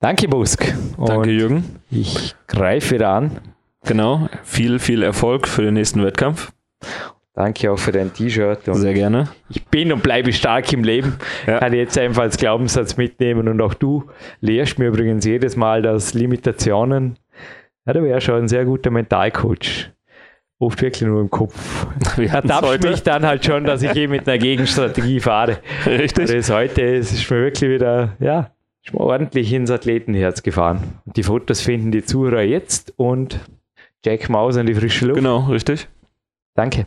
Danke, 0.00 0.28
Busk. 0.28 0.74
Und 0.98 1.08
Danke, 1.08 1.30
Jürgen. 1.30 1.64
ich 1.90 2.34
greife 2.48 2.96
wieder 2.96 3.08
an. 3.14 3.30
Genau. 3.86 4.28
Viel, 4.42 4.78
viel 4.78 5.02
Erfolg 5.02 5.48
für 5.48 5.62
den 5.62 5.72
nächsten 5.72 6.04
Wettkampf. 6.04 6.52
Danke 7.36 7.70
auch 7.70 7.78
für 7.78 7.92
dein 7.92 8.14
T-Shirt. 8.14 8.60
Sehr 8.64 8.94
gerne. 8.94 9.28
ich 9.50 9.62
bin 9.66 9.92
und 9.92 10.02
bleibe 10.02 10.32
stark 10.32 10.72
im 10.72 10.82
Leben. 10.82 11.18
Ja. 11.46 11.58
Kann 11.58 11.74
ich 11.74 11.80
jetzt 11.80 11.98
einfach 11.98 12.22
als 12.22 12.38
Glaubenssatz 12.38 12.96
mitnehmen. 12.96 13.46
Und 13.48 13.60
auch 13.60 13.74
du 13.74 14.04
lehrst 14.40 14.78
mir 14.78 14.86
übrigens 14.86 15.26
jedes 15.26 15.54
Mal, 15.54 15.82
dass 15.82 16.14
Limitationen, 16.14 17.18
ja, 17.84 17.92
du 17.92 18.02
wärst 18.02 18.24
schon 18.24 18.36
ein 18.36 18.48
sehr 18.48 18.64
guter 18.64 18.90
Mentalcoach. 18.90 19.90
Oft 20.58 20.80
wirklich 20.80 21.02
nur 21.02 21.20
im 21.20 21.28
Kopf. 21.28 21.86
Heute. 22.16 22.88
mich 22.88 23.02
dann 23.02 23.26
halt 23.26 23.44
schon, 23.44 23.64
dass 23.64 23.82
ich 23.82 23.94
eben 23.94 24.12
mit 24.12 24.26
einer 24.26 24.38
Gegenstrategie 24.38 25.20
fahre. 25.20 25.58
Richtig. 25.84 26.32
Das 26.32 26.50
heute 26.50 26.80
es 26.80 27.12
ist 27.12 27.30
mir 27.30 27.42
wirklich 27.42 27.70
wieder, 27.70 28.16
ja, 28.18 28.50
ist 28.82 28.94
mir 28.94 29.00
ordentlich 29.00 29.52
ins 29.52 29.70
Athletenherz 29.70 30.42
gefahren. 30.42 31.00
Die 31.04 31.22
Fotos 31.22 31.60
finden 31.60 31.92
die 31.92 32.02
Zuhörer 32.02 32.40
jetzt 32.40 32.94
und 32.96 33.40
Jack 34.02 34.30
Maus 34.30 34.56
an 34.56 34.64
die 34.64 34.74
frische 34.74 35.04
Luft. 35.04 35.18
Genau, 35.18 35.40
richtig. 35.50 35.86
Danke. 36.54 36.86